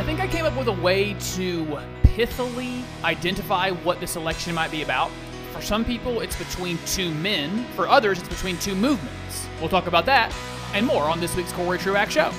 I 0.00 0.02
think 0.02 0.18
I 0.18 0.26
came 0.26 0.46
up 0.46 0.56
with 0.56 0.68
a 0.68 0.72
way 0.72 1.12
to 1.34 1.62
pithily 2.04 2.82
identify 3.04 3.70
what 3.70 4.00
this 4.00 4.16
election 4.16 4.54
might 4.54 4.70
be 4.70 4.80
about. 4.80 5.10
For 5.52 5.60
some 5.60 5.84
people, 5.84 6.22
it's 6.22 6.36
between 6.36 6.78
two 6.86 7.10
men. 7.16 7.66
For 7.76 7.86
others, 7.86 8.18
it's 8.18 8.30
between 8.30 8.56
two 8.56 8.74
movements. 8.74 9.46
We'll 9.60 9.68
talk 9.68 9.88
about 9.88 10.06
that 10.06 10.34
and 10.72 10.86
more 10.86 11.02
on 11.02 11.20
this 11.20 11.36
week's 11.36 11.52
Corey 11.52 11.76
Truax 11.76 12.14
Show. 12.14 12.32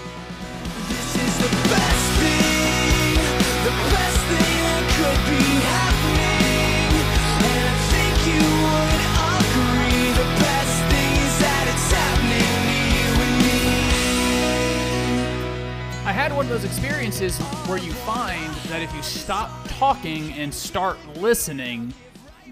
Had 16.22 16.36
one 16.36 16.46
of 16.46 16.52
those 16.52 16.66
experiences 16.66 17.40
where 17.66 17.80
you 17.80 17.92
find 17.92 18.54
that 18.70 18.79
if 18.84 18.93
you 18.93 19.02
stop 19.02 19.50
talking 19.70 20.32
and 20.34 20.54
start 20.54 20.96
listening, 21.18 21.92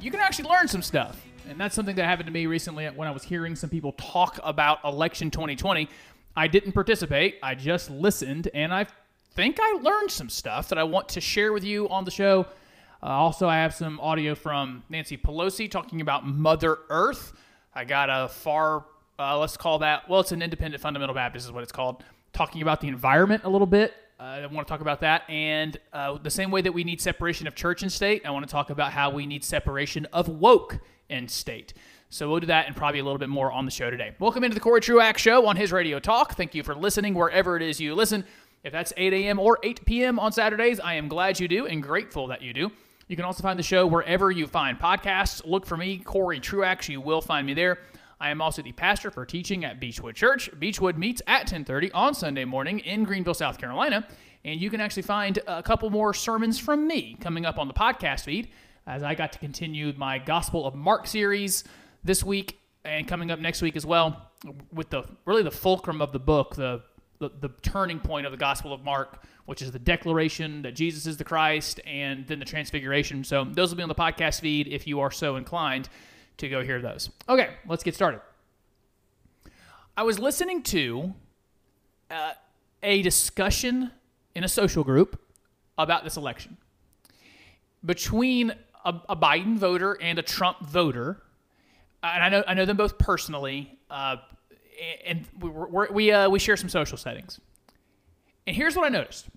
you 0.01 0.09
can 0.09 0.19
actually 0.19 0.49
learn 0.49 0.67
some 0.67 0.81
stuff. 0.81 1.23
And 1.47 1.59
that's 1.59 1.75
something 1.75 1.95
that 1.97 2.05
happened 2.05 2.25
to 2.25 2.33
me 2.33 2.47
recently 2.47 2.87
when 2.87 3.07
I 3.07 3.11
was 3.11 3.21
hearing 3.21 3.55
some 3.55 3.69
people 3.69 3.91
talk 3.91 4.39
about 4.43 4.79
election 4.83 5.29
2020. 5.29 5.87
I 6.35 6.47
didn't 6.47 6.71
participate, 6.71 7.37
I 7.43 7.53
just 7.53 7.91
listened, 7.91 8.49
and 8.55 8.73
I 8.73 8.87
think 9.35 9.59
I 9.61 9.73
learned 9.83 10.09
some 10.09 10.29
stuff 10.29 10.69
that 10.69 10.79
I 10.79 10.83
want 10.83 11.07
to 11.09 11.21
share 11.21 11.53
with 11.53 11.63
you 11.63 11.87
on 11.89 12.05
the 12.05 12.11
show. 12.11 12.47
Uh, 13.03 13.05
also, 13.05 13.47
I 13.47 13.57
have 13.57 13.75
some 13.75 13.99
audio 13.99 14.33
from 14.33 14.81
Nancy 14.89 15.15
Pelosi 15.15 15.69
talking 15.69 16.01
about 16.01 16.25
Mother 16.25 16.79
Earth. 16.89 17.33
I 17.75 17.85
got 17.85 18.09
a 18.09 18.29
far, 18.29 18.85
uh, 19.19 19.37
let's 19.37 19.57
call 19.57 19.77
that, 19.77 20.09
well, 20.09 20.21
it's 20.21 20.31
an 20.31 20.41
independent 20.41 20.81
fundamental 20.81 21.13
Baptist, 21.13 21.45
is 21.45 21.51
what 21.51 21.61
it's 21.61 21.71
called, 21.71 22.03
talking 22.33 22.61
about 22.61 22.81
the 22.81 22.87
environment 22.87 23.43
a 23.43 23.49
little 23.49 23.67
bit. 23.67 23.93
Uh, 24.19 24.23
I 24.23 24.45
want 24.47 24.67
to 24.67 24.71
talk 24.71 24.81
about 24.81 25.01
that. 25.01 25.23
And 25.29 25.77
uh, 25.93 26.17
the 26.17 26.29
same 26.29 26.51
way 26.51 26.61
that 26.61 26.73
we 26.73 26.83
need 26.83 26.99
separation 26.99 27.47
of 27.47 27.55
church 27.55 27.83
and 27.83 27.91
state, 27.91 28.25
I 28.25 28.31
want 28.31 28.45
to 28.45 28.51
talk 28.51 28.69
about 28.69 28.91
how 28.91 29.09
we 29.09 29.25
need 29.25 29.43
separation 29.43 30.05
of 30.11 30.27
woke 30.27 30.79
and 31.09 31.29
state. 31.29 31.73
So 32.09 32.29
we'll 32.29 32.39
do 32.39 32.47
that 32.47 32.67
and 32.67 32.75
probably 32.75 32.99
a 32.99 33.03
little 33.03 33.19
bit 33.19 33.29
more 33.29 33.51
on 33.51 33.65
the 33.65 33.71
show 33.71 33.89
today. 33.89 34.15
Welcome 34.19 34.43
into 34.43 34.55
the 34.55 34.59
Corey 34.59 34.81
Truax 34.81 35.21
Show 35.21 35.45
on 35.45 35.55
his 35.55 35.71
Radio 35.71 35.99
Talk. 35.99 36.35
Thank 36.35 36.55
you 36.55 36.63
for 36.63 36.75
listening 36.75 37.13
wherever 37.13 37.55
it 37.55 37.61
is 37.61 37.79
you 37.79 37.95
listen. 37.95 38.25
If 38.63 38.73
that's 38.73 38.91
8 38.97 39.13
a.m. 39.13 39.39
or 39.39 39.57
8 39.63 39.85
p.m. 39.85 40.19
on 40.19 40.31
Saturdays, 40.31 40.79
I 40.79 40.95
am 40.95 41.07
glad 41.07 41.39
you 41.39 41.47
do 41.47 41.67
and 41.67 41.81
grateful 41.81 42.27
that 42.27 42.41
you 42.41 42.51
do. 42.51 42.71
You 43.07 43.15
can 43.15 43.25
also 43.25 43.41
find 43.41 43.57
the 43.57 43.63
show 43.63 43.87
wherever 43.87 44.31
you 44.31 44.47
find 44.47 44.77
podcasts. 44.77 45.45
Look 45.45 45.65
for 45.65 45.77
me, 45.77 45.97
Corey 45.97 46.39
Truax. 46.39 46.89
You 46.89 46.99
will 46.99 47.21
find 47.21 47.47
me 47.47 47.53
there. 47.53 47.79
I 48.19 48.31
am 48.31 48.41
also 48.41 48.61
the 48.61 48.73
pastor 48.73 49.11
for 49.11 49.25
teaching 49.25 49.63
at 49.63 49.79
Beechwood 49.79 50.15
Church. 50.15 50.49
Beechwood 50.59 50.97
meets 50.97 51.21
at 51.25 51.47
10:30 51.47 51.91
on 51.93 52.13
Sunday 52.13 52.43
morning 52.43 52.79
in 52.79 53.05
Greenville, 53.05 53.33
South 53.33 53.57
Carolina, 53.57 54.05
and 54.43 54.59
you 54.59 54.69
can 54.69 54.81
actually 54.81 55.03
find 55.03 55.39
a 55.47 55.63
couple 55.63 55.89
more 55.89 56.13
sermons 56.13 56.59
from 56.59 56.85
me 56.85 57.15
coming 57.21 57.45
up 57.45 57.57
on 57.57 57.67
the 57.67 57.73
podcast 57.73 58.25
feed 58.25 58.49
as 58.85 59.03
I 59.03 59.15
got 59.15 59.31
to 59.33 59.39
continue 59.39 59.93
my 59.95 60.19
Gospel 60.19 60.65
of 60.65 60.75
Mark 60.75 61.07
series 61.07 61.63
this 62.03 62.23
week 62.23 62.59
and 62.83 63.07
coming 63.07 63.31
up 63.31 63.39
next 63.39 63.61
week 63.61 63.75
as 63.75 63.85
well 63.85 64.29
with 64.73 64.89
the 64.89 65.03
really 65.25 65.43
the 65.43 65.51
fulcrum 65.51 66.01
of 66.01 66.11
the 66.11 66.19
book, 66.19 66.55
the 66.55 66.81
the, 67.19 67.29
the 67.39 67.49
turning 67.61 67.99
point 67.99 68.25
of 68.25 68.31
the 68.31 68.37
Gospel 68.37 68.73
of 68.73 68.83
Mark, 68.83 69.23
which 69.45 69.61
is 69.61 69.71
the 69.71 69.79
declaration 69.79 70.61
that 70.61 70.73
Jesus 70.73 71.05
is 71.05 71.17
the 71.17 71.25
Christ 71.25 71.81
and 71.85 72.25
then 72.27 72.39
the 72.39 72.45
transfiguration. 72.45 73.23
So 73.23 73.43
those 73.43 73.69
will 73.69 73.77
be 73.77 73.83
on 73.83 73.89
the 73.89 73.95
podcast 73.95 74.39
feed 74.41 74.67
if 74.67 74.87
you 74.87 75.01
are 75.01 75.11
so 75.11 75.35
inclined 75.35 75.89
to 76.39 76.49
go 76.49 76.63
hear 76.63 76.81
those. 76.81 77.09
Okay, 77.27 77.49
let's 77.67 77.83
get 77.83 77.95
started. 77.95 78.21
I 79.95 80.03
was 80.03 80.19
listening 80.19 80.63
to 80.63 81.13
uh, 82.09 82.31
a 82.81 83.01
discussion 83.01 83.91
in 84.35 84.43
a 84.43 84.47
social 84.47 84.83
group 84.83 85.21
about 85.77 86.03
this 86.03 86.17
election 86.17 86.57
between 87.83 88.51
a, 88.85 88.95
a 89.09 89.15
Biden 89.15 89.57
voter 89.57 89.97
and 90.01 90.19
a 90.19 90.21
Trump 90.21 90.61
voter. 90.61 91.21
And 92.01 92.23
I 92.23 92.29
know 92.29 92.43
I 92.47 92.53
know 92.53 92.65
them 92.65 92.77
both 92.77 92.97
personally, 92.97 93.77
uh, 93.89 94.17
and 95.05 95.25
we 95.39 95.49
we're, 95.49 96.13
uh, 96.13 96.29
we 96.29 96.39
share 96.39 96.55
some 96.55 96.69
social 96.69 96.97
settings. 96.97 97.39
And 98.47 98.55
here's 98.55 98.75
what 98.75 98.85
I 98.85 98.89
noticed: 98.89 99.27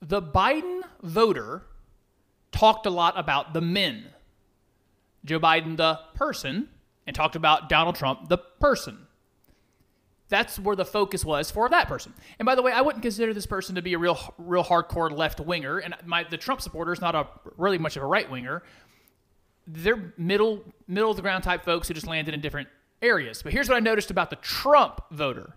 the 0.00 0.22
Biden 0.22 0.80
voter 1.02 1.62
talked 2.52 2.86
a 2.86 2.90
lot 2.90 3.18
about 3.18 3.52
the 3.52 3.60
men. 3.60 4.06
Joe 5.24 5.40
Biden, 5.40 5.76
the 5.76 6.00
person, 6.14 6.68
and 7.06 7.14
talked 7.14 7.36
about 7.36 7.68
Donald 7.68 7.96
Trump, 7.96 8.28
the 8.28 8.38
person. 8.38 9.06
That's 10.28 10.58
where 10.58 10.76
the 10.76 10.84
focus 10.84 11.24
was 11.24 11.50
for 11.50 11.68
that 11.68 11.88
person. 11.88 12.14
And 12.38 12.46
by 12.46 12.54
the 12.54 12.62
way, 12.62 12.72
I 12.72 12.80
wouldn't 12.82 13.02
consider 13.02 13.34
this 13.34 13.46
person 13.46 13.74
to 13.74 13.82
be 13.82 13.94
a 13.94 13.98
real, 13.98 14.18
real 14.38 14.62
hardcore 14.62 15.10
left 15.10 15.40
winger. 15.40 15.78
And 15.78 15.94
my 16.06 16.24
the 16.24 16.36
Trump 16.36 16.60
supporter 16.60 16.92
is 16.92 17.00
not 17.00 17.14
a 17.16 17.26
really 17.56 17.78
much 17.78 17.96
of 17.96 18.04
a 18.04 18.06
right 18.06 18.30
winger. 18.30 18.62
They're 19.66 20.14
middle, 20.16 20.64
middle 20.86 21.10
of 21.10 21.16
the 21.16 21.22
ground 21.22 21.42
type 21.42 21.64
folks 21.64 21.88
who 21.88 21.94
just 21.94 22.06
landed 22.06 22.32
in 22.32 22.40
different 22.40 22.68
areas. 23.02 23.42
But 23.42 23.52
here's 23.52 23.68
what 23.68 23.76
I 23.76 23.80
noticed 23.80 24.12
about 24.12 24.30
the 24.30 24.36
Trump 24.36 25.00
voter. 25.10 25.56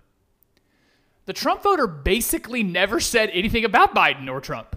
The 1.26 1.34
Trump 1.34 1.62
voter 1.62 1.88
basically 1.88 2.64
never 2.64 3.00
said 3.00 3.30
anything 3.32 3.66
about 3.66 3.94
Biden 3.96 4.28
or 4.30 4.42
Trump. 4.42 4.76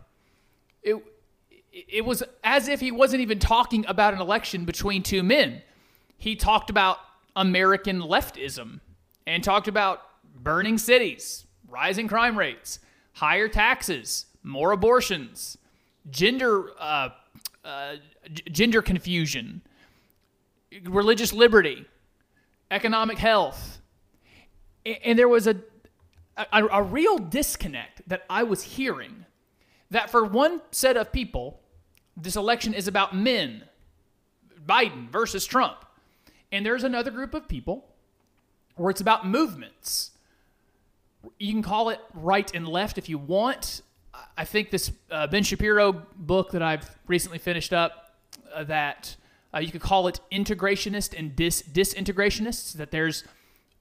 It, 0.82 1.02
it 1.76 2.04
was 2.04 2.22
as 2.42 2.68
if 2.68 2.80
he 2.80 2.90
wasn't 2.90 3.20
even 3.20 3.38
talking 3.38 3.84
about 3.86 4.14
an 4.14 4.20
election 4.20 4.64
between 4.64 5.02
two 5.02 5.22
men. 5.22 5.60
He 6.16 6.34
talked 6.34 6.70
about 6.70 6.98
American 7.34 8.00
leftism 8.00 8.80
and 9.26 9.44
talked 9.44 9.68
about 9.68 10.00
burning 10.34 10.78
cities, 10.78 11.44
rising 11.68 12.08
crime 12.08 12.38
rates, 12.38 12.78
higher 13.12 13.48
taxes, 13.48 14.24
more 14.42 14.72
abortions, 14.72 15.58
gender 16.08 16.70
uh, 16.80 17.10
uh, 17.62 17.96
gender 18.50 18.80
confusion, 18.80 19.60
religious 20.84 21.34
liberty, 21.34 21.84
economic 22.70 23.18
health, 23.18 23.82
and 25.04 25.18
there 25.18 25.28
was 25.28 25.46
a, 25.46 25.56
a 26.38 26.64
a 26.72 26.82
real 26.82 27.18
disconnect 27.18 28.00
that 28.08 28.24
I 28.30 28.44
was 28.44 28.62
hearing. 28.62 29.26
That 29.90 30.10
for 30.10 30.24
one 30.24 30.62
set 30.72 30.96
of 30.96 31.12
people, 31.12 31.60
this 32.16 32.36
election 32.36 32.72
is 32.74 32.88
about 32.88 33.14
men, 33.14 33.64
Biden 34.66 35.10
versus 35.10 35.44
Trump, 35.46 35.84
and 36.50 36.64
there's 36.64 36.84
another 36.84 37.10
group 37.10 37.34
of 37.34 37.46
people 37.48 37.84
where 38.76 38.90
it's 38.90 39.00
about 39.00 39.26
movements. 39.26 40.12
You 41.38 41.52
can 41.52 41.62
call 41.62 41.90
it 41.90 42.00
right 42.14 42.50
and 42.54 42.66
left 42.66 42.98
if 42.98 43.08
you 43.08 43.18
want. 43.18 43.82
I 44.36 44.44
think 44.44 44.70
this 44.70 44.92
uh, 45.10 45.26
Ben 45.26 45.42
Shapiro 45.42 46.06
book 46.16 46.52
that 46.52 46.62
I've 46.62 46.88
recently 47.06 47.38
finished 47.38 47.72
up, 47.72 48.14
uh, 48.54 48.64
that 48.64 49.16
uh, 49.52 49.58
you 49.58 49.70
could 49.70 49.80
call 49.80 50.08
it 50.08 50.20
integrationist 50.32 51.18
and 51.18 51.34
dis- 51.34 51.62
disintegrationists, 51.62 52.74
that 52.74 52.90
there's 52.90 53.24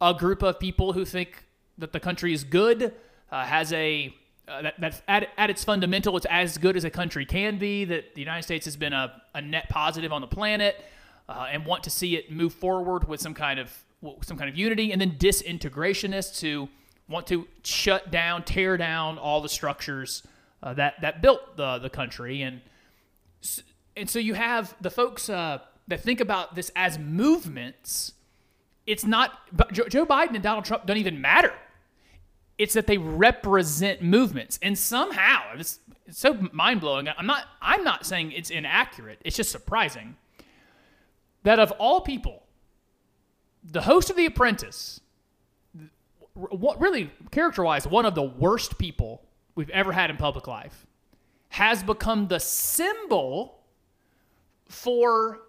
a 0.02 0.14
group 0.14 0.44
of 0.44 0.60
people 0.60 0.94
who 0.94 1.06
think 1.06 1.44
that 1.78 1.94
the 1.94 2.00
country 2.00 2.34
is 2.34 2.44
good, 2.44 2.94
uh, 3.32 3.46
has 3.46 3.72
a 3.74 4.14
uh, 4.48 4.62
that, 4.62 4.80
that 4.80 5.02
at, 5.08 5.30
at 5.38 5.50
its 5.50 5.64
fundamental, 5.64 6.16
it's 6.18 6.26
as 6.30 6.58
good 6.58 6.78
as 6.78 6.84
a 6.84 6.90
country 6.90 7.26
can 7.26 7.58
be. 7.58 7.86
That 7.86 8.16
the 8.16 8.22
United 8.22 8.44
States 8.44 8.66
has 8.66 8.78
been 8.78 8.94
a, 8.94 9.22
a 9.34 9.42
net 9.42 9.70
positive 9.70 10.14
on 10.14 10.22
the 10.22 10.28
planet, 10.28 10.84
uh, 11.28 11.48
and 11.52 11.66
want 11.66 11.84
to 11.84 11.90
see 11.90 12.16
it 12.16 12.32
move 12.32 12.54
forward 12.54 13.08
with 13.08 13.20
some 13.20 13.34
kind 13.34 13.60
of 13.60 13.72
some 14.22 14.38
kind 14.38 14.50
of 14.50 14.56
unity. 14.56 14.92
And 14.92 15.02
then 15.02 15.18
disintegrationists 15.18 16.42
who 16.42 16.70
want 17.10 17.28
to 17.28 17.48
shut 17.64 18.12
down, 18.12 18.44
tear 18.44 18.78
down 18.78 19.18
all 19.18 19.42
the 19.42 19.50
structures 19.50 20.24
uh, 20.62 20.74
that 20.76 21.02
that 21.02 21.22
built 21.22 21.58
the 21.58 21.80
the 21.80 21.90
country. 21.90 22.42
And 22.42 22.62
and 23.98 24.10
so 24.10 24.20
you 24.20 24.36
have 24.36 24.76
the 24.80 24.92
folks 24.92 25.30
uh, 25.30 25.60
that 25.88 26.02
think 26.02 26.20
about 26.20 26.56
this 26.56 26.72
as 26.76 27.00
movements. 27.00 28.14
It's 28.86 29.06
not. 29.06 29.32
Joe 29.72 30.06
Biden 30.06 30.36
and 30.36 30.44
Donald 30.44 30.66
Trump 30.66 30.86
don't 30.86 30.98
even 30.98 31.20
matter 31.20 31.54
it's 32.58 32.74
that 32.74 32.88
they 32.88 32.98
represent 32.98 34.02
movements. 34.02 34.58
And 34.62 34.78
somehow 34.78 35.42
it's, 35.56 35.80
it's 36.06 36.20
so 36.20 36.38
mind-blowing 36.52 37.08
i'm 37.18 37.26
not 37.26 37.46
i'm 37.62 37.84
not 37.84 38.06
saying 38.06 38.32
it's 38.32 38.50
inaccurate 38.50 39.20
it's 39.24 39.36
just 39.36 39.52
surprising 39.52 40.16
that 41.44 41.60
of 41.60 41.72
all 41.74 42.02
people 42.02 42.44
the 43.64 43.82
host 43.82 44.10
of 44.10 44.16
the 44.16 44.26
apprentice 44.26 45.00
what 46.34 46.80
really 46.80 47.12
character-wise 47.32 47.88
one 47.88 48.06
of 48.06 48.14
the 48.16 48.24
worst 48.24 48.78
people 48.78 49.24
we've 49.56 49.70
ever 49.72 49.92
had 49.92 50.10
in 50.10 50.18
public 50.18 50.48
life 50.48 50.86
has 51.50 51.82
become 51.82 52.28
the 52.28 52.40
symbol 52.40 53.60
for 54.68 55.40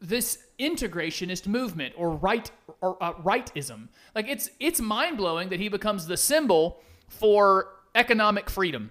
this 0.00 0.38
integrationist 0.58 1.46
movement 1.46 1.94
or 1.96 2.10
right 2.10 2.50
or 2.80 3.02
uh, 3.02 3.14
rightism. 3.14 3.88
Like 4.14 4.28
it's 4.28 4.50
it's 4.60 4.80
mind 4.80 5.16
blowing 5.16 5.48
that 5.50 5.60
he 5.60 5.68
becomes 5.68 6.06
the 6.06 6.16
symbol 6.16 6.82
for 7.08 7.68
economic 7.94 8.50
freedom, 8.50 8.90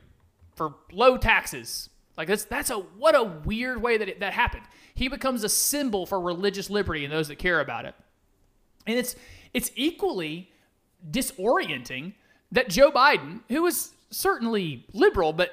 for 0.56 0.76
low 0.92 1.18
taxes. 1.18 1.90
Like 2.18 2.28
that's 2.28 2.46
that's 2.46 2.70
a 2.70 2.78
what 2.78 3.16
a 3.16 3.24
weird 3.24 3.82
way 3.82 3.98
that 3.98 4.10
it, 4.10 4.20
that 4.20 4.34
happened. 4.34 4.66
He 4.94 5.08
becomes 5.08 5.44
a 5.44 5.50
symbol 5.50 6.06
for 6.06 6.20
religious 6.20 6.70
liberty 6.70 7.04
and 7.04 7.14
those 7.14 7.28
that 7.28 7.38
care 7.38 7.60
about 7.60 7.86
it. 7.86 7.96
And 8.88 8.98
it's 8.98 9.16
it's 9.54 9.72
equally 9.76 10.52
disorienting 11.10 12.14
that 12.52 12.70
Joe 12.70 12.92
Biden, 12.92 13.42
who 13.50 13.66
is 13.66 13.92
certainly 14.10 14.86
liberal, 14.94 15.34
but 15.34 15.52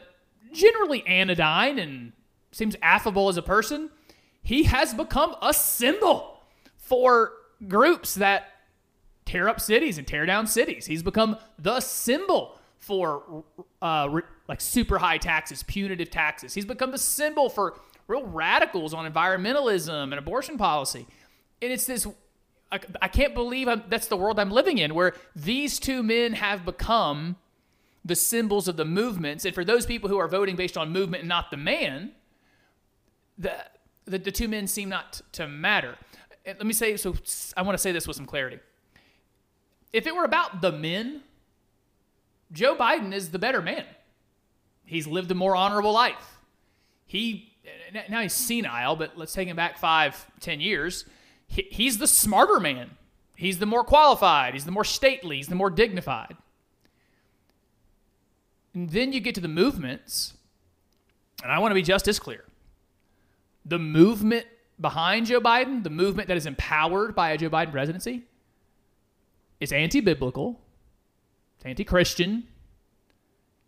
generally 0.53 1.05
anodyne 1.07 1.79
and 1.79 2.13
seems 2.53 2.77
affable 2.83 3.29
as 3.29 3.37
a 3.37 3.43
person, 3.43 3.91
he 4.43 4.65
has 4.65 4.93
become 4.95 5.35
a 5.41 5.55
symbol 5.55 6.41
for 6.77 7.33
groups 7.69 8.15
that 8.17 8.49
tear 9.25 9.49
up 9.49 9.61
cities 9.61 9.99
and 9.99 10.07
tear 10.07 10.27
down 10.27 10.47
cities. 10.47 10.87
He's 10.87 11.03
become 11.03 11.37
the 11.59 11.81
symbol 11.81 12.59
for 12.79 13.45
uh, 13.81 14.21
like 14.49 14.61
super 14.61 14.99
high 14.99 15.19
taxes, 15.19 15.63
punitive 15.63 16.11
taxes. 16.11 16.55
He's 16.55 16.65
become 16.65 16.91
the 16.91 16.99
symbol 16.99 17.49
for 17.49 17.79
real 18.09 18.27
radicals 18.27 18.93
on 18.93 19.11
environmentalism 19.11 20.03
and 20.03 20.15
abortion 20.15 20.59
policy. 20.59 21.07
And 21.61 21.73
it's 21.73 21.87
this 21.87 22.07
I, 22.73 22.81
I 23.03 23.09
can't 23.09 23.35
believe 23.35 23.69
I'm, 23.69 23.85
that's 23.89 24.09
the 24.09 24.17
world 24.17 24.41
I'm 24.41 24.51
living 24.51 24.79
in 24.79 24.95
where 24.95 25.15
these 25.37 25.79
two 25.79 26.03
men 26.03 26.33
have 26.33 26.65
become 26.65 27.37
the 28.05 28.17
symbols 28.17 28.67
of 28.67 28.77
the 28.77 28.85
movements. 28.85 29.45
And 29.45 29.55
for 29.55 29.65
those 29.65 29.87
people 29.87 30.09
who 30.09 30.19
are 30.19 30.27
voting 30.27 30.57
based 30.57 30.77
on 30.77 30.91
movement 30.91 31.21
and 31.21 31.29
not 31.29 31.51
the 31.51 31.57
man, 31.59 32.13
the, 33.39 33.55
the, 34.05 34.19
the 34.19 34.33
two 34.33 34.49
men 34.49 34.67
seem 34.67 34.89
not 34.89 35.21
to 35.33 35.47
matter. 35.47 35.97
Let 36.47 36.65
me 36.65 36.73
say, 36.73 36.97
so 36.97 37.15
I 37.57 37.63
want 37.63 37.75
to 37.75 37.83
say 37.83 37.93
this 37.93 38.07
with 38.07 38.17
some 38.17 38.27
clarity. 38.27 38.59
If 39.93 40.07
it 40.07 40.15
were 40.15 40.25
about 40.25 40.61
the 40.61 40.73
men, 40.73 41.23
Joe 42.51 42.75
Biden 42.75 43.13
is 43.13 43.31
the 43.31 43.39
better 43.39 43.63
man. 43.63 43.85
He's 44.85 45.07
lived 45.07 45.31
a 45.31 45.35
more 45.35 45.55
honorable 45.55 45.93
life. 45.93 46.39
He, 47.07 47.53
now 48.09 48.21
he's 48.21 48.33
senile, 48.33 48.97
but 48.97 49.17
let's 49.17 49.33
take 49.33 49.49
him 49.49 49.57
back 49.57 49.79
five, 49.79 50.27
ten 50.41 50.61
years 50.61 51.05
he, 51.53 51.69
he's 51.71 51.99
the 51.99 52.07
smarter 52.07 52.59
man. 52.59 52.91
He's 53.37 53.59
the 53.59 53.67
more 53.67 53.85
qualified. 53.85 54.55
He's 54.55 54.65
the 54.65 54.73
more 54.73 54.85
stately. 54.85 55.37
He's 55.37 55.49
the 55.49 55.55
more 55.55 55.71
dignified. 55.71 56.37
And 58.75 58.91
then 58.91 59.13
you 59.13 59.21
get 59.21 59.35
to 59.35 59.41
the 59.41 59.49
movements, 59.49 60.35
and 61.43 61.53
I 61.53 61.59
want 61.59 61.73
to 61.73 61.75
be 61.75 61.83
just 61.83 62.09
as 62.09 62.19
clear. 62.19 62.45
The 63.65 63.79
movement 63.79 64.47
behind 64.81 65.27
Joe 65.27 65.41
Biden, 65.41 65.85
the 65.85 65.91
movement 65.91 66.29
that 66.29 66.37
is 66.37 66.47
empowered 66.47 67.15
by 67.15 67.31
a 67.31 67.39
Joe 67.39 67.51
Biden 67.51 67.73
presidency, 67.73 68.25
is 69.61 69.73
anti 69.73 70.01
biblical, 70.01 70.61
it's 71.57 71.67
anti 71.67 71.85
Christian, 71.85 72.45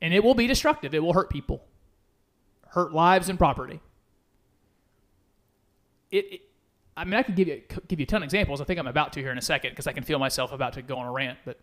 and 0.02 0.12
it 0.12 0.22
will 0.24 0.34
be 0.34 0.46
destructive. 0.46 0.94
It 0.94 1.02
will 1.02 1.12
hurt 1.12 1.30
people, 1.30 1.64
hurt 2.68 2.92
lives 2.92 3.28
and 3.28 3.38
property. 3.38 3.80
It, 6.10 6.32
it 6.32 6.40
I 6.96 7.04
mean, 7.04 7.14
I 7.14 7.22
could 7.22 7.36
give 7.36 7.48
you 7.48 7.62
give 7.88 8.00
you 8.00 8.04
a 8.04 8.06
ton 8.06 8.22
of 8.22 8.24
examples. 8.24 8.60
I 8.60 8.64
think 8.64 8.78
I'm 8.78 8.86
about 8.86 9.12
to 9.14 9.20
here 9.20 9.32
in 9.32 9.38
a 9.38 9.42
second 9.42 9.70
because 9.70 9.86
I 9.86 9.92
can 9.92 10.04
feel 10.04 10.18
myself 10.18 10.52
about 10.52 10.74
to 10.74 10.82
go 10.82 10.96
on 10.98 11.06
a 11.06 11.12
rant. 11.12 11.38
But 11.44 11.58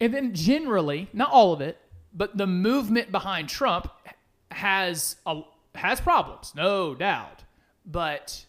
and 0.00 0.12
then 0.12 0.34
generally, 0.34 1.08
not 1.12 1.30
all 1.30 1.52
of 1.52 1.60
it, 1.60 1.78
but 2.12 2.36
the 2.36 2.46
movement 2.46 3.12
behind 3.12 3.48
Trump 3.48 3.90
has 4.50 5.16
a, 5.26 5.42
has 5.74 6.00
problems, 6.00 6.52
no 6.54 6.94
doubt. 6.94 7.44
But 7.84 8.46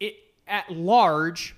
it 0.00 0.14
at 0.46 0.70
large 0.70 1.56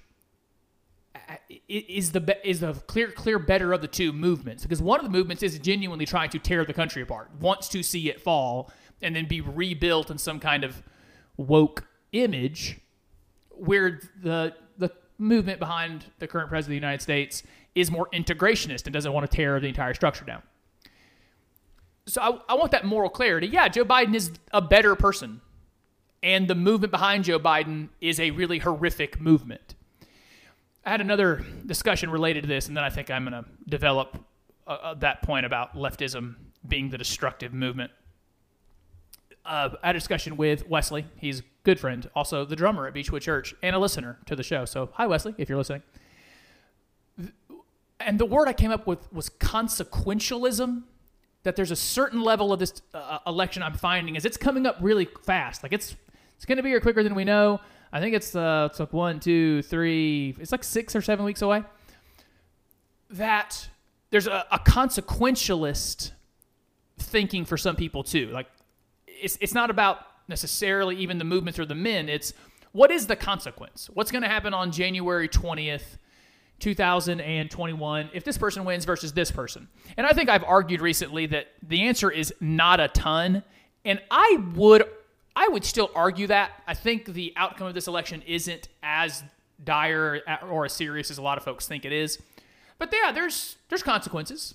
is 1.69 2.13
the 2.13 2.49
is 2.49 2.61
the 2.61 2.75
clear 2.75 3.11
clear 3.11 3.39
better 3.39 3.73
of 3.73 3.81
the 3.81 3.89
two 3.89 4.13
movements 4.13 4.63
because 4.63 4.81
one 4.81 4.99
of 4.99 5.05
the 5.05 5.11
movements 5.11 5.43
is 5.43 5.59
genuinely 5.59 6.07
trying 6.07 6.31
to 6.31 6.39
tear 6.39 6.65
the 6.65 6.73
country 6.73 7.03
apart, 7.03 7.31
wants 7.41 7.69
to 7.69 7.83
see 7.83 8.09
it 8.09 8.21
fall 8.21 8.71
and 9.03 9.15
then 9.15 9.27
be 9.27 9.41
rebuilt 9.41 10.11
in 10.11 10.19
some 10.19 10.41
kind 10.41 10.65
of 10.65 10.83
woke 11.37 11.87
image 12.13 12.81
where 13.51 14.01
the 14.23 14.55
the 14.79 14.91
movement 15.19 15.59
behind 15.59 16.07
the 16.19 16.27
current 16.27 16.49
president 16.49 16.77
of 16.77 16.81
the 16.81 16.87
United 16.87 17.03
States 17.03 17.43
is 17.75 17.91
more 17.91 18.09
integrationist 18.13 18.85
and 18.85 18.93
doesn't 18.93 19.13
want 19.13 19.29
to 19.29 19.37
tear 19.37 19.61
the 19.61 19.69
entire 19.69 19.95
structure 19.95 20.25
down. 20.25 20.43
So 22.09 22.23
I, 22.23 22.53
I 22.53 22.57
want 22.57 22.73
that 22.73 22.85
moral 22.85 23.11
clarity. 23.11 23.47
Yeah, 23.47 23.69
Joe 23.69 23.85
Biden 23.85 24.15
is 24.15 24.33
a 24.53 24.63
better 24.63 24.97
person, 24.97 25.41
and 26.23 26.49
the 26.49 26.55
movement 26.55 26.91
behind 26.91 27.25
Joe 27.25 27.39
Biden 27.39 27.91
is 28.01 28.19
a 28.19 28.31
really 28.31 28.59
horrific 28.59 29.21
movement. 29.21 29.75
I 30.85 30.91
had 30.91 31.03
another 31.03 31.45
discussion 31.67 32.11
related 32.11 32.43
to 32.45 32.49
this, 32.49 32.67
and 32.67 32.77
then 32.77 32.83
I 32.83 32.89
think 32.89 33.11
I'm 33.11 33.29
going 33.29 33.45
to 33.45 33.51
develop 33.69 34.25
uh, 34.67 34.71
uh, 34.71 34.95
that 34.95 35.21
point 35.23 35.45
about 35.45 35.75
leftism 35.75 36.37
being 36.67 36.89
the 36.89 36.97
destructive 36.97 37.53
movement. 37.53 37.91
Uh, 39.45 39.71
I 39.83 39.89
had 39.89 39.97
a 39.97 39.99
discussion 39.99 40.39
with 40.39 40.67
Wesley. 40.67 41.05
He's 41.17 41.43
good 41.63 41.79
friend, 41.79 42.09
also 42.15 42.47
the 42.47 42.57
drummer 42.57 42.87
at 42.87 42.95
Beechwood 42.95 43.21
Church, 43.21 43.55
and 43.63 43.77
a 43.77 43.79
listener 43.79 44.19
to 44.27 44.35
the 44.35 44.43
show. 44.43 44.65
So, 44.65 44.89
hi, 44.95 45.07
Wesley, 45.07 45.35
if 45.37 45.51
you're 45.51 45.59
listening. 45.59 45.83
And 48.01 48.19
the 48.19 48.27
word 48.27 48.49
I 48.49 48.55
came 48.55 48.71
up 48.71 48.87
with 48.87 49.13
was 49.13 49.29
consequentialism. 49.29 50.85
That 51.45 51.57
there's 51.57 51.71
a 51.71 51.77
certain 51.77 52.21
level 52.21 52.53
of 52.53 52.59
this 52.59 52.83
uh, 52.93 53.19
election 53.27 53.63
I'm 53.63 53.75
finding 53.75 54.17
is 54.17 54.25
it's 54.25 54.37
coming 54.37 54.67
up 54.67 54.77
really 54.81 55.09
fast. 55.25 55.63
Like 55.63 55.73
it's 55.73 55.97
it's 56.37 56.45
going 56.45 56.57
to 56.57 56.63
be 56.63 56.69
here 56.69 56.81
quicker 56.81 57.03
than 57.03 57.15
we 57.15 57.25
know. 57.25 57.61
I 57.93 58.01
think 58.01 58.15
it's 58.15 58.35
uh, 58.37 58.69
it's 58.71 58.81
like 58.81 58.93
one, 58.93 59.21
two, 59.21 59.63
three. 59.63 60.37
It's 60.39 60.53
like 60.53 60.65
six 60.65 60.95
or 60.95 61.03
seven 61.03 61.25
weeks 61.25 61.43
away. 61.43 61.63
That 63.11 63.69
there's 64.11 64.27
a, 64.27 64.45
a 64.51 64.59
consequentialist 64.59 66.13
thinking 66.99 67.45
for 67.45 67.57
some 67.57 67.77
people 67.77 68.03
too. 68.03 68.27
Like 68.29 68.47
it's 69.07 69.39
it's 69.41 69.55
not 69.55 69.71
about 69.71 69.99
necessarily 70.29 70.97
even 70.97 71.19
the 71.19 71.25
movements 71.25 71.59
or 71.59 71.65
the 71.65 71.75
men. 71.75 72.09
It's 72.09 72.35
what 72.73 72.91
is 72.91 73.07
the 73.07 73.17
consequence? 73.17 73.89
What's 73.93 74.11
going 74.11 74.23
to 74.23 74.29
happen 74.29 74.53
on 74.53 74.71
January 74.71 75.29
20th, 75.29 75.97
2021 76.61 78.11
if 78.13 78.25
this 78.25 78.39
person 78.39 78.65
wins 78.65 78.85
versus 78.85 79.13
this 79.13 79.31
person? 79.31 79.69
And 79.97 80.07
I 80.07 80.13
think 80.13 80.29
I've 80.29 80.45
argued 80.45 80.81
recently 80.81 81.27
that 81.27 81.49
the 81.63 81.83
answer 81.83 82.11
is 82.11 82.33
not 82.41 82.81
a 82.81 82.89
ton. 82.89 83.43
And 83.85 84.01
I 84.11 84.45
would 84.55 84.85
I 85.37 85.49
would 85.49 85.65
still 85.65 85.91
argue 85.95 86.27
that. 86.27 86.63
I 86.67 86.75
think 86.75 87.07
the 87.07 87.33
outcome 87.37 87.69
of 87.69 87.75
this 87.75 87.87
election 87.87 88.23
isn't 88.27 88.69
as 88.83 89.23
dire 89.63 90.23
or 90.49 90.65
as 90.65 90.73
serious 90.73 91.11
as 91.11 91.19
a 91.19 91.23
lot 91.23 91.39
of 91.39 91.45
folks 91.45 91.67
think 91.67 91.85
it 91.85 91.93
is. 91.93 92.19
But 92.79 92.93
yeah, 92.93 93.13
there's 93.13 93.57
there's 93.69 93.83
consequences 93.83 94.55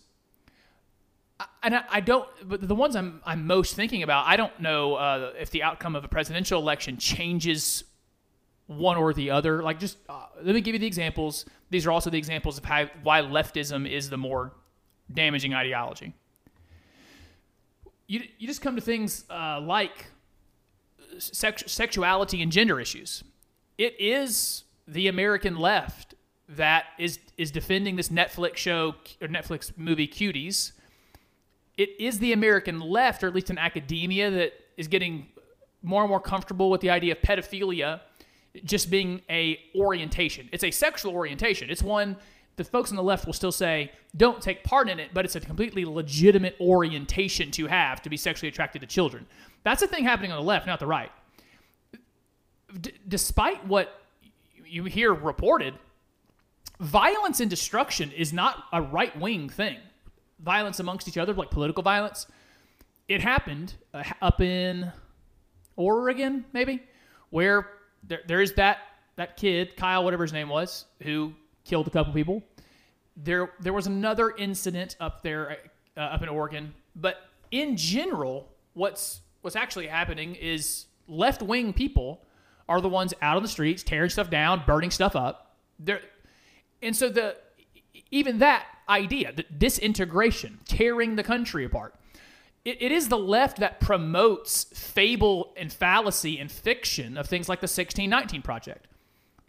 and 1.62 1.76
I, 1.90 2.00
don't. 2.00 2.28
But 2.44 2.68
the 2.68 2.76
ones 2.76 2.96
I'm 2.96 3.22
I'm 3.26 3.48
most 3.48 3.76
thinking 3.76 4.04
about, 4.04 4.28
I 4.28 4.36
don't 4.36 4.58
know 4.60 4.96
uh, 4.96 5.32
if 5.40 5.50
the 5.50 5.64
outcome 5.64 5.96
of 5.96 6.04
a 6.04 6.08
presidential 6.08 6.60
election 6.60 6.98
changes 6.98 7.84
one 8.78 8.98
or 8.98 9.14
the 9.14 9.32
other. 9.32 9.64
Like, 9.64 9.80
just 9.80 9.98
uh, 10.10 10.26
let 10.42 10.56
me 10.56 10.62
give 10.62 10.74
you 10.74 10.80
the 10.80 10.88
examples. 10.88 11.46
These 11.70 11.86
are 11.86 11.92
also 11.92 12.10
the 12.10 12.18
examples 12.18 12.58
of 12.58 12.66
how 12.66 12.88
why 13.04 13.22
leftism 13.22 13.90
is 13.90 14.10
the 14.10 14.18
more 14.18 14.54
damaging 15.12 15.54
ideology. 15.54 16.14
You 18.08 18.22
you 18.38 18.48
just 18.48 18.62
come 18.62 18.76
to 18.76 18.82
things 18.82 19.26
uh, 19.30 19.62
like 19.62 20.08
sex, 21.18 21.64
sexuality 21.68 22.42
and 22.42 22.52
gender 22.52 22.80
issues. 22.80 23.24
It 23.78 24.00
is 24.00 24.64
the 24.88 25.08
American 25.08 25.58
left 25.58 26.16
that 26.50 26.86
is 27.00 27.20
is 27.38 27.52
defending 27.52 27.96
this 27.96 28.10
Netflix 28.10 28.58
show 28.58 28.96
or 29.22 29.28
Netflix 29.28 29.72
movie 29.78 30.08
Cuties 30.08 30.74
it 31.78 32.00
is 32.00 32.20
the 32.20 32.34
American 32.34 32.80
left, 32.80 33.24
or 33.24 33.28
at 33.28 33.36
least 33.36 33.50
in 33.50 33.58
academia, 33.58 34.30
that 34.30 34.54
is 34.78 34.88
getting 34.88 35.28
more 35.82 36.02
and 36.04 36.10
more 36.10 36.20
comfortable 36.20 36.70
with 36.70 36.82
the 36.82 36.90
idea 36.90 37.14
of 37.14 37.22
pedophilia 37.22 38.02
just 38.64 38.90
being 38.90 39.22
a 39.30 39.60
orientation. 39.76 40.50
It's 40.52 40.64
a 40.64 40.72
sexual 40.72 41.14
orientation. 41.14 41.70
It's 41.70 41.84
one 41.84 42.18
the 42.56 42.64
folks 42.64 42.92
on 42.92 42.96
the 42.96 43.04
left 43.04 43.26
will 43.26 43.34
still 43.34 43.52
say 43.52 43.92
don't 44.16 44.42
take 44.42 44.64
part 44.64 44.88
in 44.90 45.00
it, 45.00 45.10
but 45.14 45.26
it's 45.26 45.36
a 45.36 45.40
completely 45.40 45.86
legitimate 45.86 46.56
orientation 46.62 47.50
to 47.52 47.66
have 47.68 48.02
to 48.04 48.10
be 48.10 48.18
sexually 48.18 48.50
attracted 48.50 48.80
to 48.82 48.88
children. 48.88 49.26
That's 49.64 49.82
a 49.82 49.88
thing 49.88 50.04
happening 50.04 50.32
on 50.32 50.38
the 50.38 50.46
left, 50.46 50.68
not 50.68 50.80
the 50.80 50.86
right. 50.86 51.12
D- 52.80 52.94
despite 53.08 53.66
what 53.66 54.02
you 54.66 54.84
hear 54.84 55.14
reported, 55.14 55.74
violence 56.80 57.40
and 57.40 57.50
destruction 57.50 58.12
is 58.12 58.34
not 58.34 58.66
a 58.72 58.82
right 58.82 59.18
wing 59.20 59.50
thing 59.50 59.78
violence 60.40 60.80
amongst 60.80 61.08
each 61.08 61.18
other, 61.18 61.34
like 61.34 61.50
political 61.50 61.82
violence. 61.82 62.28
It 63.08 63.22
happened 63.22 63.76
uh, 63.94 64.04
up 64.22 64.42
in 64.42 64.92
Oregon, 65.76 66.46
maybe, 66.54 66.82
where 67.30 67.70
there, 68.08 68.22
there 68.28 68.42
is 68.42 68.54
that 68.54 68.80
that 69.16 69.38
kid, 69.38 69.76
Kyle, 69.78 70.04
whatever 70.04 70.24
his 70.24 70.34
name 70.34 70.50
was, 70.50 70.86
who 71.02 71.34
killed 71.66 71.88
a 71.88 71.90
couple 71.90 72.14
people. 72.14 72.44
There, 73.16 73.52
there 73.60 73.74
was 73.74 73.86
another 73.86 74.32
incident 74.32 74.96
up 75.00 75.22
there, 75.22 75.58
uh, 75.96 76.00
up 76.00 76.24
in 76.24 76.30
Oregon. 76.30 76.74
But 76.96 77.18
in 77.52 77.78
general, 77.78 78.50
what's 78.74 79.22
what's 79.42 79.56
actually 79.56 79.88
happening 79.88 80.36
is 80.36 80.86
left 81.08 81.42
wing 81.42 81.74
people 81.74 82.26
are 82.70 82.80
the 82.82 82.90
ones 82.90 83.14
out 83.22 83.36
on 83.36 83.44
the 83.44 83.50
streets 83.50 83.84
tearing 83.84 84.10
stuff 84.10 84.30
down, 84.30 84.64
burning 84.66 84.90
stuff 84.90 85.16
up. 85.16 85.58
There, 85.80 86.02
and 86.82 86.96
so 86.96 87.10
the 87.10 87.36
even 88.10 88.40
that 88.40 88.66
idea, 88.90 89.32
the 89.34 89.44
disintegration, 89.58 90.60
tearing 90.66 91.16
the 91.16 91.24
country 91.24 91.66
apart. 91.66 91.96
It, 92.66 92.82
it 92.82 92.92
is 92.92 93.10
the 93.10 93.18
left 93.18 93.60
that 93.60 93.80
promotes 93.80 94.64
fable 94.66 95.54
and 95.58 95.72
fallacy 95.72 96.40
and 96.40 96.52
fiction 96.52 97.18
of 97.18 97.28
things 97.28 97.50
like 97.50 97.60
the 97.60 97.66
1619 97.66 98.42
Project, 98.42 98.88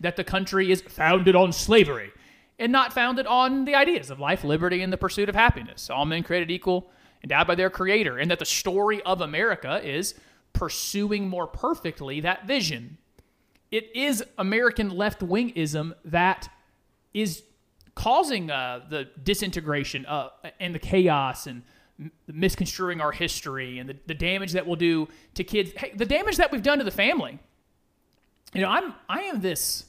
that 0.01 0.17
the 0.17 0.25
country 0.25 0.71
is 0.71 0.83
founded 0.83 1.37
on 1.37 1.53
slavery. 1.53 2.11
and 2.59 2.71
not 2.71 2.93
founded 2.93 3.27
on 3.27 3.65
the 3.65 3.75
ideas 3.75 4.11
of 4.11 4.21
life, 4.21 4.45
liberty, 4.45 4.81
and 4.81 4.93
the 4.93 4.97
pursuit 4.97 5.29
of 5.29 5.35
happiness. 5.35 5.91
All 5.91 6.05
men 6.05 6.23
created 6.23 6.53
equal, 6.53 6.89
endowed 7.23 7.49
by 7.49 7.57
their 7.57 7.69
Creator, 7.69 8.19
and 8.19 8.31
that 8.31 8.39
the 8.39 8.45
story 8.45 9.03
of 9.03 9.21
America 9.21 9.81
is 9.83 10.15
pursuing 10.53 11.29
more 11.29 11.49
perfectly 11.49 12.21
that 12.21 12.47
vision. 12.47 12.97
It 13.73 13.91
is 13.93 14.23
American 14.39 14.91
left 14.91 15.21
wingism 15.21 15.95
that 16.05 16.49
is 17.13 17.43
causing 17.97 18.53
uh, 18.53 18.85
the 18.89 19.09
disintegration 19.21 20.07
uh, 20.07 20.29
and 20.61 20.75
the 20.75 20.79
chaos 20.79 21.49
and 21.49 21.63
misconstruing 22.27 23.01
our 23.01 23.13
history 23.13 23.79
and 23.79 23.89
the, 23.89 23.97
the 24.07 24.15
damage 24.15 24.53
that 24.53 24.67
we'll 24.67 24.77
do 24.77 25.09
to 25.35 25.45
kids. 25.45 25.73
Hey, 25.77 25.93
the 25.95 26.07
damage 26.07 26.37
that 26.37 26.51
we've 26.51 26.63
done 26.63 26.79
to 26.79 26.85
the 26.85 26.91
family. 26.91 27.39
You 28.53 28.63
know, 28.63 28.69
I'm 28.69 28.95
I 29.09 29.23
am 29.23 29.41
this 29.41 29.87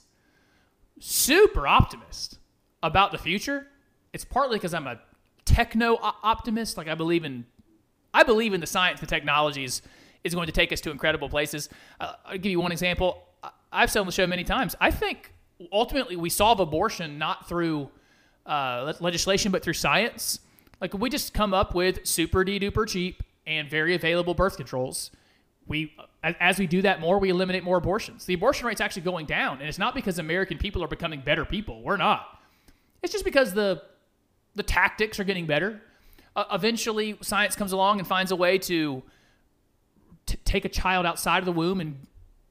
super 1.00 1.68
optimist 1.68 2.40
about 2.84 3.12
the 3.12 3.18
future. 3.18 3.68
It's 4.14 4.26
partly 4.26 4.58
because 4.58 4.74
I'm 4.74 4.88
a 4.88 5.00
techno 5.46 5.98
optimist. 6.02 6.78
Like 6.78 6.88
I 6.88 6.96
believe 6.96 7.26
in, 7.26 7.46
I 8.14 8.24
believe 8.24 8.54
in 8.54 8.62
the 8.62 8.68
science, 8.68 9.00
the 9.00 9.06
technologies 9.06 9.82
is 10.24 10.34
going 10.34 10.48
to 10.48 10.52
take 10.52 10.72
us 10.72 10.82
to 10.82 10.92
incredible 10.92 11.30
places. 11.30 11.70
Uh, 12.00 12.14
I'll 12.26 12.38
give 12.38 12.52
you 12.52 12.60
one 12.60 12.72
example. 12.72 13.24
I've 13.72 13.92
said 13.92 14.00
on 14.00 14.06
the 14.06 14.12
show 14.12 14.26
many 14.26 14.44
times. 14.44 14.76
I 14.80 14.90
think 14.90 15.34
ultimately 15.72 16.16
we 16.16 16.30
solve 16.30 16.60
abortion 16.60 17.18
not 17.18 17.48
through 17.48 17.90
uh, 18.46 18.94
legislation, 19.00 19.52
but 19.52 19.64
through 19.64 19.74
science. 19.74 20.40
Like 20.82 20.94
we 20.94 21.10
just 21.10 21.34
come 21.34 21.54
up 21.54 21.74
with 21.74 22.06
super 22.06 22.44
de 22.44 22.60
duper 22.60 22.88
cheap 22.88 23.24
and 23.48 23.70
very 23.70 23.96
available 23.96 24.34
birth 24.34 24.58
controls. 24.58 25.12
We, 25.68 25.96
as, 26.24 26.60
we 26.60 26.68
do 26.68 26.84
that 26.84 27.00
more, 27.00 27.18
we 27.18 27.30
eliminate 27.30 27.64
more 27.64 27.78
abortions. 27.78 28.26
The 28.26 28.36
abortion 28.36 28.68
rate's 28.68 28.82
actually 28.82 29.02
going 29.02 29.26
down, 29.26 29.60
and 29.60 29.68
it's 29.68 29.80
not 29.80 29.96
because 29.96 30.20
American 30.20 30.60
people 30.60 30.84
are 30.84 30.88
becoming 30.88 31.22
better 31.22 31.44
people. 31.44 31.82
We're 31.82 31.98
not. 31.98 32.40
It's 33.02 33.12
just 33.12 33.26
because 33.26 33.54
the 33.54 33.82
the 34.54 34.64
tactics 34.64 35.20
are 35.20 35.24
getting 35.24 35.46
better. 35.46 35.82
Uh, 36.36 36.46
eventually, 36.52 37.18
science 37.22 37.56
comes 37.56 37.72
along 37.72 38.00
and 38.00 38.08
finds 38.08 38.32
a 38.32 38.36
way 38.36 38.58
to 38.58 39.04
t- 40.26 40.38
take 40.46 40.66
a 40.66 40.70
child 40.70 41.06
outside 41.06 41.40
of 41.40 41.46
the 41.46 41.52
womb 41.52 41.82
and 41.82 41.98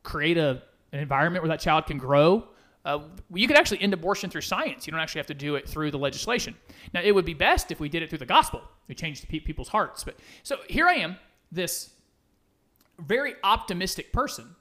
create 0.02 0.37
a, 0.37 0.62
an 0.93 1.00
environment 1.00 1.43
where 1.43 1.49
that 1.49 1.61
child 1.61 1.87
can 1.87 1.99
grow. 1.99 2.47
Uh, 2.85 3.00
you 3.33 3.47
could 3.49 3.57
actually 3.57 3.81
end 3.81 3.95
abortion 3.95 4.29
through 4.29 4.43
science. 4.43 4.87
You 4.87 4.91
don't 4.91 5.00
actually 5.00 5.21
have 5.21 5.26
to 5.29 5.35
do 5.35 5.55
it 5.57 5.67
through 5.69 5.91
the 5.91 5.99
legislation. 5.99 6.55
Now, 6.93 7.00
it 7.03 7.12
would 7.14 7.25
be 7.25 7.33
best 7.33 7.73
if 7.73 7.81
we 7.81 7.88
did 7.88 8.03
it 8.03 8.11
through 8.11 8.19
the 8.19 8.26
gospel. 8.26 8.61
We 8.88 8.95
changed 8.95 9.26
pe- 9.29 9.41
people's 9.41 9.69
hearts. 9.69 10.05
But 10.05 10.17
so 10.43 10.59
here 10.69 10.87
I 10.87 10.95
am, 10.97 11.17
this 11.50 11.91
very 12.99 13.35
optimistic 13.43 14.12
person 14.12 14.55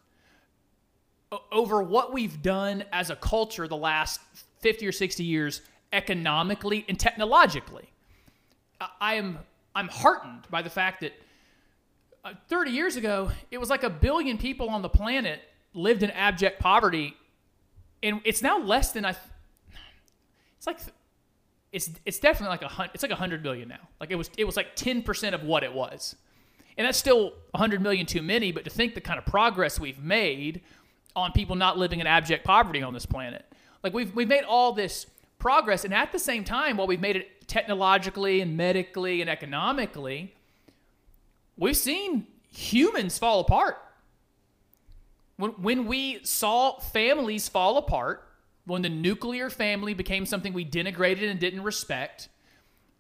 over 1.52 1.82
what 1.82 2.14
we've 2.14 2.42
done 2.42 2.84
as 2.92 3.10
a 3.10 3.16
culture 3.16 3.68
the 3.68 3.76
last 3.78 4.22
50 4.60 4.88
or 4.88 4.92
60 4.92 5.24
years 5.24 5.62
economically 5.92 6.86
and 6.88 7.00
technologically. 7.00 7.90
I- 8.80 8.90
I 9.02 9.14
am 9.16 9.40
I'm 9.76 9.88
heartened 9.88 10.44
by 10.52 10.62
the 10.62 10.70
fact 10.70 11.02
that 11.02 11.14
uh, 12.24 12.34
30 12.48 12.72
years 12.72 12.96
ago, 12.96 13.32
it 13.50 13.58
was 13.58 13.70
like 13.72 13.84
a 13.84 13.90
billion 13.90 14.38
people 14.38 14.70
on 14.70 14.82
the 14.84 14.90
planet 14.90 15.42
lived 15.74 16.04
in 16.04 16.12
abject 16.12 16.60
poverty, 16.60 17.16
and 18.04 18.22
it's 18.26 18.42
now 18.42 18.60
less 18.60 18.92
than 18.92 19.06
I. 19.06 19.16
It's 20.58 20.68
like 20.68 20.80
it's 21.72 21.90
it's 22.06 22.20
definitely 22.20 22.50
like 22.50 22.62
a 22.62 22.68
hun- 22.68 22.90
it's 22.94 23.02
like 23.02 23.12
a 23.12 23.16
hundred 23.16 23.42
million 23.44 23.70
now. 23.70 23.88
Like 24.00 24.12
it 24.12 24.16
was 24.16 24.30
it 24.38 24.46
was 24.46 24.56
like 24.56 24.76
10 24.76 25.02
percent 25.02 25.34
of 25.34 25.44
what 25.44 25.64
it 25.64 25.74
was, 25.74 26.16
and 26.78 26.86
that's 26.86 26.98
still 26.98 27.34
a 27.54 27.58
hundred 27.58 27.82
million 27.82 28.06
too 28.06 28.22
many. 28.22 28.52
But 28.52 28.66
to 28.66 28.70
think 28.70 28.94
the 28.94 29.02
kind 29.02 29.18
of 29.18 29.26
progress 29.26 29.80
we've 29.80 30.00
made 30.00 30.62
on 31.16 31.32
people 31.32 31.56
not 31.56 31.78
living 31.78 32.00
in 32.00 32.08
abject 32.08 32.46
poverty 32.46 32.84
on 32.84 32.94
this 32.94 33.06
planet, 33.06 33.46
like 33.84 33.94
we've 33.94 34.14
we've 34.14 34.28
made 34.28 34.44
all 34.44 34.74
this 34.74 35.08
progress, 35.40 35.84
and 35.84 35.94
at 35.94 36.12
the 36.12 36.20
same 36.20 36.44
time, 36.44 36.78
while 36.78 36.88
we've 36.88 37.02
made 37.02 37.16
it 37.16 37.48
technologically 37.48 38.42
and 38.42 38.56
medically 38.56 39.22
and 39.22 39.30
economically, 39.30 40.34
we've 41.58 41.78
seen 41.78 42.28
humans 42.50 43.18
fall 43.18 43.40
apart. 43.40 43.83
When, 45.44 45.52
when 45.62 45.86
we 45.88 46.24
saw 46.24 46.80
families 46.80 47.50
fall 47.50 47.78
apart, 47.78 48.30
when 48.66 48.82
the 48.82 48.88
nuclear 48.88 49.50
family 49.50 49.94
became 49.94 50.26
something 50.26 50.54
we 50.54 50.64
denigrated 50.64 51.30
and 51.30 51.38
didn't 51.38 51.64
respect, 51.64 52.30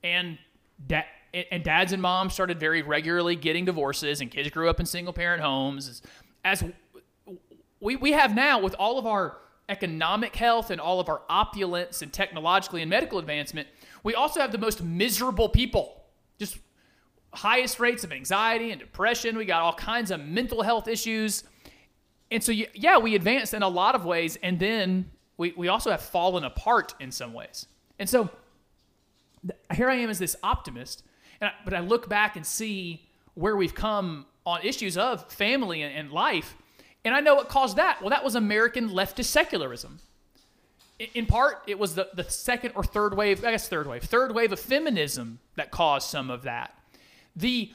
and 0.03 0.37
da- 0.85 1.05
and 1.33 1.63
dads 1.63 1.93
and 1.93 2.01
moms 2.01 2.33
started 2.33 2.59
very 2.59 2.81
regularly 2.81 3.37
getting 3.37 3.63
divorces, 3.63 4.19
and 4.19 4.29
kids 4.29 4.49
grew 4.49 4.69
up 4.69 4.81
in 4.81 4.85
single 4.85 5.13
parent 5.13 5.41
homes, 5.41 6.01
as 6.43 6.65
we, 7.79 7.95
we 7.95 8.11
have 8.11 8.35
now 8.35 8.59
with 8.59 8.75
all 8.77 8.99
of 8.99 9.07
our 9.07 9.37
economic 9.69 10.35
health 10.35 10.69
and 10.69 10.81
all 10.81 10.99
of 10.99 11.07
our 11.07 11.21
opulence 11.29 12.01
and 12.01 12.11
technologically 12.11 12.81
and 12.81 12.89
medical 12.89 13.19
advancement, 13.19 13.69
we 14.03 14.15
also 14.15 14.41
have 14.41 14.51
the 14.51 14.57
most 14.57 14.83
miserable 14.83 15.47
people. 15.47 16.03
Just 16.39 16.57
highest 17.31 17.79
rates 17.79 18.03
of 18.03 18.11
anxiety 18.11 18.71
and 18.71 18.81
depression. 18.81 19.37
We 19.37 19.45
got 19.45 19.61
all 19.61 19.75
kinds 19.75 20.11
of 20.11 20.19
mental 20.19 20.61
health 20.61 20.89
issues. 20.89 21.45
And 22.33 22.43
so, 22.43 22.51
yeah, 22.51 22.97
we 22.97 23.15
advanced 23.15 23.53
in 23.53 23.61
a 23.63 23.67
lot 23.69 23.95
of 23.95 24.03
ways, 24.05 24.37
and 24.43 24.59
then 24.59 25.09
we, 25.37 25.53
we 25.55 25.67
also 25.67 25.91
have 25.91 26.01
fallen 26.01 26.43
apart 26.43 26.93
in 26.99 27.11
some 27.11 27.31
ways. 27.31 27.67
And 27.99 28.09
so, 28.09 28.29
here 29.75 29.89
I 29.89 29.95
am 29.95 30.09
as 30.09 30.19
this 30.19 30.35
optimist, 30.43 31.03
I, 31.41 31.51
but 31.63 31.73
I 31.73 31.79
look 31.79 32.09
back 32.09 32.35
and 32.35 32.45
see 32.45 33.05
where 33.35 33.55
we've 33.55 33.75
come 33.75 34.25
on 34.45 34.61
issues 34.63 34.97
of 34.97 35.31
family 35.31 35.81
and, 35.83 35.95
and 35.95 36.11
life, 36.11 36.55
and 37.05 37.13
I 37.13 37.19
know 37.19 37.35
what 37.35 37.49
caused 37.49 37.77
that. 37.77 37.99
Well, 38.01 38.09
that 38.09 38.23
was 38.23 38.35
American 38.35 38.89
leftist 38.89 39.25
secularism. 39.25 39.99
I- 40.99 41.09
In 41.13 41.25
part, 41.25 41.61
it 41.67 41.77
was 41.77 41.95
the, 41.95 42.09
the 42.15 42.23
second 42.23 42.71
or 42.75 42.83
third 42.83 43.15
wave, 43.15 43.43
I 43.45 43.51
guess 43.51 43.67
third 43.67 43.87
wave, 43.87 44.03
third 44.03 44.33
wave 44.33 44.51
of 44.51 44.59
feminism 44.59 45.39
that 45.55 45.69
caused 45.69 46.09
some 46.09 46.29
of 46.31 46.43
that. 46.43 46.75
The 47.35 47.71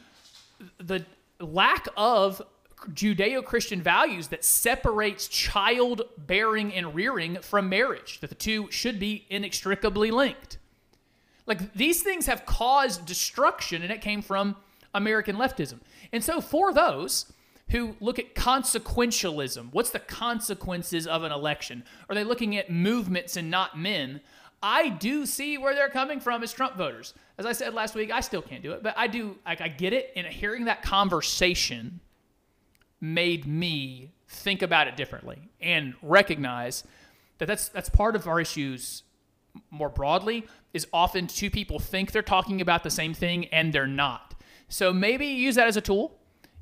the 0.79 1.05
lack 1.41 1.87
of 1.97 2.43
Judeo-Christian 2.93 3.83
values 3.83 4.29
that 4.29 4.45
separates 4.45 5.29
child-bearing 5.29 6.73
and 6.75 6.95
rearing 6.95 7.41
from 7.41 7.69
marriage, 7.69 8.21
that 8.21 8.31
the 8.31 8.37
two 8.37 8.71
should 8.71 8.99
be 8.99 9.27
inextricably 9.31 10.11
linked. 10.11 10.59
Like 11.47 11.73
these 11.75 12.03
things 12.03 12.27
have 12.27 12.47
caused 12.47 13.07
destruction, 13.07 13.83
and 13.83 13.91
it 13.91 14.01
came 14.01 14.23
from 14.23 14.57
American 14.95 15.37
leftism. 15.37 15.81
And 16.13 16.23
so, 16.23 16.41
for 16.41 16.73
those 16.73 17.33
who 17.71 17.97
look 18.01 18.19
at 18.19 18.35
consequentialism, 18.35 19.69
what's 19.73 19.91
the 19.91 19.99
consequences 19.99 21.07
of 21.07 21.23
an 21.25 21.33
election? 21.33 21.85
Are 22.09 22.15
they 22.15 22.25
looking 22.25 22.57
at 22.57 22.71
movements 22.71 23.37
and 23.37 23.51
not 23.51 23.79
men? 23.79 24.21
I 24.63 24.89
do 24.89 25.25
see 25.25 25.57
where 25.57 25.75
they're 25.75 25.89
coming 25.89 26.21
from 26.21 26.43
as 26.43 26.53
Trump 26.53 26.77
voters. 26.77 27.15
As 27.39 27.47
I 27.47 27.53
said 27.53 27.75
last 27.75 27.95
week, 27.95 28.11
I 28.11 28.21
still 28.21 28.43
can't 28.43 28.63
do 28.63 28.73
it, 28.73 28.83
but 28.83 28.95
I 28.97 29.07
do. 29.07 29.37
Like 29.47 29.61
I 29.61 29.69
get 29.69 29.93
it, 29.93 30.13
and 30.17 30.27
hearing 30.27 30.65
that 30.65 30.83
conversation 30.83 32.01
made 33.01 33.47
me 33.47 34.13
think 34.27 34.63
about 34.63 34.89
it 34.89 34.97
differently 34.97 35.49
and 35.61 35.95
recognize 36.03 36.85
that 37.39 37.47
that's 37.47 37.69
that's 37.69 37.89
part 37.89 38.17
of 38.17 38.27
our 38.27 38.41
issues 38.41 39.05
more 39.71 39.89
broadly 39.89 40.47
is 40.73 40.87
often 40.93 41.27
two 41.27 41.51
people 41.51 41.79
think 41.79 42.13
they're 42.13 42.23
talking 42.23 42.61
about 42.61 42.83
the 42.83 42.91
same 42.91 43.15
thing 43.15 43.47
and 43.47 43.73
they're 43.73 43.87
not. 43.87 44.35
So 44.69 44.93
maybe 44.93 45.27
use 45.27 45.55
that 45.55 45.67
as 45.67 45.77
a 45.77 45.81
tool. 45.81 46.19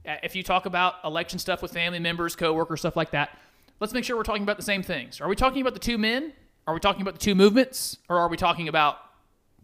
Uh, 0.06 0.16
If 0.22 0.36
you 0.36 0.42
talk 0.42 0.66
about 0.66 0.94
election 1.04 1.38
stuff 1.38 1.62
with 1.62 1.72
family 1.72 1.98
members, 1.98 2.36
coworkers, 2.36 2.80
stuff 2.80 2.96
like 2.96 3.10
that, 3.10 3.36
let's 3.80 3.92
make 3.92 4.04
sure 4.04 4.16
we're 4.16 4.22
talking 4.22 4.44
about 4.44 4.56
the 4.56 4.62
same 4.62 4.82
things. 4.82 5.20
Are 5.20 5.28
we 5.28 5.36
talking 5.36 5.60
about 5.60 5.74
the 5.74 5.80
two 5.80 5.98
men? 5.98 6.32
Are 6.66 6.74
we 6.74 6.80
talking 6.80 7.02
about 7.02 7.14
the 7.14 7.20
two 7.20 7.34
movements? 7.34 7.98
Or 8.08 8.18
are 8.18 8.28
we 8.28 8.36
talking 8.36 8.68
about 8.68 8.98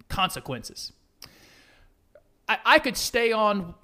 consequences? 0.08 0.92
I, 2.48 2.58
I 2.64 2.78
could 2.80 2.96
stay 2.96 3.32
on 3.32 3.74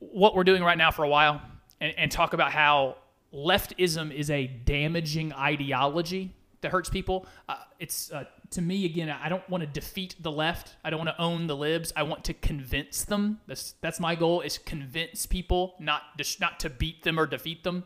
what 0.00 0.34
we're 0.34 0.44
doing 0.44 0.62
right 0.62 0.78
now 0.78 0.90
for 0.90 1.04
a 1.04 1.08
while 1.08 1.40
and, 1.80 1.94
and 1.96 2.10
talk 2.10 2.32
about 2.32 2.52
how 2.52 2.96
leftism 3.32 4.12
is 4.12 4.30
a 4.30 4.46
damaging 4.46 5.32
ideology 5.32 6.34
that 6.60 6.72
hurts 6.72 6.88
people. 6.88 7.26
Uh, 7.48 7.56
it's 7.78 8.10
uh, 8.10 8.24
to 8.50 8.62
me 8.62 8.84
again. 8.84 9.08
I 9.10 9.28
don't 9.28 9.48
want 9.48 9.62
to 9.62 9.66
defeat 9.66 10.16
the 10.20 10.32
left. 10.32 10.76
I 10.84 10.90
don't 10.90 10.98
want 10.98 11.10
to 11.10 11.20
own 11.20 11.46
the 11.46 11.56
libs. 11.56 11.92
I 11.94 12.02
want 12.02 12.24
to 12.24 12.34
convince 12.34 13.04
them. 13.04 13.40
That's 13.46 13.74
that's 13.80 14.00
my 14.00 14.14
goal. 14.14 14.40
Is 14.40 14.58
convince 14.58 15.26
people, 15.26 15.74
not 15.78 16.02
just 16.16 16.40
not 16.40 16.60
to 16.60 16.70
beat 16.70 17.02
them 17.02 17.18
or 17.18 17.26
defeat 17.26 17.62
them. 17.64 17.84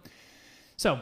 So 0.76 1.00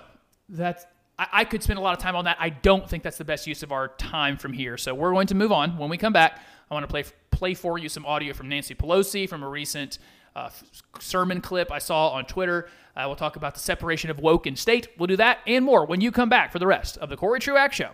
that's 0.49 0.85
I, 1.19 1.29
I 1.33 1.45
could 1.45 1.63
spend 1.63 1.79
a 1.79 1.83
lot 1.83 1.97
of 1.97 2.03
time 2.03 2.17
on 2.17 2.25
that. 2.25 2.39
I 2.41 2.49
don't 2.49 2.89
think 2.89 3.03
that's 3.03 3.19
the 3.19 3.25
best 3.25 3.47
use 3.47 3.63
of 3.63 3.73
our 3.73 3.89
time 3.89 4.37
from 4.37 4.53
here. 4.53 4.77
So 4.77 4.95
we're 4.95 5.13
going 5.13 5.29
to 5.29 5.35
move 5.35 5.53
on. 5.53 5.77
When 5.77 5.91
we 5.91 5.97
come 5.97 6.13
back, 6.13 6.41
I 6.71 6.75
want 6.75 6.85
to 6.85 6.89
play 6.89 7.05
play 7.31 7.55
for 7.55 7.79
you 7.79 7.89
some 7.89 8.05
audio 8.05 8.35
from 8.35 8.49
Nancy 8.49 8.75
Pelosi 8.75 9.29
from 9.29 9.43
a 9.43 9.49
recent 9.49 9.99
uh, 10.37 10.51
sermon 10.99 11.41
clip 11.41 11.71
I 11.73 11.79
saw 11.79 12.09
on 12.11 12.25
Twitter. 12.25 12.69
Uh, 12.97 13.05
we'll 13.07 13.17
talk 13.17 13.37
about 13.37 13.55
the 13.55 13.61
separation 13.61 14.11
of 14.11 14.19
woke 14.19 14.47
and 14.47 14.59
state. 14.59 14.89
We'll 14.99 15.07
do 15.07 15.17
that 15.17 15.39
and 15.47 15.65
more 15.65 15.87
when 15.87 16.01
you 16.01 16.11
come 16.13 16.29
back 16.29 16.53
for 16.53 16.59
the 16.59 16.67
rest 16.67 16.99
of 16.99 17.09
the 17.09 17.17
Corey 17.17 17.41
Truax 17.41 17.77
Show. 17.77 17.91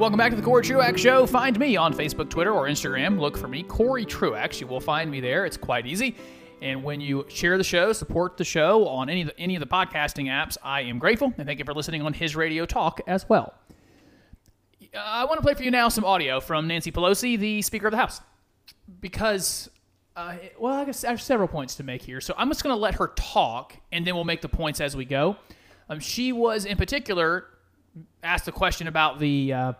Welcome 0.00 0.16
back 0.16 0.30
to 0.30 0.36
the 0.36 0.42
Corey 0.42 0.64
Truax 0.64 0.98
Show. 0.98 1.26
Find 1.26 1.58
me 1.58 1.76
on 1.76 1.92
Facebook, 1.92 2.30
Twitter, 2.30 2.52
or 2.52 2.66
Instagram. 2.66 3.20
Look 3.20 3.36
for 3.36 3.48
me, 3.48 3.62
Corey 3.62 4.06
Truax. 4.06 4.58
You 4.58 4.66
will 4.66 4.80
find 4.80 5.10
me 5.10 5.20
there. 5.20 5.44
It's 5.44 5.58
quite 5.58 5.86
easy. 5.86 6.16
And 6.62 6.84
when 6.84 7.00
you 7.00 7.24
share 7.28 7.56
the 7.56 7.64
show, 7.64 7.92
support 7.92 8.36
the 8.36 8.44
show 8.44 8.86
on 8.86 9.08
any 9.08 9.22
of 9.22 9.28
the, 9.28 9.38
any 9.38 9.56
of 9.56 9.60
the 9.60 9.66
podcasting 9.66 10.26
apps, 10.26 10.58
I 10.62 10.82
am 10.82 10.98
grateful. 10.98 11.32
And 11.38 11.46
thank 11.46 11.58
you 11.58 11.64
for 11.64 11.72
listening 11.72 12.02
on 12.02 12.12
His 12.12 12.36
Radio 12.36 12.66
Talk 12.66 13.00
as 13.06 13.26
well. 13.28 13.54
Uh, 14.94 14.98
I 14.98 15.24
want 15.24 15.38
to 15.38 15.42
play 15.42 15.54
for 15.54 15.62
you 15.62 15.70
now 15.70 15.88
some 15.88 16.04
audio 16.04 16.40
from 16.40 16.66
Nancy 16.66 16.92
Pelosi, 16.92 17.38
the 17.38 17.62
Speaker 17.62 17.86
of 17.86 17.92
the 17.92 17.96
House, 17.96 18.20
because, 19.00 19.70
uh, 20.16 20.34
well, 20.58 20.74
I 20.74 20.84
guess 20.84 21.04
I 21.04 21.10
have 21.10 21.22
several 21.22 21.48
points 21.48 21.76
to 21.76 21.82
make 21.82 22.02
here. 22.02 22.20
So 22.20 22.34
I'm 22.36 22.48
just 22.48 22.62
going 22.62 22.74
to 22.74 22.80
let 22.80 22.96
her 22.96 23.08
talk, 23.16 23.76
and 23.92 24.06
then 24.06 24.14
we'll 24.14 24.24
make 24.24 24.42
the 24.42 24.48
points 24.48 24.80
as 24.80 24.94
we 24.94 25.04
go. 25.04 25.36
Um, 25.88 25.98
she 25.98 26.32
was, 26.32 26.66
in 26.66 26.76
particular, 26.76 27.46
asked 28.22 28.48
a 28.48 28.52
question 28.52 28.86
about 28.86 29.18
the 29.18 29.52
uh, 29.52 29.72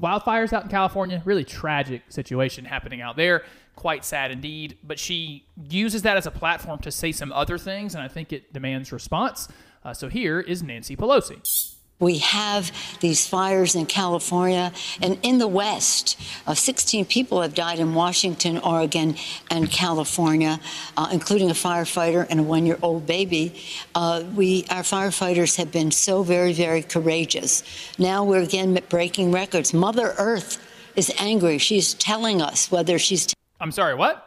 wildfires 0.00 0.52
out 0.52 0.64
in 0.64 0.70
California. 0.70 1.22
Really 1.24 1.44
tragic 1.44 2.02
situation 2.08 2.64
happening 2.64 3.00
out 3.00 3.16
there. 3.16 3.44
Quite 3.76 4.04
sad 4.04 4.30
indeed. 4.30 4.76
But 4.82 4.98
she 4.98 5.46
uses 5.68 6.02
that 6.02 6.16
as 6.16 6.26
a 6.26 6.30
platform 6.30 6.80
to 6.80 6.90
say 6.90 7.12
some 7.12 7.32
other 7.32 7.58
things, 7.58 7.94
and 7.94 8.02
I 8.02 8.08
think 8.08 8.32
it 8.32 8.52
demands 8.52 8.90
response. 8.90 9.48
Uh, 9.84 9.94
so 9.94 10.08
here 10.08 10.40
is 10.40 10.62
Nancy 10.62 10.96
Pelosi. 10.96 11.74
We 11.98 12.18
have 12.18 12.72
these 13.00 13.26
fires 13.26 13.74
in 13.74 13.86
California 13.86 14.72
and 15.00 15.18
in 15.22 15.38
the 15.38 15.48
West. 15.48 16.20
Uh, 16.46 16.52
16 16.52 17.06
people 17.06 17.40
have 17.40 17.54
died 17.54 17.78
in 17.78 17.94
Washington, 17.94 18.58
Oregon, 18.58 19.16
and 19.50 19.70
California, 19.70 20.60
uh, 20.98 21.08
including 21.10 21.48
a 21.48 21.54
firefighter 21.54 22.26
and 22.28 22.40
a 22.40 22.42
one 22.42 22.66
year 22.66 22.78
old 22.82 23.06
baby. 23.06 23.54
Uh, 23.94 24.24
we, 24.34 24.66
our 24.68 24.82
firefighters 24.82 25.56
have 25.56 25.72
been 25.72 25.90
so 25.90 26.22
very, 26.22 26.52
very 26.52 26.82
courageous. 26.82 27.62
Now 27.98 28.24
we're 28.24 28.42
again 28.42 28.78
breaking 28.90 29.32
records. 29.32 29.72
Mother 29.72 30.14
Earth 30.18 30.62
is 30.96 31.10
angry. 31.18 31.56
She's 31.56 31.94
telling 31.94 32.42
us 32.42 32.70
whether 32.70 32.98
she's. 32.98 33.35
I'm 33.60 33.72
sorry, 33.72 33.94
what? 33.94 34.22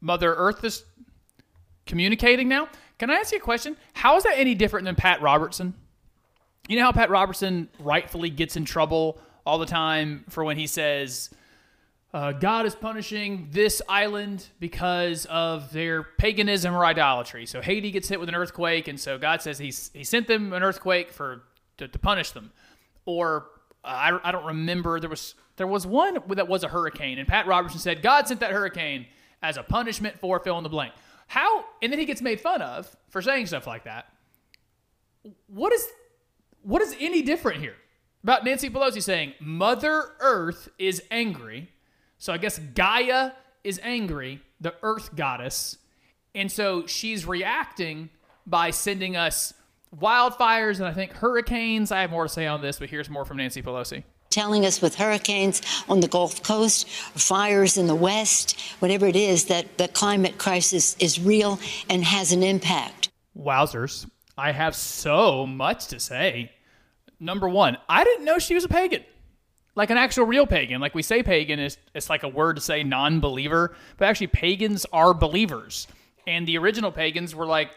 Mother 0.00 0.34
Earth 0.34 0.62
is 0.64 0.84
communicating 1.86 2.48
now? 2.48 2.68
Can 2.98 3.10
I 3.10 3.14
ask 3.14 3.32
you 3.32 3.38
a 3.38 3.40
question? 3.40 3.76
How 3.94 4.16
is 4.16 4.24
that 4.24 4.34
any 4.36 4.54
different 4.54 4.84
than 4.84 4.94
Pat 4.94 5.20
Robertson? 5.20 5.74
You 6.68 6.78
know 6.78 6.84
how 6.84 6.92
Pat 6.92 7.10
Robertson 7.10 7.68
rightfully 7.78 8.30
gets 8.30 8.56
in 8.56 8.64
trouble 8.64 9.18
all 9.44 9.58
the 9.58 9.66
time 9.66 10.24
for 10.28 10.44
when 10.44 10.56
he 10.56 10.66
says, 10.66 11.30
uh, 12.14 12.32
God 12.32 12.64
is 12.64 12.74
punishing 12.74 13.48
this 13.50 13.82
island 13.88 14.46
because 14.60 15.26
of 15.26 15.72
their 15.72 16.04
paganism 16.04 16.74
or 16.74 16.84
idolatry. 16.86 17.44
So 17.44 17.60
Haiti 17.60 17.90
gets 17.90 18.08
hit 18.08 18.20
with 18.20 18.28
an 18.28 18.36
earthquake, 18.36 18.86
and 18.86 18.98
so 18.98 19.18
God 19.18 19.42
says 19.42 19.58
he's, 19.58 19.90
he 19.92 20.04
sent 20.04 20.28
them 20.28 20.52
an 20.52 20.62
earthquake 20.62 21.12
for 21.12 21.42
to, 21.78 21.88
to 21.88 21.98
punish 21.98 22.30
them. 22.30 22.52
Or 23.04 23.46
uh, 23.84 23.88
I, 23.88 24.28
I 24.28 24.32
don't 24.32 24.46
remember 24.46 25.00
there 25.00 25.10
was 25.10 25.34
there 25.56 25.66
was 25.66 25.86
one 25.86 26.18
that 26.28 26.48
was 26.48 26.64
a 26.64 26.68
hurricane, 26.68 27.18
and 27.18 27.28
Pat 27.28 27.46
Robertson 27.46 27.80
said 27.80 28.02
God 28.02 28.26
sent 28.26 28.40
that 28.40 28.50
hurricane 28.50 29.06
as 29.42 29.56
a 29.56 29.62
punishment 29.62 30.18
for 30.18 30.40
fill 30.40 30.58
in 30.58 30.64
the 30.64 30.70
blank. 30.70 30.92
How? 31.26 31.64
And 31.82 31.92
then 31.92 31.98
he 31.98 32.04
gets 32.04 32.22
made 32.22 32.40
fun 32.40 32.62
of 32.62 32.94
for 33.08 33.22
saying 33.22 33.46
stuff 33.46 33.66
like 33.66 33.84
that. 33.84 34.06
What 35.46 35.72
is 35.72 35.86
what 36.62 36.82
is 36.82 36.96
any 36.98 37.22
different 37.22 37.60
here 37.60 37.76
about 38.22 38.44
Nancy 38.44 38.70
Pelosi 38.70 39.02
saying 39.02 39.34
Mother 39.40 40.12
Earth 40.20 40.68
is 40.78 41.02
angry? 41.10 41.70
So 42.18 42.32
I 42.32 42.38
guess 42.38 42.58
Gaia 42.58 43.32
is 43.62 43.80
angry, 43.82 44.40
the 44.60 44.74
Earth 44.82 45.14
goddess, 45.14 45.78
and 46.34 46.50
so 46.50 46.86
she's 46.86 47.26
reacting 47.26 48.10
by 48.46 48.70
sending 48.70 49.16
us 49.16 49.54
wildfires 49.96 50.78
and 50.78 50.86
I 50.86 50.92
think 50.92 51.12
hurricanes. 51.12 51.92
I 51.92 52.00
have 52.00 52.10
more 52.10 52.24
to 52.24 52.28
say 52.28 52.46
on 52.46 52.60
this, 52.60 52.78
but 52.78 52.90
here's 52.90 53.08
more 53.08 53.24
from 53.24 53.36
Nancy 53.36 53.62
Pelosi. 53.62 54.04
Telling 54.34 54.66
us 54.66 54.82
with 54.82 54.96
hurricanes 54.96 55.62
on 55.88 56.00
the 56.00 56.08
Gulf 56.08 56.42
Coast, 56.42 56.88
fires 56.88 57.76
in 57.76 57.86
the 57.86 57.94
West, 57.94 58.60
whatever 58.80 59.06
it 59.06 59.14
is, 59.14 59.44
that 59.44 59.78
the 59.78 59.86
climate 59.86 60.38
crisis 60.38 60.96
is 60.98 61.20
real 61.20 61.60
and 61.88 62.02
has 62.02 62.32
an 62.32 62.42
impact. 62.42 63.10
Wowzers. 63.38 64.10
I 64.36 64.50
have 64.50 64.74
so 64.74 65.46
much 65.46 65.86
to 65.86 66.00
say. 66.00 66.50
Number 67.20 67.48
one, 67.48 67.78
I 67.88 68.02
didn't 68.02 68.24
know 68.24 68.40
she 68.40 68.56
was 68.56 68.64
a 68.64 68.68
pagan. 68.68 69.04
Like 69.76 69.90
an 69.90 69.98
actual 69.98 70.26
real 70.26 70.48
pagan. 70.48 70.80
Like 70.80 70.96
we 70.96 71.02
say 71.02 71.22
pagan 71.22 71.60
is 71.60 71.78
it's 71.94 72.10
like 72.10 72.24
a 72.24 72.28
word 72.28 72.56
to 72.56 72.60
say 72.60 72.82
non-believer, 72.82 73.76
but 73.98 74.08
actually 74.08 74.26
pagans 74.26 74.84
are 74.92 75.14
believers. 75.14 75.86
And 76.26 76.44
the 76.44 76.58
original 76.58 76.90
pagans 76.90 77.36
were 77.36 77.46
like 77.46 77.70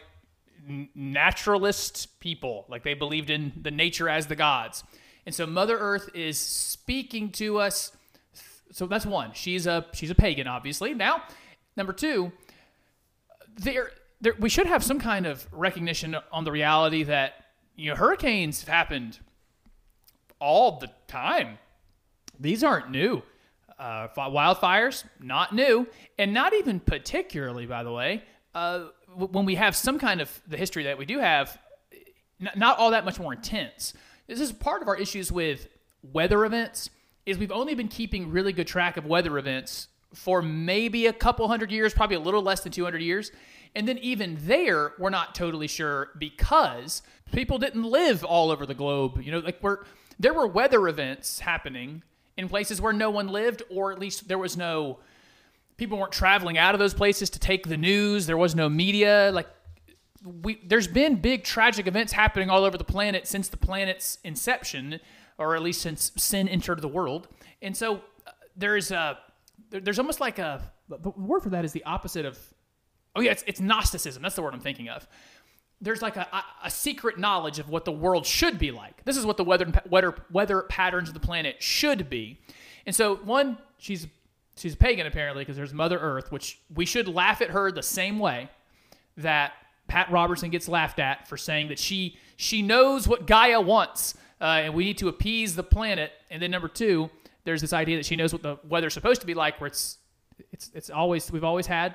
naturalist 0.96 2.18
people. 2.18 2.66
Like 2.68 2.82
they 2.82 2.94
believed 2.94 3.30
in 3.30 3.52
the 3.62 3.70
nature 3.70 4.08
as 4.08 4.26
the 4.26 4.34
gods. 4.34 4.82
And 5.28 5.34
so 5.34 5.46
Mother 5.46 5.76
Earth 5.76 6.08
is 6.14 6.38
speaking 6.38 7.32
to 7.32 7.58
us. 7.58 7.92
So 8.72 8.86
that's 8.86 9.04
one. 9.04 9.32
She's 9.34 9.66
a 9.66 9.84
she's 9.92 10.10
a 10.10 10.14
pagan, 10.14 10.46
obviously. 10.46 10.94
Now, 10.94 11.22
number 11.76 11.92
two, 11.92 12.32
there, 13.54 13.90
there 14.22 14.32
we 14.38 14.48
should 14.48 14.66
have 14.66 14.82
some 14.82 14.98
kind 14.98 15.26
of 15.26 15.46
recognition 15.52 16.16
on 16.32 16.44
the 16.44 16.50
reality 16.50 17.02
that 17.02 17.44
you 17.76 17.90
know 17.90 17.96
hurricanes 17.96 18.60
have 18.60 18.70
happened 18.70 19.18
all 20.38 20.78
the 20.78 20.88
time. 21.08 21.58
These 22.40 22.64
aren't 22.64 22.90
new. 22.90 23.22
Uh, 23.78 24.08
wildfires, 24.16 25.04
not 25.20 25.54
new, 25.54 25.86
and 26.18 26.32
not 26.32 26.54
even 26.54 26.80
particularly, 26.80 27.66
by 27.66 27.82
the 27.82 27.92
way. 27.92 28.22
Uh, 28.54 28.84
when 29.14 29.44
we 29.44 29.56
have 29.56 29.76
some 29.76 29.98
kind 29.98 30.22
of 30.22 30.40
the 30.48 30.56
history 30.56 30.84
that 30.84 30.96
we 30.96 31.04
do 31.04 31.18
have, 31.18 31.58
not 32.56 32.78
all 32.78 32.92
that 32.92 33.04
much 33.04 33.20
more 33.20 33.34
intense. 33.34 33.92
This 34.28 34.40
is 34.40 34.52
part 34.52 34.82
of 34.82 34.88
our 34.88 34.96
issues 34.96 35.32
with 35.32 35.68
weather 36.02 36.44
events. 36.44 36.90
Is 37.26 37.38
we've 37.38 37.52
only 37.52 37.74
been 37.74 37.88
keeping 37.88 38.30
really 38.30 38.52
good 38.52 38.66
track 38.66 38.96
of 38.96 39.06
weather 39.06 39.36
events 39.38 39.88
for 40.14 40.40
maybe 40.40 41.06
a 41.06 41.12
couple 41.12 41.48
hundred 41.48 41.72
years, 41.72 41.92
probably 41.92 42.16
a 42.16 42.20
little 42.20 42.42
less 42.42 42.60
than 42.60 42.72
200 42.72 43.02
years. 43.02 43.32
And 43.74 43.86
then 43.86 43.98
even 43.98 44.38
there, 44.40 44.92
we're 44.98 45.10
not 45.10 45.34
totally 45.34 45.66
sure 45.66 46.10
because 46.18 47.02
people 47.32 47.58
didn't 47.58 47.84
live 47.84 48.24
all 48.24 48.50
over 48.50 48.64
the 48.64 48.74
globe. 48.74 49.20
You 49.22 49.32
know, 49.32 49.38
like 49.40 49.58
we're 49.62 49.84
there 50.18 50.34
were 50.34 50.46
weather 50.46 50.88
events 50.88 51.40
happening 51.40 52.02
in 52.36 52.48
places 52.48 52.80
where 52.80 52.92
no 52.92 53.10
one 53.10 53.28
lived, 53.28 53.62
or 53.70 53.92
at 53.92 53.98
least 53.98 54.28
there 54.28 54.38
was 54.38 54.56
no 54.56 54.98
people 55.76 55.96
weren't 55.98 56.12
traveling 56.12 56.58
out 56.58 56.74
of 56.74 56.78
those 56.78 56.94
places 56.94 57.30
to 57.30 57.38
take 57.38 57.66
the 57.66 57.76
news. 57.76 58.26
There 58.26 58.36
was 58.36 58.54
no 58.54 58.68
media. 58.68 59.30
Like 59.32 59.48
we, 60.24 60.60
there's 60.66 60.88
been 60.88 61.16
big 61.16 61.44
tragic 61.44 61.86
events 61.86 62.12
happening 62.12 62.50
all 62.50 62.64
over 62.64 62.76
the 62.76 62.84
planet 62.84 63.26
since 63.26 63.48
the 63.48 63.56
planet's 63.56 64.18
inception, 64.24 65.00
or 65.38 65.54
at 65.54 65.62
least 65.62 65.80
since 65.80 66.12
sin 66.16 66.48
entered 66.48 66.80
the 66.82 66.88
world. 66.88 67.28
And 67.62 67.76
so 67.76 67.96
uh, 68.26 68.30
there's 68.56 68.90
a 68.90 69.18
there- 69.70 69.80
there's 69.80 69.98
almost 69.98 70.20
like 70.20 70.38
a 70.38 70.72
the 70.88 71.10
word 71.10 71.42
for 71.42 71.50
that 71.50 71.64
is 71.64 71.72
the 71.72 71.84
opposite 71.84 72.24
of 72.24 72.38
oh 73.14 73.20
yeah 73.20 73.32
it's, 73.32 73.44
it's 73.46 73.60
Gnosticism. 73.60 74.22
That's 74.22 74.34
the 74.34 74.42
word 74.42 74.54
I'm 74.54 74.60
thinking 74.60 74.88
of 74.88 75.06
there's 75.80 76.02
like 76.02 76.16
a, 76.16 76.26
a, 76.32 76.44
a 76.64 76.70
secret 76.70 77.18
knowledge 77.18 77.58
of 77.58 77.68
what 77.68 77.84
the 77.84 77.92
world 77.92 78.26
should 78.26 78.58
be 78.58 78.70
like. 78.70 79.04
This 79.04 79.16
is 79.16 79.24
what 79.24 79.36
the 79.36 79.44
weather, 79.44 79.70
weather 79.88 80.14
weather 80.30 80.62
patterns 80.62 81.08
of 81.08 81.14
the 81.14 81.20
planet 81.20 81.62
should 81.62 82.10
be. 82.10 82.40
And 82.86 82.94
so 82.94 83.16
one, 83.16 83.58
she's 83.76 84.06
she's 84.56 84.74
a 84.74 84.76
pagan 84.76 85.06
apparently 85.06 85.42
because 85.42 85.56
there's 85.56 85.74
Mother 85.74 85.98
Earth, 85.98 86.32
which 86.32 86.60
we 86.74 86.84
should 86.84 87.06
laugh 87.06 87.40
at 87.40 87.50
her 87.50 87.70
the 87.70 87.82
same 87.82 88.18
way 88.18 88.48
that 89.18 89.52
Pat 89.88 90.10
Robertson 90.10 90.50
gets 90.50 90.68
laughed 90.68 90.98
at 91.00 91.26
for 91.26 91.36
saying 91.36 91.68
that 91.68 91.78
she 91.78 92.16
she 92.36 92.62
knows 92.62 93.08
what 93.08 93.26
Gaia 93.26 93.60
wants, 93.60 94.14
uh, 94.40 94.44
and 94.44 94.74
we 94.74 94.84
need 94.84 94.98
to 94.98 95.08
appease 95.08 95.56
the 95.56 95.64
planet. 95.64 96.12
And 96.30 96.40
then 96.40 96.50
number 96.50 96.68
two, 96.68 97.10
there's 97.44 97.60
this 97.60 97.72
idea 97.72 97.96
that 97.96 98.06
she 98.06 98.14
knows 98.14 98.32
what 98.32 98.42
the 98.42 98.58
weather's 98.68 98.94
supposed 98.94 99.20
to 99.22 99.26
be 99.26 99.34
like, 99.34 99.60
where 99.60 99.66
it's 99.68 99.98
it's 100.52 100.70
it's 100.74 100.90
always 100.90 101.32
we've 101.32 101.44
always 101.44 101.66
had 101.66 101.94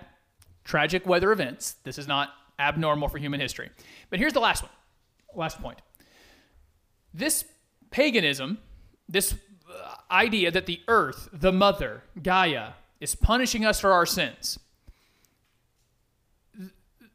tragic 0.64 1.06
weather 1.06 1.32
events. 1.32 1.76
This 1.84 1.98
is 1.98 2.08
not 2.08 2.30
abnormal 2.60 3.08
for 3.08 3.18
human 3.18 3.40
history. 3.40 3.70
But 4.10 4.20
here's 4.20 4.34
the 4.34 4.40
last 4.40 4.64
one. 4.64 4.72
Last 5.36 5.62
point. 5.62 5.80
This 7.14 7.46
paganism, 7.92 8.58
this 9.08 9.36
uh, 9.70 9.96
idea 10.12 10.52
that 10.52 10.66
the 10.66 10.82
earth, 10.88 11.30
the 11.32 11.52
mother, 11.52 12.04
Gaia, 12.22 12.72
is 13.00 13.16
punishing 13.16 13.66
us 13.66 13.80
for 13.80 13.92
our 13.92 14.06
sins. 14.06 14.60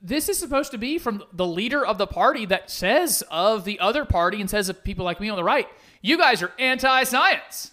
Th- 0.01 0.09
This 0.11 0.29
is 0.29 0.39
supposed 0.39 0.71
to 0.73 0.79
be 0.79 0.99
from 0.99 1.23
the 1.33 1.47
leader 1.47 1.85
of 1.85 1.99
the 1.99 2.07
party 2.07 2.47
that 2.47 2.71
says 2.71 3.23
of 3.31 3.65
the 3.65 3.79
other 3.81 4.05
party 4.05 4.41
and 4.41 4.49
says 4.51 4.69
of 4.69 4.83
people 4.85 5.05
like 5.05 5.21
me 5.21 5.29
on 5.29 5.37
the 5.37 5.45
right, 5.45 5.67
you 6.03 6.17
guys 6.19 6.43
are 6.43 6.53
anti 6.59 7.05
science. 7.05 7.73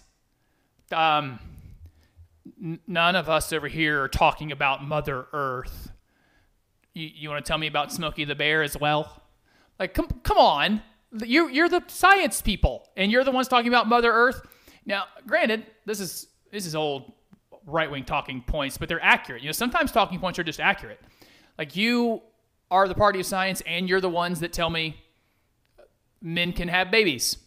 Um, 0.92 1.38
n- 2.62 2.80
none 2.86 3.16
of 3.16 3.28
us 3.28 3.52
over 3.52 3.68
here 3.68 4.02
are 4.02 4.08
talking 4.08 4.52
about 4.52 4.84
Mother 4.84 5.26
Earth. 5.32 5.90
You, 6.94 7.10
you 7.14 7.28
want 7.28 7.44
to 7.44 7.48
tell 7.48 7.58
me 7.58 7.66
about 7.66 7.92
Smokey 7.92 8.24
the 8.24 8.34
Bear 8.34 8.62
as 8.62 8.76
well? 8.78 9.22
Like, 9.78 9.94
come, 9.94 10.08
come 10.22 10.38
on. 10.38 10.82
You, 11.24 11.48
you're 11.48 11.68
the 11.68 11.82
science 11.86 12.40
people, 12.42 12.88
and 12.96 13.10
you're 13.12 13.24
the 13.24 13.30
ones 13.30 13.48
talking 13.48 13.68
about 13.68 13.86
Mother 13.88 14.10
Earth. 14.12 14.40
Now, 14.84 15.04
granted, 15.26 15.66
this 15.84 16.00
is 16.00 16.26
this 16.52 16.66
is 16.66 16.74
old 16.74 17.12
right 17.66 17.90
wing 17.90 18.04
talking 18.04 18.42
points, 18.42 18.78
but 18.78 18.88
they're 18.88 19.02
accurate. 19.02 19.42
You 19.42 19.48
know, 19.48 19.52
sometimes 19.52 19.92
talking 19.92 20.18
points 20.18 20.38
are 20.38 20.44
just 20.44 20.60
accurate. 20.60 21.00
Like 21.58 21.76
you 21.76 22.22
are 22.70 22.88
the 22.88 22.94
party 22.94 23.20
of 23.20 23.26
science, 23.26 23.62
and 23.66 23.88
you're 23.88 24.00
the 24.00 24.08
ones 24.08 24.40
that 24.40 24.52
tell 24.52 24.70
me 24.70 24.96
men 26.20 26.52
can 26.52 26.68
have 26.68 26.90
babies. 26.90 27.38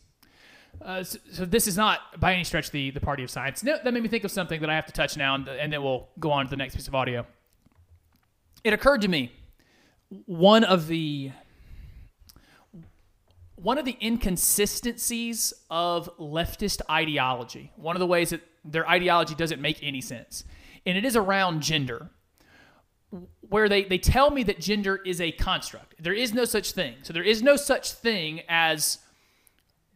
Uh, 0.82 1.04
so, 1.04 1.20
so 1.32 1.46
this 1.46 1.68
is 1.68 1.76
not 1.76 2.00
by 2.20 2.34
any 2.34 2.44
stretch 2.44 2.72
the, 2.72 2.92
the 2.92 3.02
party 3.02 3.24
of 3.24 3.30
science. 3.30 3.64
No, 3.64 3.78
that 3.84 3.94
made 3.94 4.02
me 4.02 4.10
think 4.10 4.24
of 4.24 4.32
something 4.32 4.62
that 4.62 4.70
I 4.70 4.76
have 4.76 4.86
to 4.86 4.94
touch 4.94 5.18
now, 5.18 5.36
and, 5.36 5.48
and 5.48 5.74
then 5.74 5.84
we'll 5.84 6.08
go 6.20 6.32
on 6.32 6.46
to 6.46 6.50
the 6.50 6.56
next 6.56 6.76
piece 6.76 6.88
of 6.88 6.96
audio. 6.96 7.26
it 8.64 8.74
occurred 8.74 9.02
to 9.02 9.08
me 9.08 9.32
one 10.26 10.64
of 10.64 10.88
the 10.88 11.32
one 13.56 13.78
of 13.78 13.84
the 13.84 13.98
inconsistencies 14.02 15.54
of 15.70 16.10
leftist 16.18 16.82
ideology, 16.90 17.74
one 17.76 17.94
of 17.94 18.00
the 18.00 18.08
ways 18.08 18.30
that 18.30 18.42
their 18.64 18.88
ideology 18.88 19.36
doesn't 19.36 19.60
make 19.60 19.84
any 19.84 20.00
sense, 20.00 20.46
and 20.86 20.98
it 20.98 21.04
is 21.04 21.18
around 21.18 21.62
gender, 21.62 22.10
where 23.42 23.68
they, 23.68 23.84
they 23.84 23.98
tell 23.98 24.30
me 24.30 24.44
that 24.44 24.60
gender 24.60 24.98
is 25.06 25.20
a 25.20 25.32
construct. 25.32 25.96
There 26.02 26.14
is 26.14 26.34
no 26.34 26.46
such 26.46 26.72
thing. 26.74 26.96
So 27.02 27.14
there 27.14 27.24
is 27.24 27.42
no 27.42 27.56
such 27.56 27.94
thing 27.94 28.42
as 28.48 29.00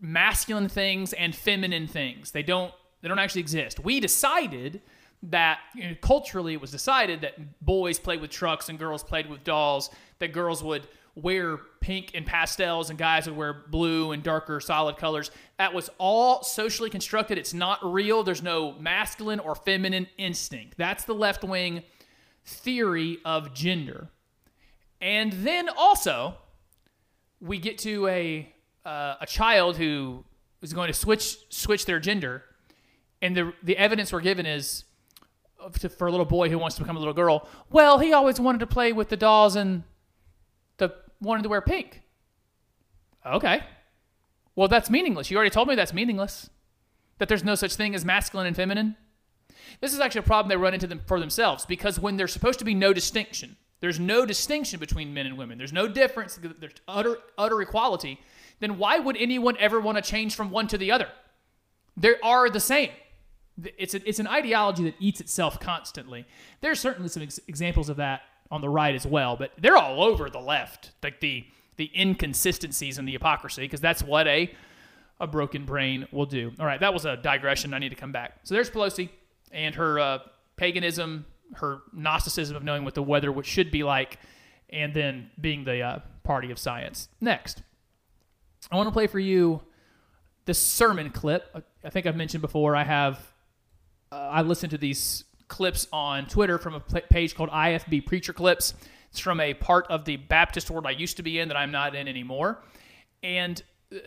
masculine 0.02 0.68
things 0.68 1.14
and 1.14 1.36
feminine 1.36 1.88
things. 1.88 2.32
They 2.32 2.44
don't 2.44 2.74
they 3.02 3.10
don't 3.10 3.20
actually 3.20 3.42
exist. 3.42 3.82
We 3.82 4.00
decided 4.00 4.82
that 5.24 5.60
you 5.76 5.90
know, 5.90 5.96
culturally 6.02 6.54
it 6.54 6.62
was 6.62 6.72
decided 6.72 7.22
that 7.22 7.34
boys 7.64 8.00
played 8.00 8.22
with 8.22 8.32
trucks 8.32 8.70
and 8.70 8.80
girls 8.80 9.04
played 9.04 9.30
with 9.30 9.44
dolls, 9.44 9.90
that 10.20 10.34
girls 10.34 10.64
would 10.64 10.88
wear 11.16 11.58
pink 11.80 12.12
and 12.16 12.26
pastels 12.26 12.90
and 12.90 12.98
guys 12.98 13.28
would 13.28 13.38
wear 13.38 13.54
blue 13.54 14.14
and 14.14 14.24
darker 14.24 14.60
solid 14.60 14.98
colors. 14.98 15.32
That 15.58 15.74
was 15.74 15.90
all 15.98 16.44
socially 16.44 16.90
constructed. 16.90 17.38
It's 17.38 17.54
not 17.54 17.80
real. 17.84 18.24
There's 18.24 18.42
no 18.42 18.74
masculine 18.80 19.40
or 19.40 19.54
feminine 19.54 20.08
instinct. 20.18 20.76
That's 20.78 21.04
the 21.04 21.14
left 21.14 21.44
wing 21.44 21.84
theory 22.46 23.20
of 23.26 23.54
gender. 23.54 24.10
And 25.02 25.34
then 25.34 25.70
also, 25.70 26.36
we 27.42 27.58
get 27.58 27.78
to 27.80 28.08
a 28.08 28.54
uh, 28.86 29.16
a 29.22 29.26
child 29.26 29.78
who 29.78 30.24
is 30.62 30.74
going 30.74 30.88
to 30.88 30.94
switch 30.94 31.38
switch 31.50 31.86
their 31.86 32.00
gender, 32.00 32.44
and 33.22 33.36
the 33.36 33.54
the 33.64 33.78
evidence 33.78 34.14
we're 34.14 34.22
given 34.22 34.46
is 34.46 34.86
uh, 35.62 35.70
to, 35.70 35.90
for 35.90 36.08
a 36.08 36.12
little 36.12 36.26
boy 36.26 36.50
who 36.50 36.58
wants 36.58 36.76
to 36.78 36.82
become 36.82 36.96
a 36.96 37.00
little 37.00 37.14
girl. 37.14 37.48
Well, 37.70 38.00
he 38.00 38.14
always 38.14 38.40
wanted 38.40 38.60
to 38.60 38.68
play 38.68 38.94
with 38.94 39.10
the 39.10 39.18
dolls 39.18 39.56
and 39.56 39.84
the 40.78 40.94
wanted 41.22 41.44
to 41.44 41.50
wear 41.50 41.62
pink. 41.62 42.02
Okay, 43.26 43.62
well 44.56 44.68
that's 44.68 44.90
meaningless. 44.90 45.30
You 45.30 45.38
already 45.38 45.52
told 45.52 45.68
me 45.68 45.76
that's 45.76 45.94
meaningless. 45.94 46.50
That 47.20 47.30
there's 47.30 47.44
no 47.44 47.56
such 47.56 47.76
thing 47.76 47.94
as 47.94 48.04
masculine 48.04 48.48
and 48.48 48.56
feminine. 48.56 48.96
This 49.82 49.94
is 49.94 50.00
actually 50.00 50.20
a 50.20 50.24
problem 50.24 50.50
they 50.50 50.58
run 50.58 50.74
into 50.74 50.88
them 50.88 51.02
for 51.06 51.20
themselves 51.20 51.66
because 51.66 52.00
when 52.00 52.18
there's 52.18 52.34
supposed 52.34 52.60
to 52.60 52.66
be 52.66 52.74
no 52.74 52.94
distinction, 52.94 53.58
there's 53.80 54.00
no 54.00 54.26
distinction 54.26 54.80
between 54.80 55.14
men 55.14 55.26
and 55.26 55.38
women. 55.38 55.58
There's 55.58 55.74
no 55.74 55.88
difference. 55.88 56.40
There's 56.60 56.74
utter 56.88 57.18
utter 57.38 57.62
equality. 57.62 58.20
Then 58.60 58.78
why 58.78 59.00
would 59.00 59.18
anyone 59.18 59.58
ever 59.60 59.80
want 59.80 59.98
to 59.98 60.02
change 60.02 60.36
from 60.36 60.52
one 60.52 60.68
to 60.68 60.78
the 60.78 60.92
other? 60.92 61.10
They 61.98 62.16
are 62.24 62.50
the 62.50 62.60
same. 62.60 62.92
It's 63.78 63.94
a, 63.94 64.08
it's 64.08 64.20
an 64.20 64.28
ideology 64.28 64.86
that 64.86 64.96
eats 65.00 65.20
itself 65.20 65.60
constantly. 65.60 66.26
There's 66.62 66.80
certainly 66.80 67.10
some 67.10 67.24
ex- 67.24 67.40
examples 67.48 67.90
of 67.90 67.98
that 67.98 68.22
on 68.50 68.62
the 68.62 68.70
right 68.70 68.96
as 68.96 69.06
well, 69.06 69.36
but 69.36 69.52
they're 69.60 69.78
all 69.78 70.02
over 70.04 70.30
the 70.30 70.40
left, 70.40 70.92
like 71.04 71.20
the 71.20 71.46
the 71.76 71.92
inconsistencies 72.00 73.00
and 73.00 73.08
the 73.08 73.12
hypocrisy, 73.12 73.64
because 73.64 73.82
that's 73.82 74.02
what 74.02 74.28
a 74.28 74.56
a 75.20 75.28
broken 75.28 75.66
brain 75.66 76.08
will 76.12 76.26
do. 76.26 76.52
All 76.60 76.66
right, 76.66 76.80
that 76.80 76.94
was 76.94 77.06
a 77.06 77.18
digression. 77.18 77.74
I 77.74 77.80
need 77.80 77.90
to 77.90 77.96
come 77.96 78.12
back. 78.12 78.40
So 78.44 78.54
there's 78.54 78.70
Pelosi 78.70 79.10
and 79.54 79.76
her 79.76 80.00
uh, 80.00 80.20
paganism, 80.58 81.26
her 81.56 81.82
Gnosticism 81.94 82.56
of 82.56 82.64
knowing 82.64 82.84
what 82.84 82.96
the 82.96 83.04
weather 83.04 83.34
should 83.44 83.72
be 83.72 83.84
like, 83.84 84.20
and 84.70 84.94
then 84.94 85.30
being 85.40 85.64
the 85.64 85.82
uh, 85.82 86.00
party 86.24 86.52
of 86.52 86.58
science. 86.58 87.10
Next, 87.22 87.62
I 88.72 88.76
want 88.76 88.88
to 88.88 88.92
play 88.94 89.08
for 89.08 89.20
you 89.20 89.62
this 90.46 90.60
sermon 90.60 91.10
clip. 91.12 91.64
I 91.84 91.90
think 91.90 92.06
I've 92.06 92.16
mentioned 92.16 92.42
before. 92.42 92.76
I 92.76 92.84
have 92.84 93.20
uh, 94.12 94.16
I 94.16 94.42
listen 94.42 94.70
to 94.72 94.78
these 94.78 95.24
clips 95.48 95.88
on 95.94 96.28
Twitter 96.28 96.58
from 96.58 96.74
a 96.74 96.80
page 96.80 97.36
called 97.36 97.50
IFB 97.50 98.06
Preacher 98.06 98.34
Clips. 98.34 98.74
It's 99.12 99.20
from 99.20 99.40
a 99.40 99.54
part 99.54 99.86
of 99.88 100.06
the 100.06 100.18
Baptist 100.18 100.72
world 100.72 100.88
I 100.88 100.92
used 100.92 101.18
to 101.18 101.24
be 101.24 101.40
in 101.40 101.48
that 101.50 101.58
I'm 101.58 101.72
not 101.72 101.96
in 101.96 102.08
anymore, 102.08 102.64
and 103.22 103.62
uh, 103.94 103.98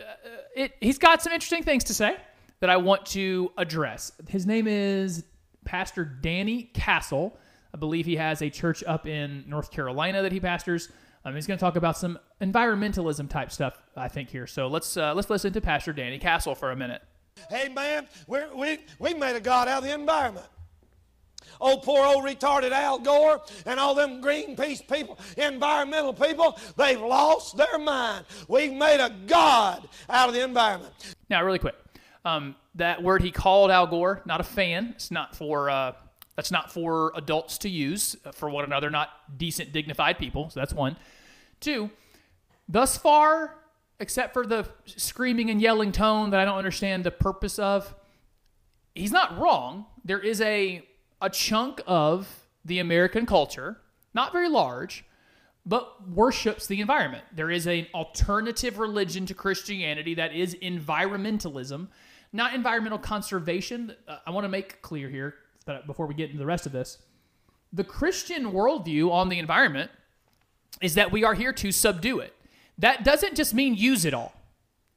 it, 0.55 0.73
he's 0.81 0.97
got 0.97 1.21
some 1.21 1.31
interesting 1.31 1.63
things 1.63 1.85
to 1.85 1.93
say 1.93 2.17
that 2.59 2.69
I 2.69 2.77
want 2.77 3.05
to 3.07 3.51
address. 3.57 4.11
His 4.27 4.45
name 4.45 4.67
is 4.67 5.23
Pastor 5.67 6.05
Danny 6.05 6.63
Castle. 6.73 7.37
I 7.73 7.77
believe 7.77 8.05
he 8.05 8.15
has 8.15 8.41
a 8.41 8.49
church 8.49 8.85
up 8.87 9.05
in 9.05 9.43
North 9.47 9.69
Carolina 9.69 10.21
that 10.21 10.31
he 10.31 10.39
pastors. 10.39 10.87
Um, 11.25 11.35
he's 11.35 11.45
going 11.45 11.57
to 11.57 11.61
talk 11.61 11.75
about 11.75 11.97
some 11.97 12.17
environmentalism 12.41 13.29
type 13.29 13.51
stuff, 13.51 13.77
I 13.97 14.07
think 14.07 14.29
here. 14.29 14.47
So 14.47 14.67
let's 14.67 14.95
uh, 14.95 15.13
let's 15.13 15.29
listen 15.29 15.51
to 15.51 15.59
Pastor 15.59 15.91
Danny 15.91 16.19
Castle 16.19 16.55
for 16.55 16.71
a 16.71 16.75
minute. 16.75 17.01
Hey 17.49 17.67
man, 17.67 18.07
we're, 18.27 18.47
we 18.55 18.79
we 18.97 19.13
made 19.13 19.35
a 19.35 19.41
god 19.41 19.67
out 19.67 19.79
of 19.79 19.83
the 19.83 19.93
environment. 19.93 20.45
Oh, 21.59 21.77
poor 21.77 22.05
old 22.05 22.23
retarded 22.23 22.71
Al 22.71 22.99
Gore 22.99 23.41
and 23.65 23.79
all 23.79 23.93
them 23.93 24.21
Greenpeace 24.21 24.87
people, 24.87 25.19
environmental 25.37 26.13
people, 26.13 26.57
they've 26.77 26.99
lost 26.99 27.57
their 27.57 27.77
mind. 27.79 28.25
We've 28.47 28.73
made 28.73 29.03
a 29.03 29.13
god 29.27 29.87
out 30.09 30.29
of 30.29 30.35
the 30.35 30.43
environment. 30.43 30.93
Now, 31.29 31.43
really 31.43 31.59
quick, 31.59 31.75
um, 32.27 32.55
that 32.75 33.01
word 33.01 33.21
he 33.21 33.31
called 33.31 33.71
Al 33.71 33.87
Gore, 33.87 34.21
not 34.25 34.41
a 34.41 34.43
fan. 34.43 34.93
It's 34.95 35.11
not 35.11 35.35
for 35.35 35.69
uh, 35.69 35.93
that's 36.35 36.51
not 36.51 36.71
for 36.71 37.11
adults 37.15 37.57
to 37.59 37.69
use 37.69 38.15
uh, 38.25 38.31
for 38.31 38.49
one 38.49 38.65
another, 38.65 38.89
not 38.89 39.09
decent, 39.37 39.71
dignified 39.71 40.17
people. 40.17 40.49
So 40.49 40.59
that's 40.59 40.73
one. 40.73 40.97
Two, 41.59 41.89
thus 42.67 42.97
far, 42.97 43.55
except 43.99 44.33
for 44.33 44.45
the 44.45 44.67
screaming 44.85 45.49
and 45.49 45.61
yelling 45.61 45.91
tone 45.91 46.29
that 46.31 46.39
I 46.39 46.45
don't 46.45 46.57
understand 46.57 47.03
the 47.03 47.11
purpose 47.11 47.57
of, 47.59 47.95
he's 48.93 49.11
not 49.11 49.39
wrong. 49.39 49.85
There 50.03 50.19
is 50.19 50.41
a 50.41 50.83
a 51.21 51.29
chunk 51.29 51.81
of 51.87 52.45
the 52.65 52.79
American 52.79 53.25
culture, 53.25 53.77
not 54.13 54.33
very 54.33 54.49
large, 54.49 55.05
but 55.65 56.07
worships 56.09 56.67
the 56.67 56.79
environment. 56.79 57.23
There 57.33 57.51
is 57.51 57.67
an 57.67 57.87
alternative 57.93 58.79
religion 58.79 59.25
to 59.25 59.33
Christianity 59.33 60.15
that 60.15 60.33
is 60.33 60.55
environmentalism, 60.55 61.87
not 62.33 62.53
environmental 62.53 62.99
conservation. 62.99 63.95
Uh, 64.07 64.17
I 64.25 64.31
want 64.31 64.45
to 64.45 64.49
make 64.49 64.81
clear 64.81 65.09
here, 65.09 65.35
but 65.65 65.87
before 65.87 66.05
we 66.05 66.13
get 66.13 66.27
into 66.27 66.39
the 66.39 66.45
rest 66.45 66.65
of 66.65 66.71
this, 66.71 66.99
the 67.73 67.83
Christian 67.83 68.51
worldview 68.51 69.11
on 69.11 69.29
the 69.29 69.39
environment 69.39 69.91
is 70.81 70.95
that 70.95 71.11
we 71.11 71.23
are 71.23 71.33
here 71.33 71.53
to 71.53 71.71
subdue 71.71 72.19
it. 72.19 72.33
That 72.77 73.03
doesn't 73.03 73.35
just 73.35 73.53
mean 73.53 73.75
use 73.75 74.05
it 74.05 74.13
all. 74.13 74.33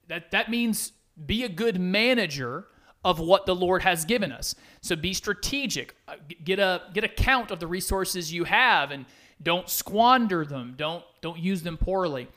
That 0.08 0.30
that 0.32 0.50
means 0.50 0.92
be 1.26 1.44
a 1.44 1.48
good 1.48 1.80
manager 1.80 2.66
of 3.04 3.18
what 3.18 3.46
the 3.46 3.54
Lord 3.54 3.82
has 3.82 4.04
given 4.04 4.30
us. 4.32 4.54
So 4.82 4.96
be 4.96 5.14
strategic. 5.14 5.94
Uh, 6.06 6.16
get 6.44 6.58
a 6.58 6.82
get 6.92 7.04
a 7.04 7.08
count 7.08 7.50
of 7.50 7.60
the 7.60 7.66
resources 7.66 8.32
you 8.32 8.44
have 8.44 8.90
and 8.90 9.06
don't 9.42 9.68
squander 9.68 10.44
them. 10.44 10.74
Don't 10.76 11.04
don't 11.22 11.38
use 11.38 11.62
them 11.62 11.76
poorly. 11.76 12.28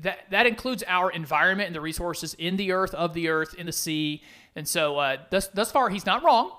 That 0.00 0.30
that 0.30 0.46
includes 0.46 0.82
our 0.88 1.10
environment 1.10 1.68
and 1.68 1.76
the 1.76 1.80
resources 1.80 2.34
in 2.34 2.56
the 2.56 2.72
earth, 2.72 2.94
of 2.94 3.14
the 3.14 3.28
earth, 3.28 3.54
in 3.54 3.66
the 3.66 3.72
sea. 3.72 4.22
And 4.56 4.66
so 4.66 4.98
uh, 4.98 5.18
thus 5.30 5.48
thus 5.48 5.70
far, 5.70 5.90
he's 5.90 6.06
not 6.06 6.24
wrong. 6.24 6.52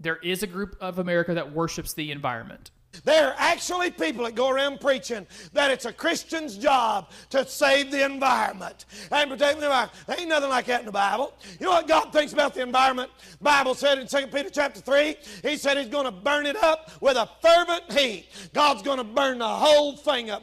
There 0.00 0.16
is 0.16 0.42
a 0.42 0.46
group 0.46 0.76
of 0.80 0.98
America 0.98 1.34
that 1.34 1.52
worships 1.52 1.92
the 1.94 2.10
environment. 2.10 2.70
There 3.04 3.28
are 3.28 3.34
actually 3.38 3.90
people 3.90 4.24
that 4.24 4.34
go 4.34 4.48
around 4.48 4.80
preaching 4.80 5.26
that 5.52 5.70
it's 5.70 5.84
a 5.84 5.92
Christian's 5.92 6.56
job 6.56 7.10
to 7.30 7.46
save 7.46 7.90
the 7.90 8.04
environment 8.04 8.86
and 9.10 9.30
protect 9.30 9.58
the 9.58 9.66
environment. 9.66 9.98
There 10.06 10.16
ain't 10.18 10.28
nothing 10.28 10.50
like 10.50 10.66
that 10.66 10.80
in 10.80 10.86
the 10.86 10.92
Bible. 10.92 11.34
You 11.60 11.66
know 11.66 11.72
what 11.72 11.88
God 11.88 12.12
thinks 12.12 12.32
about 12.32 12.54
the 12.54 12.62
environment? 12.62 13.10
The 13.38 13.44
Bible 13.44 13.74
said 13.74 13.98
in 13.98 14.06
2 14.06 14.28
Peter 14.28 14.50
chapter 14.50 14.80
3, 14.80 15.16
He 15.42 15.56
said 15.56 15.76
He's 15.76 15.88
going 15.88 16.06
to 16.06 16.12
burn 16.12 16.46
it 16.46 16.56
up 16.56 16.90
with 17.00 17.16
a 17.16 17.28
fervent 17.42 17.92
heat. 17.92 18.26
God's 18.52 18.82
going 18.82 18.98
to 18.98 19.04
burn 19.04 19.38
the 19.38 19.48
whole 19.48 19.96
thing 19.96 20.30
up. 20.30 20.42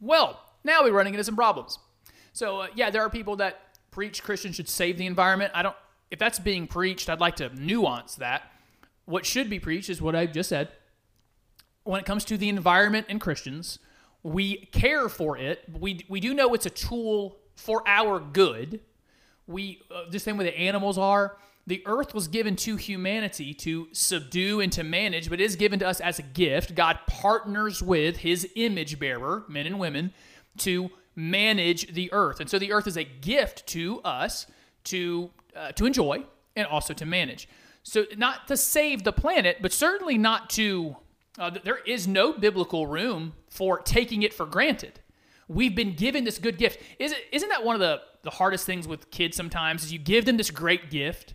Well, 0.00 0.40
now 0.64 0.82
we're 0.82 0.92
running 0.92 1.14
into 1.14 1.24
some 1.24 1.36
problems. 1.36 1.78
So 2.32 2.60
uh, 2.60 2.66
yeah, 2.74 2.90
there 2.90 3.02
are 3.02 3.10
people 3.10 3.36
that 3.36 3.78
preach 3.90 4.22
Christians 4.22 4.56
should 4.56 4.68
save 4.68 4.98
the 4.98 5.06
environment. 5.06 5.52
I 5.54 5.62
don't. 5.62 5.76
If 6.10 6.18
that's 6.18 6.40
being 6.40 6.66
preached, 6.66 7.08
I'd 7.08 7.20
like 7.20 7.36
to 7.36 7.50
nuance 7.54 8.16
that. 8.16 8.50
What 9.04 9.24
should 9.24 9.48
be 9.48 9.60
preached 9.60 9.88
is 9.88 10.02
what 10.02 10.16
I 10.16 10.26
just 10.26 10.48
said 10.48 10.70
when 11.84 12.00
it 12.00 12.06
comes 12.06 12.24
to 12.26 12.36
the 12.36 12.48
environment 12.48 13.06
and 13.08 13.20
Christians, 13.20 13.78
we 14.22 14.56
care 14.66 15.08
for 15.08 15.36
it. 15.36 15.64
We, 15.78 16.04
we 16.08 16.20
do 16.20 16.34
know 16.34 16.54
it's 16.54 16.66
a 16.66 16.70
tool 16.70 17.38
for 17.56 17.82
our 17.86 18.20
good. 18.20 18.80
We 19.46 19.82
uh, 19.90 20.04
the 20.10 20.18
same 20.18 20.36
way 20.36 20.44
the 20.44 20.58
animals 20.58 20.98
are. 20.98 21.36
The 21.66 21.82
earth 21.86 22.14
was 22.14 22.28
given 22.28 22.56
to 22.56 22.76
humanity 22.76 23.54
to 23.54 23.88
subdue 23.92 24.60
and 24.60 24.72
to 24.72 24.82
manage, 24.82 25.28
but 25.28 25.40
it 25.40 25.44
is 25.44 25.56
given 25.56 25.78
to 25.80 25.88
us 25.88 26.00
as 26.00 26.18
a 26.18 26.22
gift. 26.22 26.74
God 26.74 26.98
partners 27.06 27.82
with 27.82 28.18
his 28.18 28.48
image 28.56 28.98
bearer, 28.98 29.44
men 29.48 29.66
and 29.66 29.78
women, 29.78 30.12
to 30.60 30.90
manage 31.16 31.92
the 31.92 32.12
earth. 32.12 32.40
And 32.40 32.48
so 32.48 32.58
the 32.58 32.72
earth 32.72 32.86
is 32.86 32.96
a 32.96 33.04
gift 33.04 33.66
to 33.68 34.00
us 34.02 34.46
to 34.84 35.30
uh, 35.56 35.72
to 35.72 35.86
enjoy 35.86 36.24
and 36.56 36.66
also 36.66 36.94
to 36.94 37.06
manage. 37.06 37.48
So 37.82 38.04
not 38.16 38.46
to 38.48 38.56
save 38.56 39.04
the 39.04 39.12
planet, 39.12 39.58
but 39.60 39.72
certainly 39.72 40.18
not 40.18 40.50
to 40.50 40.96
uh, 41.38 41.50
there 41.64 41.78
is 41.86 42.06
no 42.06 42.32
biblical 42.32 42.86
room 42.86 43.32
for 43.48 43.78
taking 43.78 44.22
it 44.22 44.34
for 44.34 44.46
granted. 44.46 45.00
We've 45.48 45.74
been 45.74 45.94
given 45.94 46.24
this 46.24 46.38
good 46.38 46.58
gift. 46.58 46.80
Is 46.98 47.12
it, 47.12 47.18
isn't 47.32 47.48
that 47.48 47.64
one 47.64 47.74
of 47.74 47.80
the, 47.80 48.02
the 48.22 48.30
hardest 48.30 48.66
things 48.66 48.86
with 48.86 49.10
kids 49.10 49.36
sometimes? 49.36 49.84
Is 49.84 49.92
you 49.92 49.98
give 49.98 50.24
them 50.24 50.36
this 50.36 50.50
great 50.50 50.90
gift 50.90 51.34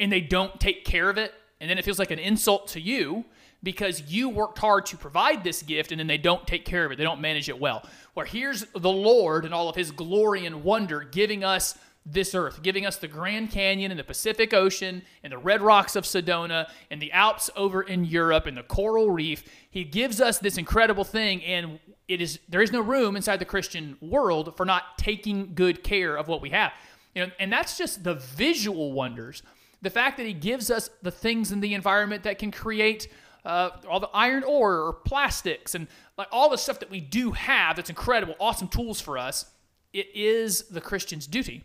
and 0.00 0.10
they 0.10 0.20
don't 0.20 0.58
take 0.58 0.84
care 0.84 1.08
of 1.08 1.16
it, 1.16 1.32
and 1.60 1.70
then 1.70 1.78
it 1.78 1.84
feels 1.84 1.98
like 1.98 2.10
an 2.10 2.18
insult 2.18 2.66
to 2.68 2.80
you 2.80 3.24
because 3.64 4.02
you 4.02 4.28
worked 4.28 4.58
hard 4.58 4.86
to 4.86 4.96
provide 4.96 5.42
this 5.42 5.62
gift 5.62 5.90
and 5.90 5.98
then 5.98 6.06
they 6.06 6.18
don't 6.18 6.46
take 6.46 6.64
care 6.64 6.84
of 6.84 6.92
it. 6.92 6.96
They 6.96 7.04
don't 7.04 7.20
manage 7.20 7.48
it 7.48 7.58
well. 7.58 7.84
Where 8.12 8.26
here's 8.26 8.64
the 8.76 8.90
Lord 8.90 9.44
and 9.44 9.52
all 9.52 9.68
of 9.68 9.74
his 9.74 9.90
glory 9.90 10.46
and 10.46 10.62
wonder 10.62 11.00
giving 11.00 11.42
us 11.42 11.76
this 12.06 12.34
earth, 12.34 12.62
giving 12.62 12.84
us 12.84 12.98
the 12.98 13.08
Grand 13.08 13.50
Canyon 13.50 13.90
and 13.90 13.98
the 13.98 14.04
Pacific 14.04 14.52
Ocean 14.52 15.02
and 15.22 15.32
the 15.32 15.38
red 15.38 15.62
rocks 15.62 15.96
of 15.96 16.04
Sedona 16.04 16.68
and 16.90 17.00
the 17.00 17.10
Alps 17.12 17.48
over 17.56 17.82
in 17.82 18.04
Europe 18.04 18.46
and 18.46 18.56
the 18.56 18.62
coral 18.62 19.10
reef. 19.10 19.42
He 19.70 19.84
gives 19.84 20.20
us 20.20 20.38
this 20.38 20.58
incredible 20.58 21.04
thing 21.04 21.42
and 21.44 21.80
it 22.06 22.20
is 22.20 22.40
there 22.48 22.60
is 22.60 22.70
no 22.70 22.82
room 22.82 23.16
inside 23.16 23.38
the 23.38 23.46
Christian 23.46 23.96
world 24.02 24.54
for 24.56 24.66
not 24.66 24.98
taking 24.98 25.54
good 25.54 25.82
care 25.82 26.16
of 26.16 26.28
what 26.28 26.42
we 26.42 26.50
have. 26.50 26.72
You 27.14 27.26
know, 27.26 27.32
and 27.38 27.50
that's 27.50 27.78
just 27.78 28.04
the 28.04 28.14
visual 28.14 28.92
wonders. 28.92 29.42
The 29.80 29.90
fact 29.90 30.18
that 30.18 30.26
he 30.26 30.34
gives 30.34 30.70
us 30.70 30.90
the 31.02 31.10
things 31.10 31.52
in 31.52 31.60
the 31.60 31.72
environment 31.72 32.24
that 32.24 32.38
can 32.38 32.50
create 32.50 33.08
uh, 33.44 33.70
all 33.88 34.00
the 34.00 34.10
iron 34.14 34.42
ore 34.44 34.86
or 34.86 34.92
plastics 34.92 35.74
and 35.74 35.86
like 36.16 36.28
all 36.32 36.48
the 36.48 36.56
stuff 36.56 36.80
that 36.80 36.90
we 36.90 37.00
do 37.00 37.32
have 37.32 37.76
that's 37.76 37.90
incredible, 37.90 38.34
awesome 38.40 38.68
tools 38.68 39.00
for 39.00 39.18
us. 39.18 39.46
It 39.92 40.08
is 40.14 40.62
the 40.62 40.80
Christian's 40.80 41.26
duty 41.26 41.64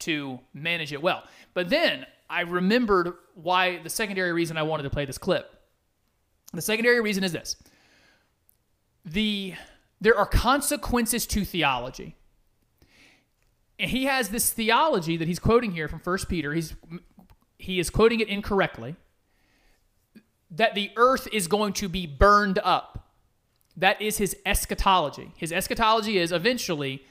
to 0.00 0.40
manage 0.52 0.92
it 0.92 1.02
well. 1.02 1.24
But 1.54 1.70
then 1.70 2.06
I 2.28 2.42
remembered 2.42 3.14
why 3.34 3.78
the 3.78 3.90
secondary 3.90 4.32
reason 4.32 4.56
I 4.56 4.62
wanted 4.62 4.84
to 4.84 4.90
play 4.90 5.04
this 5.04 5.18
clip. 5.18 5.50
The 6.52 6.62
secondary 6.62 7.00
reason 7.00 7.24
is 7.24 7.32
this. 7.32 7.56
The 9.04 9.54
there 10.00 10.16
are 10.16 10.26
consequences 10.26 11.26
to 11.28 11.44
theology. 11.44 12.16
And 13.78 13.90
he 13.90 14.04
has 14.04 14.28
this 14.28 14.52
theology 14.52 15.16
that 15.16 15.26
he's 15.26 15.38
quoting 15.38 15.72
here 15.72 15.88
from 15.88 16.00
1 16.00 16.18
Peter. 16.28 16.52
He's 16.52 16.74
he 17.58 17.78
is 17.78 17.90
quoting 17.90 18.20
it 18.20 18.28
incorrectly. 18.28 18.96
That 20.56 20.74
the 20.74 20.90
earth 20.96 21.28
is 21.32 21.46
going 21.46 21.72
to 21.74 21.88
be 21.88 22.06
burned 22.06 22.58
up. 22.62 23.08
That 23.76 24.00
is 24.00 24.18
his 24.18 24.36
eschatology. 24.46 25.32
His 25.36 25.52
eschatology 25.52 26.18
is 26.18 26.30
eventually 26.30 27.04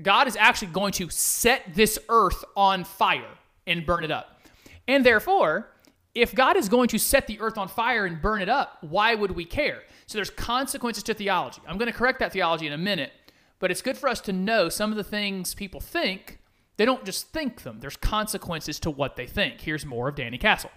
God 0.00 0.28
is 0.28 0.36
actually 0.36 0.68
going 0.68 0.92
to 0.92 1.10
set 1.10 1.74
this 1.74 1.98
earth 2.08 2.44
on 2.56 2.84
fire 2.84 3.36
and 3.66 3.84
burn 3.84 4.04
it 4.04 4.10
up. 4.10 4.40
And 4.86 5.04
therefore, 5.04 5.70
if 6.14 6.34
God 6.34 6.56
is 6.56 6.68
going 6.68 6.88
to 6.88 6.98
set 6.98 7.26
the 7.26 7.40
earth 7.40 7.58
on 7.58 7.68
fire 7.68 8.06
and 8.06 8.22
burn 8.22 8.40
it 8.40 8.48
up, 8.48 8.78
why 8.80 9.14
would 9.14 9.32
we 9.32 9.44
care? 9.44 9.82
So 10.06 10.16
there's 10.16 10.30
consequences 10.30 11.02
to 11.04 11.14
theology. 11.14 11.60
I'm 11.66 11.78
going 11.78 11.90
to 11.90 11.96
correct 11.96 12.20
that 12.20 12.32
theology 12.32 12.66
in 12.66 12.72
a 12.72 12.78
minute, 12.78 13.12
but 13.58 13.70
it's 13.70 13.82
good 13.82 13.98
for 13.98 14.08
us 14.08 14.20
to 14.22 14.32
know 14.32 14.68
some 14.68 14.90
of 14.90 14.96
the 14.96 15.04
things 15.04 15.54
people 15.54 15.80
think. 15.80 16.38
They 16.76 16.84
don't 16.84 17.04
just 17.04 17.28
think 17.28 17.62
them, 17.62 17.80
there's 17.80 17.96
consequences 17.96 18.78
to 18.80 18.90
what 18.90 19.16
they 19.16 19.26
think. 19.26 19.60
Here's 19.60 19.84
more 19.84 20.08
of 20.08 20.14
Danny 20.14 20.38
Castle. 20.38 20.70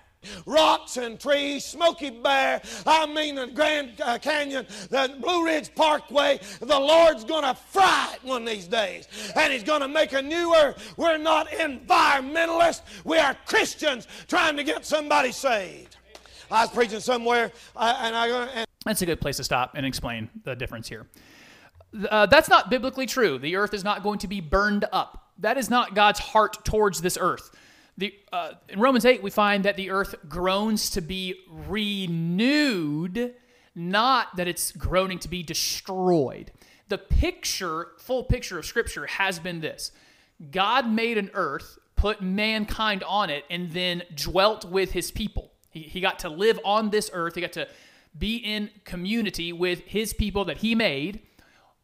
Rocks 0.46 0.98
and 0.98 1.20
trees, 1.20 1.66
Smokey 1.66 2.12
Bear, 2.12 2.62
I 2.86 3.08
mean 3.08 3.36
the 3.36 3.48
Grand 3.48 4.00
uh, 4.02 4.20
Canyon, 4.20 4.68
the 4.90 5.16
Blue 5.20 5.46
Ridge 5.46 5.74
Parkway. 5.74 6.40
The 6.60 6.80
Lord's 6.80 7.24
going 7.24 7.44
to 7.44 7.56
fry 7.56 8.14
it 8.14 8.24
one 8.24 8.44
of 8.44 8.48
these 8.48 8.68
days. 8.68 9.08
And 9.36 9.52
He's 9.52 9.64
going 9.64 9.82
to 9.82 9.88
make 9.88 10.14
a 10.14 10.22
new 10.22 10.56
earth. 10.56 10.94
We're 10.98 11.18
not 11.18 11.50
environmentalists. 11.50 12.82
We 13.04 13.18
are 13.18 13.36
Christians 13.46 14.08
trying 14.28 14.58
to 14.58 14.64
get 14.64 14.86
somebody 14.86 15.32
saved. 15.32 15.98
I 16.52 16.66
was 16.66 16.70
preaching 16.72 17.00
somewhere, 17.00 17.52
uh, 17.76 17.98
and 18.02 18.16
I 18.16 18.28
and 18.28 18.68
That's 18.86 19.02
a 19.02 19.06
good 19.06 19.22
place 19.22 19.38
to 19.38 19.44
stop 19.44 19.72
and 19.76 19.86
explain 19.86 20.30
the 20.44 20.56
difference 20.56 20.88
here. 20.88 21.08
Uh, 22.10 22.26
that's 22.26 22.50
not 22.50 22.70
biblically 22.70 23.06
true. 23.06 23.38
The 23.40 23.56
earth 23.56 23.74
is 23.74 23.84
not 23.84 24.04
going 24.04 24.20
to 24.20 24.28
be 24.28 24.40
burned 24.40 24.86
up. 24.92 25.32
That 25.40 25.58
is 25.58 25.70
not 25.70 25.96
God's 25.96 26.20
heart 26.20 26.64
towards 26.64 27.02
this 27.02 27.18
earth. 27.20 27.52
The, 28.02 28.16
uh, 28.34 28.54
in 28.68 28.80
Romans 28.80 29.06
8, 29.06 29.22
we 29.22 29.30
find 29.30 29.64
that 29.66 29.76
the 29.76 29.92
earth 29.92 30.16
groans 30.28 30.90
to 30.90 31.02
be 31.02 31.36
renewed, 31.48 33.36
not 33.76 34.36
that 34.38 34.48
it's 34.48 34.72
groaning 34.72 35.20
to 35.20 35.28
be 35.28 35.44
destroyed. 35.44 36.52
The 36.88 36.98
picture, 36.98 37.90
full 38.00 38.24
picture 38.24 38.58
of 38.58 38.66
Scripture 38.66 39.06
has 39.06 39.38
been 39.38 39.62
this 39.62 39.92
God 40.50 40.90
made 40.90 41.20
an 41.20 41.30
earth, 41.36 41.78
put 41.96 42.24
mankind 42.24 43.04
on 43.04 43.30
it, 43.30 43.46
and 43.52 43.70
then 43.70 44.02
dwelt 44.16 44.66
with 44.66 44.94
his 44.94 45.12
people. 45.12 45.52
He, 45.70 45.82
he 45.82 46.02
got 46.02 46.18
to 46.20 46.30
live 46.30 46.60
on 46.66 46.90
this 46.90 47.12
earth, 47.14 47.36
he 47.36 47.42
got 47.42 47.54
to 47.54 47.68
be 48.18 48.38
in 48.38 48.72
community 48.84 49.54
with 49.54 49.82
his 49.82 50.12
people 50.12 50.44
that 50.46 50.58
he 50.58 50.74
made 50.74 51.22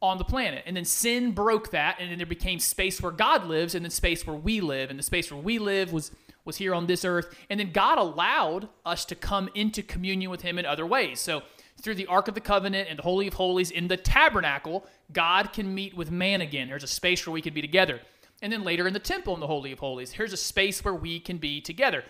on 0.02 0.18
the 0.18 0.24
planet. 0.24 0.64
And 0.66 0.76
then 0.78 0.86
sin 0.86 1.32
broke 1.32 1.72
that, 1.72 1.98
and 2.00 2.12
then 2.12 2.18
there 2.18 2.28
became 2.28 2.60
space 2.60 3.02
where 3.02 3.12
God 3.12 3.46
lives, 3.46 3.76
and 3.76 3.84
then 3.84 3.92
space 3.92 4.26
where 4.26 4.36
we 4.36 4.62
live. 4.62 4.90
And 4.90 5.00
the 5.00 5.04
space 5.04 5.32
where 5.32 5.42
we 5.42 5.60
live 5.60 5.92
was 5.92 6.12
was 6.48 6.58
here 6.58 6.74
on 6.74 6.88
this 6.88 7.06
earth. 7.06 7.36
And 7.52 7.60
then 7.60 7.72
God 7.72 8.00
allowed 8.00 8.70
us 8.86 9.06
to 9.06 9.16
come 9.16 9.50
into 9.54 9.84
communion 9.84 10.32
with 10.32 10.42
Him 10.42 10.58
in 10.58 10.66
other 10.66 10.86
ways. 10.86 11.20
So 11.20 11.44
through 11.80 11.96
the 11.96 12.08
Ark 12.08 12.28
of 12.28 12.34
the 12.34 12.42
Covenant 12.42 12.90
and 12.90 12.98
the 12.98 13.04
Holy 13.04 13.28
of 13.28 13.36
Holies 13.36 13.70
in 13.70 13.88
the 13.88 13.98
tabernacle, 13.98 14.88
God 15.14 15.54
can 15.54 15.76
meet 15.76 15.96
with 15.96 16.10
man 16.10 16.42
again. 16.42 16.70
There's 16.70 16.84
a 16.84 16.88
space 16.88 17.28
where 17.28 17.34
we 17.34 17.42
can 17.42 17.54
be 17.54 17.62
together. 17.62 18.02
And 18.42 18.52
then 18.52 18.64
later 18.64 18.88
in 18.88 18.94
the 18.94 19.00
temple 19.00 19.36
in 19.36 19.40
the 19.40 19.48
Holy 19.48 19.72
of 19.72 19.80
Holies, 19.80 20.14
here's 20.14 20.34
a 20.34 20.38
space 20.38 20.84
where 20.84 20.94
we 20.94 21.20
can 21.20 21.38
be 21.38 21.62
together. 21.62 22.04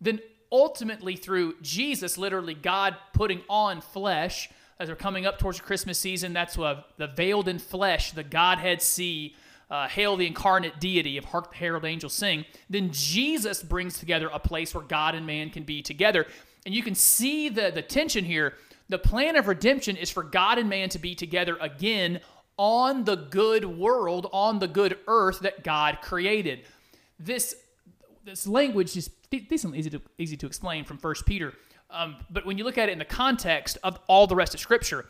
Then 0.00 0.20
ultimately 0.52 1.16
through 1.16 1.56
Jesus, 1.62 2.18
literally 2.18 2.54
God 2.54 2.96
putting 3.12 3.42
on 3.48 3.80
flesh, 3.80 4.50
as 4.80 4.88
we're 4.88 4.96
coming 4.96 5.26
up 5.26 5.38
towards 5.38 5.60
Christmas 5.60 5.98
season, 5.98 6.32
that's 6.32 6.58
uh, 6.58 6.82
the 6.96 7.08
veiled 7.08 7.48
in 7.48 7.58
flesh, 7.58 8.12
the 8.12 8.22
Godhead 8.22 8.80
see, 8.80 9.34
uh, 9.70 9.88
hail 9.88 10.16
the 10.16 10.26
incarnate 10.26 10.80
deity 10.80 11.18
of 11.18 11.26
Hark 11.26 11.50
the 11.50 11.56
Herald 11.56 11.84
Angels 11.84 12.14
Sing. 12.14 12.44
Then 12.70 12.90
Jesus 12.92 13.62
brings 13.62 13.98
together 13.98 14.30
a 14.32 14.38
place 14.38 14.74
where 14.74 14.84
God 14.84 15.14
and 15.14 15.26
man 15.26 15.50
can 15.50 15.64
be 15.64 15.82
together. 15.82 16.26
And 16.64 16.74
you 16.74 16.82
can 16.82 16.94
see 16.94 17.48
the, 17.48 17.70
the 17.74 17.82
tension 17.82 18.24
here. 18.24 18.54
The 18.88 18.98
plan 18.98 19.36
of 19.36 19.48
redemption 19.48 19.96
is 19.96 20.10
for 20.10 20.22
God 20.22 20.58
and 20.58 20.68
man 20.68 20.88
to 20.90 20.98
be 20.98 21.14
together 21.14 21.58
again 21.60 22.20
on 22.56 23.04
the 23.04 23.16
good 23.16 23.64
world, 23.64 24.28
on 24.32 24.58
the 24.58 24.68
good 24.68 24.98
earth 25.06 25.40
that 25.40 25.62
God 25.62 25.98
created. 26.02 26.60
This 27.18 27.54
this 28.24 28.46
language 28.46 28.94
is 28.96 29.08
de- 29.30 29.40
decently 29.40 29.78
easy 29.78 29.90
to 29.90 30.02
easy 30.18 30.36
to 30.36 30.46
explain 30.46 30.84
from 30.84 30.98
First 30.98 31.24
Peter, 31.24 31.54
um, 31.90 32.16
but 32.30 32.44
when 32.44 32.58
you 32.58 32.64
look 32.64 32.78
at 32.78 32.88
it 32.88 32.92
in 32.92 32.98
the 32.98 33.04
context 33.04 33.78
of 33.82 33.98
all 34.06 34.26
the 34.26 34.36
rest 34.36 34.54
of 34.54 34.60
Scripture, 34.60 35.06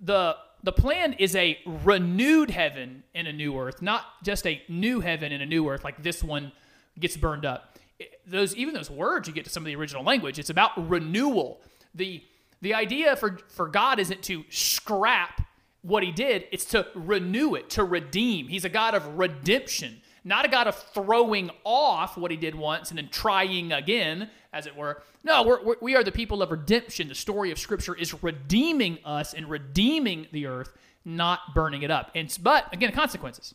the 0.00 0.36
the 0.64 0.72
plan 0.72 1.14
is 1.14 1.34
a 1.34 1.58
renewed 1.66 2.50
heaven 2.50 3.02
and 3.16 3.26
a 3.26 3.32
new 3.32 3.58
earth, 3.58 3.82
not 3.82 4.04
just 4.22 4.46
a 4.46 4.62
new 4.68 5.00
heaven 5.00 5.32
and 5.32 5.42
a 5.42 5.46
new 5.46 5.68
earth 5.68 5.82
like 5.82 6.00
this 6.02 6.22
one 6.22 6.52
gets 7.00 7.16
burned 7.16 7.44
up. 7.44 7.78
It- 7.98 8.20
those 8.26 8.54
even 8.56 8.72
those 8.74 8.90
words 8.90 9.26
you 9.28 9.34
get 9.34 9.44
to 9.44 9.50
some 9.50 9.62
of 9.62 9.66
the 9.66 9.74
original 9.76 10.04
language, 10.04 10.38
it's 10.38 10.50
about 10.50 10.88
renewal. 10.88 11.60
The 11.94 12.22
the 12.60 12.74
idea 12.74 13.16
for 13.16 13.38
for 13.48 13.66
God 13.68 13.98
isn't 13.98 14.22
to 14.24 14.44
scrap 14.50 15.42
what 15.82 16.04
he 16.04 16.12
did, 16.12 16.44
it's 16.52 16.64
to 16.66 16.86
renew 16.94 17.56
it, 17.56 17.68
to 17.70 17.82
redeem. 17.84 18.46
He's 18.46 18.64
a 18.64 18.68
God 18.68 18.94
of 18.94 19.18
redemption, 19.18 20.00
not 20.24 20.44
a 20.44 20.48
God 20.48 20.68
of 20.68 20.76
throwing 20.76 21.50
off 21.64 22.16
what 22.16 22.30
he 22.30 22.36
did 22.36 22.54
once 22.54 22.90
and 22.90 22.98
then 22.98 23.08
trying 23.10 23.72
again, 23.72 24.30
as 24.52 24.66
it 24.66 24.76
were. 24.76 25.02
No, 25.24 25.42
we're, 25.42 25.76
we 25.80 25.96
are 25.96 26.04
the 26.04 26.12
people 26.12 26.42
of 26.42 26.50
redemption. 26.50 27.08
The 27.08 27.14
story 27.14 27.50
of 27.50 27.58
Scripture 27.58 27.94
is 27.94 28.22
redeeming 28.22 28.98
us 29.04 29.34
and 29.34 29.48
redeeming 29.48 30.26
the 30.32 30.46
earth, 30.46 30.72
not 31.04 31.40
burning 31.54 31.82
it 31.82 31.90
up. 31.90 32.10
And 32.14 32.36
But, 32.42 32.72
again, 32.72 32.92
consequences. 32.92 33.54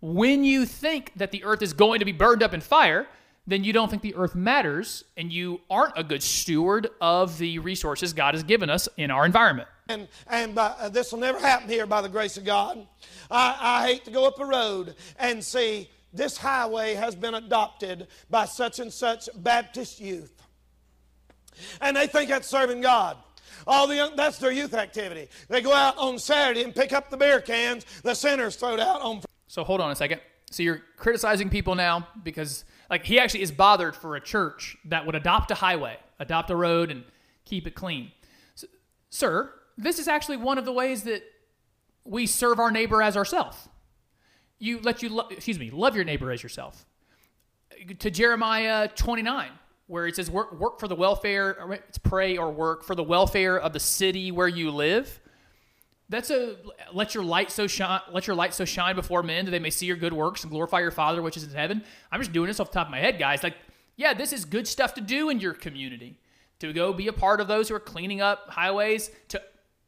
When 0.00 0.44
you 0.44 0.66
think 0.66 1.12
that 1.16 1.32
the 1.32 1.44
earth 1.44 1.62
is 1.62 1.72
going 1.72 1.98
to 1.98 2.04
be 2.04 2.12
burned 2.12 2.42
up 2.42 2.54
in 2.54 2.60
fire, 2.60 3.08
then 3.46 3.64
you 3.64 3.72
don't 3.72 3.88
think 3.88 4.02
the 4.02 4.14
earth 4.14 4.34
matters 4.34 5.04
and 5.16 5.32
you 5.32 5.60
aren't 5.70 5.94
a 5.96 6.04
good 6.04 6.22
steward 6.22 6.88
of 7.00 7.38
the 7.38 7.58
resources 7.58 8.12
God 8.12 8.34
has 8.34 8.42
given 8.42 8.68
us 8.70 8.88
in 8.96 9.10
our 9.10 9.24
environment. 9.24 9.68
And, 9.88 10.08
and 10.28 10.54
by, 10.54 10.74
uh, 10.78 10.88
this 10.88 11.12
will 11.12 11.18
never 11.18 11.38
happen 11.38 11.68
here 11.68 11.86
by 11.86 12.02
the 12.02 12.08
grace 12.08 12.36
of 12.36 12.44
God. 12.44 12.86
I, 13.30 13.56
I 13.60 13.86
hate 13.86 14.04
to 14.04 14.10
go 14.10 14.26
up 14.26 14.38
a 14.38 14.44
road 14.44 14.94
and 15.18 15.42
see 15.42 15.88
this 16.12 16.36
highway 16.36 16.94
has 16.94 17.14
been 17.14 17.34
adopted 17.34 18.06
by 18.30 18.44
such 18.44 18.78
and 18.78 18.92
such 18.92 19.28
Baptist 19.36 20.00
youth. 20.00 20.42
And 21.80 21.96
they 21.96 22.06
think 22.06 22.30
that's 22.30 22.46
serving 22.46 22.80
God. 22.80 23.16
All 23.66 23.86
the 23.86 23.96
young, 23.96 24.16
that's 24.16 24.38
their 24.38 24.52
youth 24.52 24.74
activity. 24.74 25.28
They 25.48 25.60
go 25.60 25.72
out 25.72 25.96
on 25.98 26.18
Saturday 26.18 26.62
and 26.62 26.74
pick 26.74 26.92
up 26.92 27.10
the 27.10 27.16
beer 27.16 27.40
cans 27.40 27.84
the 28.02 28.14
sinners 28.14 28.56
thrown 28.56 28.80
out 28.80 29.00
on 29.00 29.22
So 29.48 29.64
hold 29.64 29.80
on 29.80 29.90
a 29.90 29.96
second. 29.96 30.20
So 30.50 30.62
you're 30.62 30.82
criticizing 30.96 31.50
people 31.50 31.74
now 31.74 32.08
because 32.22 32.64
like 32.88 33.04
he 33.04 33.18
actually 33.18 33.42
is 33.42 33.52
bothered 33.52 33.94
for 33.94 34.16
a 34.16 34.20
church 34.20 34.76
that 34.86 35.04
would 35.04 35.14
adopt 35.14 35.50
a 35.50 35.54
highway, 35.54 35.98
adopt 36.18 36.50
a 36.50 36.56
road 36.56 36.90
and 36.90 37.04
keep 37.44 37.66
it 37.66 37.74
clean. 37.74 38.12
S 38.56 38.64
sir, 39.10 39.52
this 39.78 39.98
is 39.98 40.08
actually 40.08 40.36
one 40.36 40.58
of 40.58 40.64
the 40.64 40.72
ways 40.72 41.04
that 41.04 41.22
we 42.04 42.26
serve 42.26 42.58
our 42.58 42.70
neighbor 42.70 43.00
as 43.00 43.16
ourselves. 43.16 43.68
You 44.58 44.80
let 44.80 45.02
you 45.02 45.08
lo- 45.08 45.28
excuse 45.30 45.58
me, 45.58 45.70
love 45.70 45.94
your 45.94 46.04
neighbor 46.04 46.32
as 46.32 46.42
yourself. 46.42 46.84
To 48.00 48.10
Jeremiah 48.10 48.88
29 48.88 49.50
where 49.88 50.06
it 50.06 50.14
says 50.16 50.30
work, 50.30 50.52
work 50.52 50.78
for 50.78 50.86
the 50.86 50.94
welfare 50.94 51.56
it's 51.88 51.98
pray 51.98 52.36
or 52.36 52.50
work 52.50 52.84
for 52.84 52.94
the 52.94 53.02
welfare 53.02 53.58
of 53.58 53.72
the 53.72 53.80
city 53.80 54.30
where 54.30 54.48
you 54.48 54.70
live. 54.70 55.20
That's 56.10 56.30
a 56.30 56.56
let 56.92 57.14
your 57.14 57.24
light 57.24 57.50
so 57.50 57.66
shine 57.66 58.00
let 58.12 58.26
your 58.26 58.36
light 58.36 58.54
so 58.54 58.64
shine 58.64 58.94
before 58.94 59.22
men 59.22 59.44
that 59.44 59.50
they 59.50 59.58
may 59.58 59.70
see 59.70 59.86
your 59.86 59.96
good 59.96 60.12
works 60.12 60.42
and 60.42 60.50
glorify 60.50 60.80
your 60.80 60.90
Father 60.90 61.22
which 61.22 61.36
is 61.36 61.44
in 61.44 61.50
heaven. 61.50 61.82
I'm 62.12 62.20
just 62.20 62.32
doing 62.32 62.48
this 62.48 62.60
off 62.60 62.70
the 62.70 62.74
top 62.74 62.88
of 62.88 62.90
my 62.90 62.98
head, 62.98 63.18
guys. 63.18 63.42
Like, 63.42 63.56
yeah, 63.96 64.14
this 64.14 64.32
is 64.32 64.44
good 64.44 64.68
stuff 64.68 64.94
to 64.94 65.00
do 65.00 65.28
in 65.30 65.40
your 65.40 65.54
community. 65.54 66.18
to 66.60 66.72
go 66.72 66.92
be 66.92 67.08
a 67.08 67.12
part 67.12 67.40
of 67.40 67.48
those 67.48 67.68
who 67.68 67.74
are 67.74 67.80
cleaning 67.80 68.20
up 68.20 68.50
highways, 68.50 69.10
to 69.28 69.40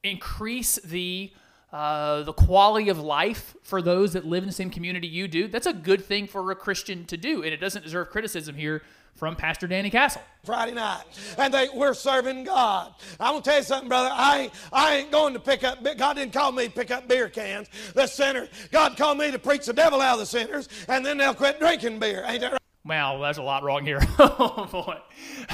increase 0.03 0.77
the 0.77 1.33
uh, 1.73 2.25
the 2.25 2.33
quality 2.33 2.89
of 2.89 2.99
life 2.99 3.55
for 3.63 3.81
those 3.81 4.15
that 4.15 4.27
live 4.27 4.43
in 4.43 4.49
the 4.49 4.55
same 4.55 4.71
community 4.71 5.07
you 5.07 5.29
do. 5.29 5.47
That's 5.47 5.69
a 5.69 5.73
good 5.73 6.05
thing 6.05 6.27
for 6.27 6.51
a 6.51 6.57
Christian 6.57 7.05
to 7.07 7.17
do, 7.17 7.45
and 7.45 7.55
it 7.55 7.59
doesn't 7.59 7.85
deserve 7.85 8.11
criticism 8.11 8.57
here 8.57 8.83
from 9.15 9.37
Pastor 9.37 9.67
Danny 9.67 9.91
Castle. 9.91 10.23
Friday 10.45 10.73
night, 10.73 11.05
and 11.39 11.53
they 11.53 11.69
we're 11.75 11.95
serving 11.95 12.45
God. 12.45 12.95
I'm 13.21 13.35
gonna 13.35 13.43
tell 13.43 13.59
you 13.59 13.63
something, 13.63 13.89
brother. 13.89 14.11
I 14.13 14.39
ain't, 14.39 14.53
I 14.73 14.97
ain't 14.97 15.11
going 15.13 15.35
to 15.35 15.41
pick 15.41 15.63
up. 15.63 15.85
God 15.97 16.15
didn't 16.15 16.33
call 16.33 16.51
me 16.51 16.67
to 16.67 16.73
pick 16.73 16.91
up 16.91 17.07
beer 17.07 17.29
cans. 17.29 17.69
The 17.95 18.07
sinner. 18.07 18.49
God 18.73 18.97
called 18.97 19.19
me 19.19 19.31
to 19.31 19.39
preach 19.39 19.67
the 19.67 19.73
devil 19.73 20.01
out 20.01 20.15
of 20.15 20.21
the 20.21 20.27
sinners, 20.27 20.69
and 20.89 21.05
then 21.05 21.19
they'll 21.19 21.35
quit 21.35 21.61
drinking 21.61 21.99
beer. 21.99 22.25
Ain't 22.27 22.41
that 22.41 22.53
right? 22.53 22.61
Wow, 22.85 23.19
there's 23.19 23.39
a 23.39 23.43
lot 23.43 23.63
wrong 23.63 23.85
here. 23.85 24.01
oh 24.19 24.67
boy. 24.73 24.99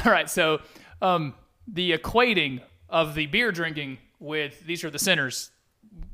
All 0.05 0.13
right, 0.13 0.31
so 0.31 0.61
um, 1.03 1.35
the 1.67 1.93
equating 1.93 2.63
of 2.89 3.15
the 3.15 3.27
beer 3.27 3.51
drinking 3.51 3.99
with 4.19 4.65
these 4.67 4.85
are 4.85 4.91
the 4.91 4.99
sinners. 4.99 5.51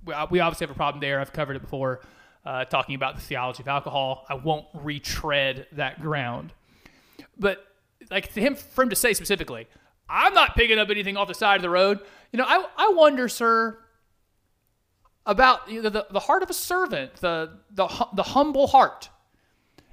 We 0.05 0.15
we 0.31 0.41
obviously 0.41 0.67
have 0.67 0.75
a 0.75 0.79
problem 0.79 1.01
there. 1.01 1.21
I've 1.21 1.33
covered 1.33 1.57
it 1.57 1.63
before, 1.63 2.01
uh, 2.45 2.65
talking 2.67 2.95
about 2.95 3.17
the 3.17 3.23
theology 3.23 3.63
of 3.63 3.69
alcohol. 3.69 4.27
I 4.29 4.35
won't 4.35 4.67
retread 4.75 5.67
that 5.73 6.01
ground. 6.01 6.53
But 7.39 7.65
like 8.11 8.33
to 8.35 8.41
him, 8.41 8.55
for 8.55 8.83
him 8.83 8.91
to 8.91 8.97
say 8.97 9.15
specifically, 9.15 9.67
I'm 10.09 10.35
not 10.35 10.55
picking 10.55 10.79
up 10.79 10.91
anything 10.91 11.17
off 11.17 11.29
the 11.29 11.35
side 11.35 11.57
of 11.57 11.63
the 11.63 11.71
road. 11.71 12.01
You 12.33 12.39
know, 12.39 12.45
I, 12.47 12.65
I 12.77 12.93
wonder, 12.95 13.29
sir, 13.29 13.79
about 15.25 15.71
know, 15.71 15.89
the, 15.89 16.07
the 16.11 16.21
heart 16.21 16.43
of 16.43 16.51
a 16.51 16.55
servant, 16.55 17.17
the, 17.17 17.59
the, 17.71 17.89
the 18.15 18.23
humble 18.23 18.67
heart. 18.67 19.09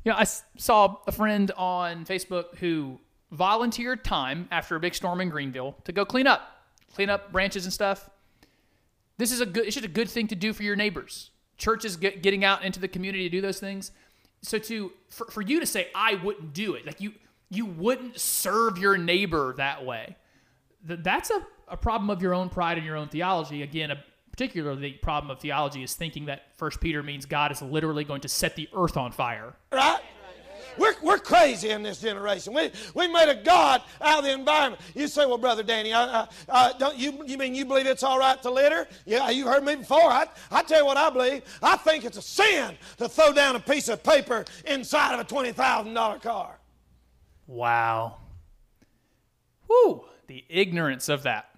You 0.04 0.12
know, 0.12 0.18
I 0.18 0.26
saw 0.58 0.98
a 1.08 1.12
friend 1.12 1.52
on 1.58 2.06
Facebook 2.06 2.56
who 2.58 3.00
volunteered 3.32 4.04
time 4.04 4.48
after 4.52 4.76
a 4.76 4.80
big 4.80 4.96
storm 4.96 5.22
in 5.22 5.30
Greenville 5.30 5.76
to 5.84 5.92
go 5.92 6.06
clean 6.06 6.28
up, 6.28 6.59
clean 6.94 7.10
up 7.10 7.32
branches 7.32 7.66
and 7.66 7.74
stuff. 7.74 8.10
This 9.18 9.32
is 9.32 9.42
a 9.42 9.46
good. 9.46 9.66
It's 9.66 9.76
just 9.76 9.86
a 9.86 9.90
good 9.90 10.10
thing 10.10 10.28
to 10.28 10.36
do 10.36 10.54
for 10.54 10.64
your 10.64 10.76
neighbors. 10.76 11.32
Churches 11.58 11.98
get, 11.98 12.24
getting 12.24 12.46
out 12.46 12.64
into 12.64 12.80
the 12.80 12.88
community 12.88 13.24
to 13.26 13.30
do 13.30 13.42
those 13.42 13.60
things. 13.60 13.92
So 14.42 14.58
to 14.60 14.92
for, 15.10 15.26
for 15.28 15.42
you 15.42 15.60
to 15.60 15.66
say 15.66 15.88
I 15.94 16.16
wouldn't 16.16 16.54
do 16.54 16.76
it, 16.76 16.86
like 16.86 17.02
you 17.02 17.14
you 17.50 17.66
wouldn't 17.66 18.20
serve 18.20 18.78
your 18.78 18.98
neighbor 18.98 19.54
that 19.58 19.86
way. 19.86 20.16
Th- 20.88 21.00
That's 21.04 21.30
a, 21.32 21.46
a 21.68 21.76
problem 21.76 22.10
of 22.10 22.22
your 22.22 22.34
own 22.34 22.48
pride 22.50 22.78
and 22.78 22.86
your 22.86 22.96
own 22.96 23.10
theology. 23.10 23.62
Again, 23.64 23.92
a 23.92 23.98
particularly 24.32 24.94
problem 24.94 25.32
of 25.32 25.40
theology 25.42 25.84
is 25.84 25.96
thinking 25.96 26.26
that 26.28 26.44
First 26.56 26.80
Peter 26.80 27.04
means 27.04 27.26
God 27.26 27.52
is 27.52 27.62
literally 27.62 28.06
going 28.06 28.22
to 28.22 28.30
set 28.30 28.56
the 28.56 28.70
earth 28.74 28.96
on 28.96 29.12
fire. 29.12 29.54
right? 29.74 30.00
We're, 30.80 30.96
we're 31.02 31.18
crazy 31.20 31.70
in 31.70 31.84
this 31.84 32.00
generation. 32.00 32.54
We, 32.54 32.72
we 32.94 33.08
made 33.08 33.30
a 33.30 33.36
God 33.36 33.82
out 34.02 34.20
of 34.20 34.24
the 34.24 34.32
environment. 34.32 34.82
You 34.96 35.08
say, 35.08 35.26
well, 35.26 35.38
Brother 35.38 35.62
Danny, 35.62 35.92
uh, 35.92 36.00
uh, 36.00 36.26
uh, 36.48 36.74
don't 36.74 36.98
you, 36.98 37.24
you 37.26 37.38
mean 37.38 37.54
you 37.54 37.66
believe 37.66 37.86
it's 37.86 38.04
all 38.04 38.18
right 38.18 38.42
to 38.42 38.50
litter? 38.50 38.88
Yeah, 39.06 39.30
you 39.30 39.46
heard 39.46 39.64
me 39.64 39.76
before. 39.76 40.10
I, 40.10 40.26
I 40.50 40.64
tell 40.64 40.80
you 40.80 40.86
what 40.86 40.98
I 40.98 41.10
believe. 41.10 41.44
I 41.62 41.76
think 41.78 42.06
it's 42.06 42.18
a 42.18 42.22
sin 42.22 42.78
to 42.98 43.10
throw 43.10 43.34
down 43.34 43.58
a 43.58 43.60
piece 43.60 43.90
of 43.90 44.02
paper 44.04 44.46
inside 44.66 45.14
of 45.14 45.20
a 45.20 45.26
$20,000 45.26 46.22
car. 46.22 46.58
Wow. 47.46 48.18
Whew, 49.68 50.06
the 50.28 50.46
ignorance 50.48 51.10
of 51.10 51.24
that. 51.24 51.50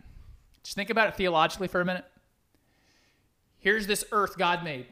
Just 0.63 0.75
think 0.75 0.89
about 0.89 1.09
it 1.09 1.15
theologically 1.15 1.67
for 1.67 1.79
a 1.79 1.85
minute. 1.85 2.05
Here's 3.59 3.85
this 3.85 4.03
earth 4.11 4.37
God 4.37 4.63
made, 4.63 4.87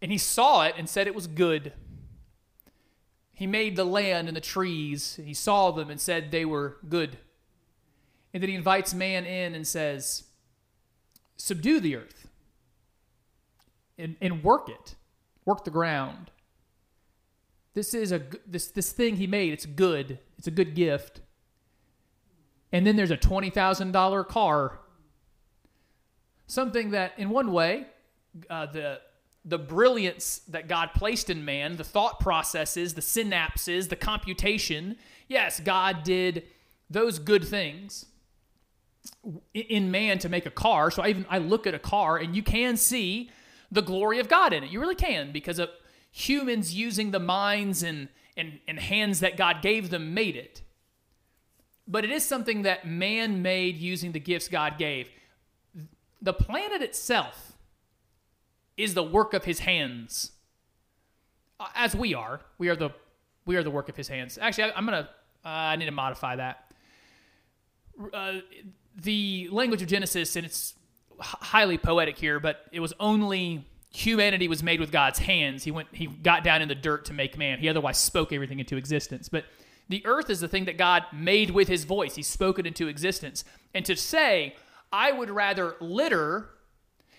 and 0.00 0.10
He 0.10 0.18
saw 0.18 0.64
it 0.64 0.74
and 0.78 0.88
said 0.88 1.06
it 1.06 1.14
was 1.14 1.26
good. 1.26 1.72
He 3.34 3.46
made 3.46 3.76
the 3.76 3.84
land 3.84 4.28
and 4.28 4.36
the 4.36 4.40
trees, 4.40 5.18
He 5.24 5.34
saw 5.34 5.70
them 5.70 5.90
and 5.90 6.00
said 6.00 6.30
they 6.30 6.44
were 6.44 6.76
good. 6.88 7.18
And 8.32 8.42
then 8.42 8.50
He 8.50 8.56
invites 8.56 8.94
man 8.94 9.24
in 9.24 9.54
and 9.54 9.66
says, 9.66 10.24
Subdue 11.36 11.80
the 11.80 11.96
earth 11.96 12.28
and, 13.98 14.16
and 14.20 14.44
work 14.44 14.68
it, 14.68 14.94
work 15.44 15.64
the 15.64 15.70
ground. 15.70 16.30
This 17.74 17.94
is 17.94 18.12
a 18.12 18.22
this 18.46 18.66
this 18.66 18.92
thing 18.92 19.16
he 19.16 19.26
made. 19.26 19.52
It's 19.52 19.64
good. 19.64 20.18
It's 20.36 20.46
a 20.46 20.50
good 20.50 20.74
gift. 20.74 21.20
And 22.70 22.86
then 22.86 22.96
there's 22.96 23.10
a 23.10 23.16
twenty 23.16 23.50
thousand 23.50 23.92
dollar 23.92 24.24
car. 24.24 24.78
Something 26.46 26.90
that, 26.90 27.12
in 27.16 27.30
one 27.30 27.50
way, 27.50 27.86
uh, 28.50 28.66
the 28.66 29.00
the 29.44 29.58
brilliance 29.58 30.40
that 30.48 30.68
God 30.68 30.90
placed 30.94 31.28
in 31.28 31.44
man, 31.44 31.76
the 31.76 31.84
thought 31.84 32.20
processes, 32.20 32.94
the 32.94 33.00
synapses, 33.00 33.88
the 33.88 33.96
computation. 33.96 34.96
Yes, 35.28 35.60
God 35.60 36.04
did 36.04 36.44
those 36.88 37.18
good 37.18 37.44
things 37.44 38.06
in 39.52 39.90
man 39.90 40.18
to 40.20 40.28
make 40.28 40.46
a 40.46 40.50
car. 40.50 40.90
So 40.90 41.02
I 41.02 41.08
even 41.08 41.26
I 41.28 41.38
look 41.38 41.66
at 41.66 41.74
a 41.74 41.78
car 41.78 42.18
and 42.18 42.36
you 42.36 42.42
can 42.42 42.76
see 42.76 43.30
the 43.70 43.82
glory 43.82 44.20
of 44.20 44.28
God 44.28 44.52
in 44.52 44.62
it. 44.62 44.70
You 44.70 44.80
really 44.80 44.94
can 44.94 45.32
because 45.32 45.58
of 45.58 45.70
humans 46.12 46.74
using 46.74 47.10
the 47.10 47.18
minds 47.18 47.82
and 47.82 48.08
and, 48.36 48.60
and 48.66 48.78
hands 48.78 49.20
that 49.20 49.36
God 49.36 49.60
gave 49.60 49.90
them 49.90 50.14
made 50.14 50.36
it. 50.36 50.62
But 51.86 52.04
it 52.04 52.10
is 52.10 52.24
something 52.24 52.62
that 52.62 52.86
man 52.86 53.42
made 53.42 53.76
using 53.76 54.12
the 54.12 54.20
gifts 54.20 54.48
God 54.48 54.78
gave. 54.78 55.10
The 56.20 56.32
planet 56.32 56.80
itself 56.80 57.51
is 58.76 58.94
the 58.94 59.02
work 59.02 59.34
of 59.34 59.44
his 59.44 59.60
hands. 59.60 60.32
Uh, 61.60 61.68
As 61.74 61.94
we 61.94 62.14
are. 62.14 62.40
We 62.58 62.68
are 62.68 62.76
the 62.76 62.90
we 63.44 63.56
are 63.56 63.62
the 63.62 63.70
work 63.70 63.88
of 63.88 63.96
his 63.96 64.08
hands. 64.08 64.38
Actually, 64.40 64.64
I, 64.64 64.76
I'm 64.76 64.84
gonna 64.84 65.08
uh, 65.44 65.48
I 65.48 65.76
need 65.76 65.86
to 65.86 65.92
modify 65.92 66.36
that 66.36 66.72
uh, 68.12 68.34
the 68.96 69.48
language 69.50 69.82
of 69.82 69.88
Genesis, 69.88 70.36
and 70.36 70.46
it's 70.46 70.74
highly 71.18 71.78
poetic 71.78 72.18
here, 72.18 72.40
but 72.40 72.66
it 72.72 72.80
was 72.80 72.92
only 73.00 73.64
humanity 73.90 74.48
was 74.48 74.62
made 74.62 74.80
with 74.80 74.90
God's 74.90 75.18
hands. 75.18 75.64
He 75.64 75.70
went, 75.70 75.88
he 75.92 76.06
got 76.06 76.44
down 76.44 76.62
in 76.62 76.68
the 76.68 76.74
dirt 76.74 77.04
to 77.06 77.12
make 77.12 77.36
man. 77.36 77.58
He 77.58 77.68
otherwise 77.68 77.98
spoke 77.98 78.32
everything 78.32 78.58
into 78.58 78.76
existence. 78.76 79.28
But 79.28 79.44
the 79.88 80.04
earth 80.06 80.30
is 80.30 80.40
the 80.40 80.48
thing 80.48 80.64
that 80.64 80.78
God 80.78 81.04
made 81.12 81.50
with 81.50 81.68
His 81.68 81.84
voice. 81.84 82.14
He 82.14 82.22
spoke 82.22 82.58
it 82.58 82.66
into 82.66 82.88
existence. 82.88 83.44
And 83.74 83.84
to 83.84 83.94
say, 83.96 84.56
I 84.92 85.12
would 85.12 85.30
rather 85.30 85.76
litter 85.80 86.48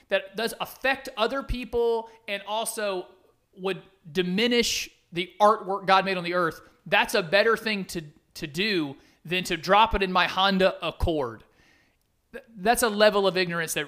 that 0.09 0.35
does 0.35 0.53
affect 0.59 1.09
other 1.17 1.43
people 1.43 2.09
and 2.27 2.43
also 2.47 3.07
would 3.57 3.81
diminish 4.11 4.89
the 5.11 5.31
artwork 5.39 5.85
God 5.85 6.05
made 6.05 6.17
on 6.17 6.23
the 6.23 6.33
earth, 6.33 6.61
that's 6.85 7.13
a 7.15 7.23
better 7.23 7.55
thing 7.55 7.85
to, 7.85 8.01
to 8.35 8.47
do 8.47 8.95
than 9.25 9.43
to 9.45 9.57
drop 9.57 9.95
it 9.95 10.03
in 10.03 10.11
my 10.11 10.27
Honda 10.27 10.75
Accord. 10.85 11.43
That's 12.57 12.83
a 12.83 12.89
level 12.89 13.27
of 13.27 13.37
ignorance 13.37 13.75
that 13.75 13.87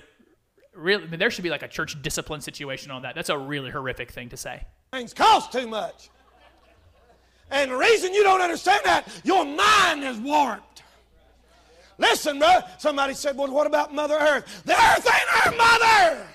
really, 0.74 1.04
I 1.04 1.08
mean, 1.08 1.20
there 1.20 1.32
should 1.32 1.44
be 1.44 1.50
like 1.50 1.64
a 1.64 1.68
church 1.68 2.02
discipline 2.02 2.42
situation 2.42 2.92
on 2.92 3.02
that. 3.02 3.16
That's 3.16 3.30
a 3.30 3.38
really 3.38 3.72
horrific 3.72 4.12
thing 4.12 4.30
to 4.30 4.38
say. 4.38 4.66
Things 4.92 5.14
cost 5.14 5.52
too 5.52 5.68
much. 5.68 6.10
And 7.52 7.72
the 7.72 7.76
reason 7.76 8.14
you 8.14 8.24
don't 8.24 8.42
understand 8.42 8.82
that, 8.86 9.08
your 9.24 9.46
mind 9.46 10.04
is 10.04 10.18
warped. 10.18 10.75
Listen, 11.98 12.40
bro. 12.40 12.60
Somebody 12.78 13.14
said, 13.14 13.38
well, 13.38 13.52
what 13.52 13.68
about 13.68 13.94
Mother 13.94 14.16
Earth? 14.16 14.64
The 14.66 14.74
earth 14.74 15.06
ain't 15.06 15.30
her 15.44 15.56
mother. 15.56 16.28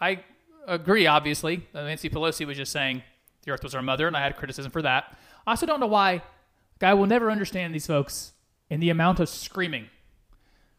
I 0.00 0.20
agree, 0.66 1.06
obviously. 1.06 1.66
Uh, 1.74 1.82
Nancy 1.82 2.08
Pelosi 2.08 2.46
was 2.46 2.56
just 2.56 2.72
saying 2.72 3.02
the 3.44 3.50
earth 3.50 3.62
was 3.62 3.74
our 3.74 3.82
mother, 3.82 4.06
and 4.06 4.16
I 4.16 4.20
had 4.20 4.36
criticism 4.36 4.72
for 4.72 4.82
that. 4.82 5.16
I 5.46 5.50
also 5.50 5.66
don't 5.66 5.80
know 5.80 5.86
why. 5.86 6.22
I 6.80 6.94
will 6.94 7.06
never 7.06 7.30
understand 7.30 7.74
these 7.74 7.86
folks 7.86 8.32
and 8.70 8.82
the 8.82 8.88
amount 8.88 9.20
of 9.20 9.28
screaming. 9.28 9.88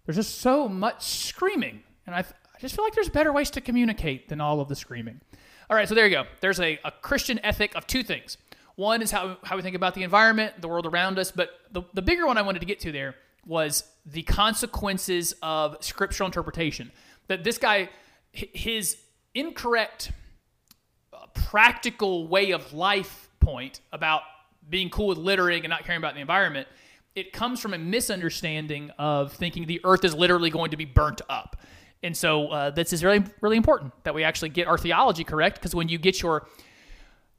There's 0.06 0.15
just 0.15 0.39
so 0.39 0.67
much 0.67 1.04
screaming. 1.04 1.84
And 2.08 2.15
I, 2.15 2.19
I 2.19 2.60
just 2.60 2.75
feel 2.75 2.84
like 2.84 2.95
there's 2.95 3.10
better 3.10 3.32
ways 3.32 3.51
to 3.51 3.62
communicate 3.62 4.30
than 4.30 4.41
all 4.41 4.60
of 4.60 4.67
the 4.67 4.75
screaming. 4.75 5.21
All 5.69 5.75
right, 5.75 5.88
so 5.88 5.93
there 5.93 6.06
you 6.08 6.12
go. 6.12 6.23
There's 6.39 6.60
a, 6.60 6.80
a 6.84 6.91
Christian 6.91 7.39
ethic 7.43 7.75
of 7.75 7.86
two 7.86 8.01
things. 8.01 8.38
One 8.75 9.01
is 9.01 9.12
how, 9.12 9.38
how 9.43 9.55
we 9.55 9.62
think 9.62 9.75
about 9.75 9.93
the 9.93 10.03
environment, 10.03 10.62
the 10.62 10.67
world 10.67 10.86
around 10.86 11.19
us, 11.19 11.31
but 11.31 11.49
the, 11.71 11.84
the 11.93 12.01
bigger 12.01 12.25
one 12.25 12.38
I 12.38 12.41
wanted 12.41 12.60
to 12.60 12.65
get 12.65 12.79
to 12.81 12.91
there 12.91 13.15
was 13.45 13.84
the 14.05 14.23
consequences 14.23 15.34
of 15.41 15.78
scriptural 15.82 16.28
interpretation. 16.28 16.91
That 17.28 17.43
this 17.43 17.57
guy, 17.57 17.89
his 18.32 18.97
incorrect 19.34 20.11
uh, 21.13 21.26
practical 21.34 22.28
way 22.28 22.51
of 22.51 22.74
life 22.74 23.30
point 23.39 23.82
about 23.91 24.22
being 24.69 24.89
cool 24.89 25.07
with 25.07 25.17
littering 25.17 25.63
and 25.63 25.69
not 25.69 25.84
caring 25.84 25.99
about 25.99 26.13
the 26.13 26.22
environment, 26.22 26.67
it 27.15 27.34
comes 27.34 27.59
from 27.59 27.74
a 27.74 27.78
misunderstanding 27.78 28.91
of 28.97 29.34
thinking 29.34 29.65
the 29.65 29.82
earth 29.84 30.05
is 30.05 30.15
literally 30.15 30.49
going 30.49 30.72
to 30.72 30.78
be 30.78 30.86
burnt 30.86 31.22
up. 31.30 31.57
And 32.03 32.15
so 32.15 32.47
uh, 32.47 32.69
this 32.72 32.93
is 32.93 33.03
really, 33.03 33.24
really 33.41 33.57
important 33.57 33.91
that 34.03 34.15
we 34.15 34.24
actually 34.24 34.49
get 34.49 34.67
our 34.67 34.78
theology 34.78 35.24
correct 35.24 35.55
because 35.55 35.76
when 35.76 35.89
you 35.89 35.97
get 35.97 36.22
your, 36.22 36.47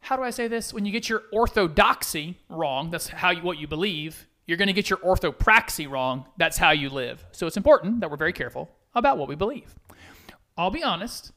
how 0.03 0.17
do 0.17 0.23
I 0.23 0.31
say 0.31 0.49
this? 0.49 0.75
When 0.75 0.85
you 0.85 0.91
get 0.91 1.09
your 1.09 1.23
orthodoxy 1.33 2.37
wrong, 2.49 2.91
that's 2.91 3.09
how 3.09 3.31
you, 3.31 3.43
what 3.43 3.59
you 3.59 3.69
believe, 3.69 4.27
you're 4.47 4.59
going 4.59 4.67
to 4.67 4.73
get 4.73 4.91
your 4.91 4.99
orthopraxy 4.99 5.89
wrong. 5.89 6.27
That's 6.37 6.59
how 6.59 6.73
you 6.73 6.91
live. 6.91 7.25
So 7.31 7.47
it's 7.47 7.57
important 7.57 8.01
that 8.01 8.11
we're 8.11 8.17
very 8.17 8.33
careful 8.33 8.69
about 8.97 9.17
what 9.17 9.29
we 9.29 9.37
believe. 9.37 9.73
I'll 10.59 10.73
be 10.73 10.83
honest, 10.83 11.31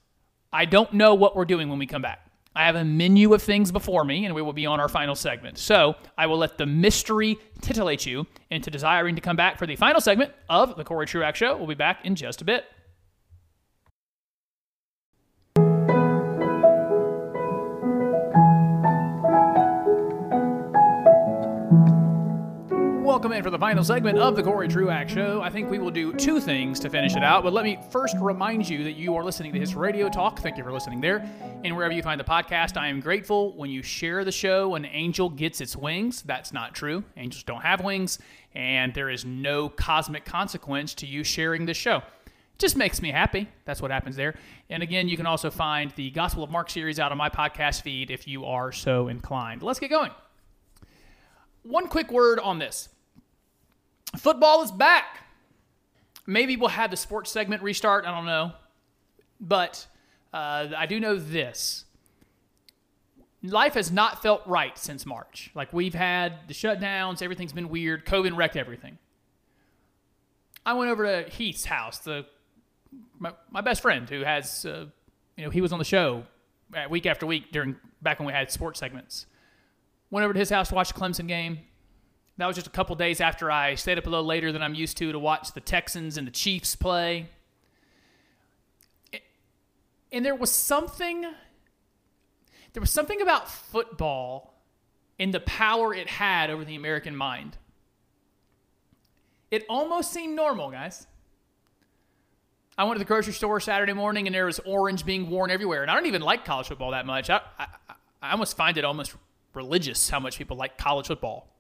I 0.52 0.66
don't 0.66 0.92
know 0.94 1.14
what 1.14 1.36
we're 1.36 1.46
doing 1.46 1.70
when 1.70 1.78
we 1.78 1.86
come 1.86 2.02
back. 2.02 2.28
I 2.56 2.66
have 2.66 2.76
a 2.76 2.84
menu 2.84 3.36
of 3.36 3.44
things 3.44 3.72
before 3.72 4.04
me, 4.04 4.26
and 4.26 4.34
we 4.34 4.42
will 4.42 4.54
be 4.54 4.66
on 4.66 4.80
our 4.80 4.90
final 4.90 5.14
segment. 5.14 5.60
So 5.60 5.96
I 6.18 6.26
will 6.26 6.38
let 6.40 6.58
the 6.58 6.66
mystery 6.66 7.38
titillate 7.62 8.08
you 8.08 8.26
into 8.50 8.72
desiring 8.72 9.14
to 9.16 9.22
come 9.22 9.36
back 9.36 9.60
for 9.60 9.68
the 9.68 9.76
final 9.76 10.02
segment 10.02 10.32
of 10.50 10.76
the 10.76 10.84
Cory 10.84 11.06
Truax 11.06 11.38
Show. 11.38 11.56
We'll 11.56 11.68
be 11.68 11.76
back 11.76 12.04
in 12.04 12.16
just 12.16 12.42
a 12.42 12.46
bit. 12.46 12.66
In 23.36 23.44
for 23.44 23.50
the 23.50 23.60
final 23.60 23.84
segment 23.84 24.18
of 24.18 24.38
the 24.38 24.44
Cory 24.44 24.70
Truax 24.70 25.12
Show. 25.12 25.42
I 25.42 25.50
think 25.50 25.70
we 25.70 25.78
will 25.78 25.92
do 25.92 26.14
two 26.14 26.40
things 26.40 26.80
to 26.80 26.90
finish 26.90 27.18
it 27.18 27.24
out, 27.24 27.44
but 27.44 27.52
let 27.52 27.66
me 27.66 27.78
first 27.90 28.16
remind 28.22 28.70
you 28.70 28.86
that 28.86 28.94
you 28.94 29.14
are 29.14 29.26
listening 29.26 29.52
to 29.52 29.60
his 29.60 29.76
radio 29.76 30.08
talk. 30.08 30.40
Thank 30.40 30.58
you 30.58 30.64
for 30.64 30.72
listening 30.72 31.02
there. 31.02 31.30
And 31.66 31.76
wherever 31.76 31.94
you 31.94 32.02
find 32.02 32.18
the 32.18 32.24
podcast, 32.24 32.78
I 32.78 32.88
am 32.88 33.02
grateful 33.02 33.54
when 33.58 33.70
you 33.70 33.84
share 33.84 34.24
the 34.24 34.32
show. 34.32 34.76
An 34.76 34.86
angel 34.86 35.30
gets 35.30 35.60
its 35.60 35.76
wings. 35.76 36.22
That's 36.22 36.54
not 36.54 36.74
true. 36.74 37.04
Angels 37.18 37.44
don't 37.44 37.62
have 37.62 37.84
wings, 37.84 38.20
and 38.54 38.94
there 38.94 39.10
is 39.10 39.26
no 39.26 39.68
cosmic 39.68 40.24
consequence 40.24 40.94
to 40.94 41.06
you 41.06 41.26
sharing 41.26 41.66
this 41.66 41.78
show. 41.78 41.98
It 41.98 42.60
just 42.60 42.78
makes 42.78 43.02
me 43.02 43.12
happy. 43.12 43.50
That's 43.66 43.82
what 43.82 43.92
happens 43.92 44.16
there. 44.16 44.36
And 44.70 44.82
again, 44.82 45.10
you 45.10 45.18
can 45.18 45.26
also 45.26 45.52
find 45.52 45.92
the 45.98 46.10
Gospel 46.12 46.42
of 46.46 46.52
Mark 46.52 46.70
series 46.70 47.00
out 47.00 47.12
on 47.12 47.18
my 47.18 47.30
podcast 47.30 47.82
feed 47.82 48.12
if 48.12 48.30
you 48.30 48.46
are 48.46 48.72
so 48.72 49.10
inclined. 49.10 49.62
Let's 49.62 49.80
get 49.80 49.90
going. 49.90 50.12
One 51.64 51.90
quick 51.90 52.12
word 52.12 52.40
on 52.40 52.60
this. 52.60 52.88
Football 54.18 54.64
is 54.64 54.72
back. 54.72 55.22
Maybe 56.28 56.56
we'll 56.56 56.70
have 56.70 56.92
the 56.92 56.98
sports 56.98 57.32
segment 57.32 57.62
restart. 57.62 58.06
I 58.06 58.16
don't 58.16 58.26
know. 58.26 58.54
But 59.40 59.86
uh, 60.34 60.68
I 60.76 60.86
do 60.86 61.00
know 61.00 61.18
this. 61.18 61.86
Life 63.44 63.76
has 63.76 63.92
not 63.92 64.22
felt 64.22 64.42
right 64.48 64.78
since 64.78 65.06
March. 65.06 65.52
Like 65.54 65.72
we've 65.72 65.94
had 65.94 66.48
the 66.48 66.54
shutdowns, 66.54 67.22
everything's 67.22 67.54
been 67.54 67.70
weird. 67.70 68.06
COVID 68.06 68.36
wrecked 68.36 68.56
everything. 68.56 68.98
I 70.66 70.74
went 70.74 70.90
over 70.90 71.04
to 71.06 71.30
Heath's 71.30 71.66
house, 71.66 72.00
the 72.00 72.26
my, 73.20 73.34
my 73.52 73.62
best 73.62 73.82
friend 73.82 74.10
who 74.10 74.22
has, 74.22 74.66
uh, 74.66 74.86
you 75.38 75.44
know, 75.44 75.50
he 75.52 75.62
was 75.62 75.72
on 75.72 75.80
the 75.80 75.86
show 75.86 76.24
uh, 76.76 76.90
week 76.90 77.06
after 77.06 77.26
week 77.26 77.52
during 77.52 77.76
back 78.02 78.20
when 78.20 78.26
we 78.26 78.34
had 78.34 78.52
sports 78.52 78.80
segments. 78.80 79.28
Went 80.10 80.24
over 80.24 80.34
to 80.34 80.40
his 80.40 80.50
house 80.50 80.70
to 80.70 80.76
watch 80.76 80.92
the 80.94 81.00
Clemson 81.00 81.28
game. 81.28 81.60
That 82.38 82.48
was 82.48 82.56
just 82.56 82.68
a 82.68 82.72
couple 82.72 82.96
days 82.96 83.22
after 83.22 83.50
I 83.50 83.76
stayed 83.76 83.98
up 83.98 84.08
a 84.08 84.10
little 84.10 84.26
later 84.26 84.52
than 84.52 84.62
I'm 84.62 84.76
used 84.76 84.98
to 84.98 85.12
to 85.12 85.20
watch 85.20 85.54
the 85.54 85.62
Texans 85.62 86.18
and 86.18 86.28
the 86.28 86.32
Chiefs 86.32 86.76
play. 86.76 87.30
And 90.12 90.26
there 90.26 90.36
was 90.36 90.52
something 90.52 91.26
there 92.74 92.82
was 92.82 92.92
something 92.92 93.22
about 93.22 93.50
football 93.50 94.54
and 95.18 95.34
the 95.34 95.40
power 95.40 95.94
it 95.94 96.10
had 96.10 96.50
over 96.50 96.66
the 96.66 96.76
American 96.76 97.16
mind. 97.16 97.58
It 99.50 99.64
almost 99.70 100.12
seemed 100.12 100.36
normal, 100.36 100.72
guys. 100.72 101.08
I 102.78 102.84
went 102.84 102.96
to 102.96 103.00
the 103.00 103.06
grocery 103.06 103.32
store 103.32 103.62
Saturday 103.62 103.94
morning 103.94 104.28
and 104.28 104.36
there 104.36 104.46
was 104.46 104.60
orange 104.66 105.06
being 105.06 105.30
worn 105.30 105.50
everywhere. 105.50 105.84
And 105.84 105.90
I 105.90 105.94
don't 105.94 106.08
even 106.08 106.22
like 106.22 106.44
college 106.44 106.68
football 106.68 106.92
that 106.92 107.06
much. 107.06 107.30
I, 107.30 107.40
I, 107.58 107.68
I 108.22 108.32
almost 108.32 108.58
find 108.58 108.78
it 108.78 108.84
almost 108.84 109.16
religious 109.54 110.10
how 110.10 110.20
much 110.20 110.38
people 110.38 110.58
like 110.58 110.78
college 110.78 111.08
football. 111.08 111.55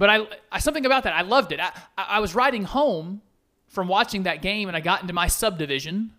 But 0.00 0.08
I, 0.08 0.26
I 0.50 0.60
something 0.60 0.86
about 0.86 1.04
that 1.04 1.12
I 1.12 1.20
loved 1.20 1.52
it. 1.52 1.60
I, 1.60 1.72
I 1.98 2.20
was 2.20 2.34
riding 2.34 2.64
home 2.64 3.20
from 3.68 3.86
watching 3.86 4.22
that 4.22 4.40
game, 4.40 4.66
and 4.66 4.74
I 4.74 4.80
got 4.80 5.02
into 5.02 5.12
my 5.12 5.26
subdivision, 5.26 6.12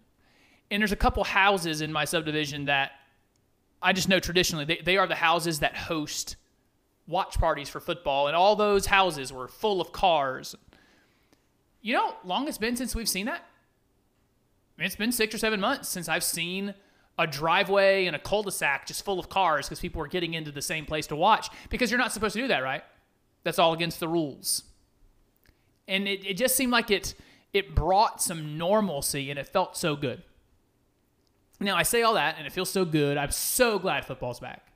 and 0.70 0.82
there's 0.82 0.92
a 0.92 0.96
couple 0.96 1.24
houses 1.24 1.82
in 1.82 1.92
my 1.92 2.06
subdivision 2.06 2.66
that 2.66 2.92
I 3.82 3.92
just 3.94 4.08
know 4.08 4.20
traditionally 4.20 4.66
they, 4.66 4.82
they 4.86 4.98
are 4.98 5.08
the 5.08 5.16
houses 5.16 5.62
that 5.62 5.76
host 5.76 6.36
watch 7.08 7.40
parties 7.40 7.70
for 7.70 7.80
football, 7.80 8.28
and 8.28 8.36
all 8.36 8.56
those 8.56 8.86
houses 8.86 9.34
were 9.34 9.48
full 9.48 9.82
of 9.82 9.92
cars. 9.92 10.56
You 11.82 11.96
know, 11.96 12.14
long 12.24 12.48
it's 12.48 12.60
been 12.60 12.76
since 12.76 12.94
we've 12.94 13.10
seen 13.10 13.26
that. 13.26 13.44
I 14.78 14.82
mean, 14.82 14.86
it's 14.86 14.96
been 14.96 15.12
six 15.12 15.34
or 15.34 15.40
seven 15.40 15.60
months 15.60 15.90
since 15.90 16.08
I've 16.08 16.24
seen 16.24 16.76
a 17.18 17.26
driveway 17.26 18.06
and 18.06 18.16
a 18.16 18.20
cul-de-sac 18.20 18.86
just 18.86 19.04
full 19.04 19.20
of 19.20 19.28
cars 19.28 19.66
because 19.66 19.80
people 19.80 20.04
are 20.04 20.08
getting 20.08 20.36
into 20.36 20.52
the 20.52 20.62
same 20.62 20.86
place 20.86 21.08
to 21.08 21.16
watch 21.16 21.50
because 21.72 21.90
you're 21.90 21.98
not 21.98 22.12
supposed 22.12 22.36
to 22.36 22.42
do 22.42 22.48
that, 22.50 22.60
right? 22.60 22.84
That's 23.44 23.60
all 23.60 23.74
against 23.74 24.00
the 24.00 24.08
rules. 24.08 24.64
And 25.88 26.08
it, 26.08 26.26
it 26.26 26.38
just 26.38 26.56
seemed 26.56 26.72
like 26.72 26.92
it 26.92 27.16
it 27.54 27.76
brought 27.76 28.22
some 28.22 28.58
normalcy 28.58 29.30
and 29.30 29.38
it 29.38 29.48
felt 29.48 29.76
so 29.76 29.96
good. 29.96 30.22
Now 31.60 31.76
I 31.76 31.84
say 31.84 32.02
all 32.02 32.14
that 32.14 32.36
and 32.38 32.48
it 32.48 32.54
feels 32.54 32.70
so 32.70 32.86
good. 32.86 33.18
I'm 33.18 33.32
so 33.32 33.78
glad 33.78 34.06
football's 34.06 34.39
back. 34.39 34.68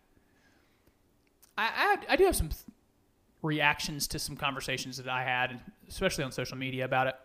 I, 1.57 1.97
I, 2.09 2.13
I 2.13 2.15
do 2.17 2.25
have 2.25 2.35
some 2.35 2.49
reactions 3.41 4.07
to 4.09 4.19
some 4.19 4.35
conversations 4.35 4.97
that 4.97 5.07
I 5.07 5.23
had, 5.23 5.61
especially 5.87 6.25
on 6.25 6.31
social 6.31 6.57
media 6.57 6.83
about 6.83 7.07
it. 7.07 7.15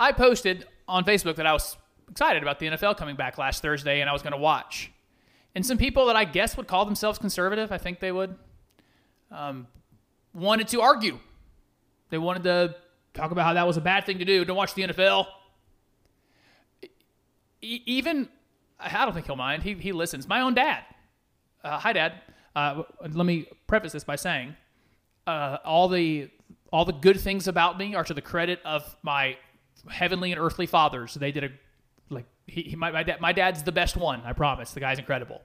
I 0.00 0.12
posted 0.12 0.66
on 0.86 1.04
Facebook 1.04 1.36
that 1.36 1.46
I 1.46 1.52
was 1.52 1.76
excited 2.10 2.42
about 2.42 2.58
the 2.58 2.66
NFL 2.66 2.96
coming 2.96 3.16
back 3.16 3.36
last 3.36 3.60
Thursday 3.60 4.00
and 4.00 4.08
I 4.08 4.12
was 4.12 4.22
going 4.22 4.32
to 4.32 4.38
watch. 4.38 4.90
And 5.54 5.66
some 5.66 5.76
people 5.76 6.06
that 6.06 6.16
I 6.16 6.24
guess 6.24 6.56
would 6.56 6.66
call 6.66 6.84
themselves 6.84 7.18
conservative, 7.18 7.72
I 7.72 7.78
think 7.78 8.00
they 8.00 8.12
would, 8.12 8.36
um, 9.30 9.66
wanted 10.34 10.68
to 10.68 10.80
argue. 10.80 11.18
They 12.10 12.18
wanted 12.18 12.44
to 12.44 12.76
talk 13.14 13.30
about 13.30 13.44
how 13.44 13.54
that 13.54 13.66
was 13.66 13.76
a 13.76 13.80
bad 13.80 14.06
thing 14.06 14.18
to 14.18 14.24
do. 14.24 14.44
Don't 14.44 14.56
watch 14.56 14.74
the 14.74 14.82
NFL. 14.82 15.26
Even, 17.60 18.28
I 18.78 19.04
don't 19.04 19.12
think 19.12 19.26
he'll 19.26 19.36
mind. 19.36 19.62
He, 19.62 19.74
he 19.74 19.92
listens. 19.92 20.28
My 20.28 20.40
own 20.40 20.54
dad. 20.54 20.84
Uh, 21.64 21.78
hi, 21.78 21.92
Dad. 21.92 22.14
Uh, 22.54 22.82
let 23.00 23.26
me 23.26 23.46
preface 23.66 23.92
this 23.92 24.04
by 24.04 24.16
saying 24.16 24.54
uh, 25.26 25.58
all 25.64 25.88
the 25.88 26.30
all 26.72 26.84
the 26.84 26.92
good 26.92 27.18
things 27.18 27.48
about 27.48 27.78
me 27.78 27.94
are 27.94 28.04
to 28.04 28.14
the 28.14 28.22
credit 28.22 28.60
of 28.64 28.96
my 29.02 29.36
heavenly 29.88 30.32
and 30.32 30.40
earthly 30.40 30.66
fathers. 30.66 31.14
They 31.14 31.32
did 31.32 31.44
a 31.44 31.50
like 32.10 32.26
he, 32.46 32.62
he 32.62 32.76
my, 32.76 32.90
my 32.90 33.02
dad 33.02 33.20
my 33.20 33.32
dad's 33.32 33.62
the 33.62 33.72
best 33.72 33.96
one. 33.96 34.22
I 34.24 34.32
promise. 34.32 34.72
The 34.72 34.80
guy's 34.80 34.98
incredible. 34.98 35.42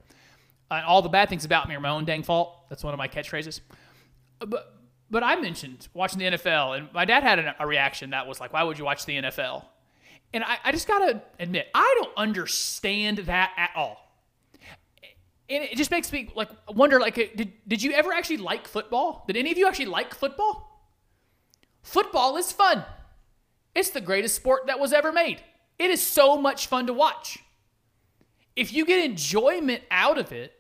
Uh, 0.72 0.82
all 0.86 1.02
the 1.02 1.10
bad 1.10 1.30
things 1.30 1.46
about 1.46 1.68
me 1.68 1.76
are 1.76 1.80
my 1.80 1.90
own 1.90 2.06
dang 2.06 2.24
fault. 2.24 2.70
That's 2.70 2.84
one 2.84 2.94
of 2.94 2.98
my 2.98 3.08
catchphrases. 3.08 3.60
But 4.48 4.76
but 5.10 5.24
I 5.24 5.36
mentioned 5.36 5.88
watching 5.94 6.20
the 6.20 6.26
NFL, 6.26 6.78
and 6.78 6.94
my 6.94 7.06
dad 7.06 7.24
had 7.24 7.40
a, 7.40 7.56
a 7.60 7.68
reaction 7.68 8.12
that 8.12 8.28
was 8.28 8.40
like, 8.40 8.54
"Why 8.54 8.64
would 8.64 8.78
you 8.78 8.86
watch 8.86 9.06
the 9.06 9.14
NFL?" 9.14 9.66
And 10.34 10.44
I, 10.44 10.58
I 10.64 10.72
just 10.72 10.88
gotta 10.88 11.22
admit, 11.40 11.68
I 11.76 11.96
don't 12.02 12.12
understand 12.18 13.20
that 13.20 13.54
at 13.56 13.70
all. 13.76 14.00
And 15.50 15.64
it 15.64 15.78
just 15.78 15.92
makes 15.92 16.12
me 16.12 16.32
like 16.36 16.50
wonder, 16.70 17.00
like, 17.00 17.16
did 17.16 17.54
did 17.68 17.84
you 17.84 17.92
ever 17.92 18.12
actually 18.12 18.38
like 18.38 18.68
football? 18.68 19.24
Did 19.28 19.38
any 19.38 19.52
of 19.52 19.58
you 19.58 19.68
actually 19.68 19.86
like 19.86 20.16
football? 20.16 20.90
Football 21.84 22.38
is 22.38 22.52
fun. 22.52 22.84
It's 23.76 23.90
the 23.90 24.02
greatest 24.02 24.36
sport 24.36 24.68
that 24.68 24.80
was 24.80 24.94
ever 24.94 25.12
made. 25.12 25.42
It 25.78 25.92
is 25.92 26.02
so 26.02 26.38
much 26.38 26.68
fun 26.68 26.88
to 26.88 26.94
watch. 26.94 27.40
If 28.56 28.72
you 28.72 28.86
get 28.86 29.04
enjoyment 29.04 29.84
out 29.92 30.18
of 30.18 30.32
it, 30.32 30.54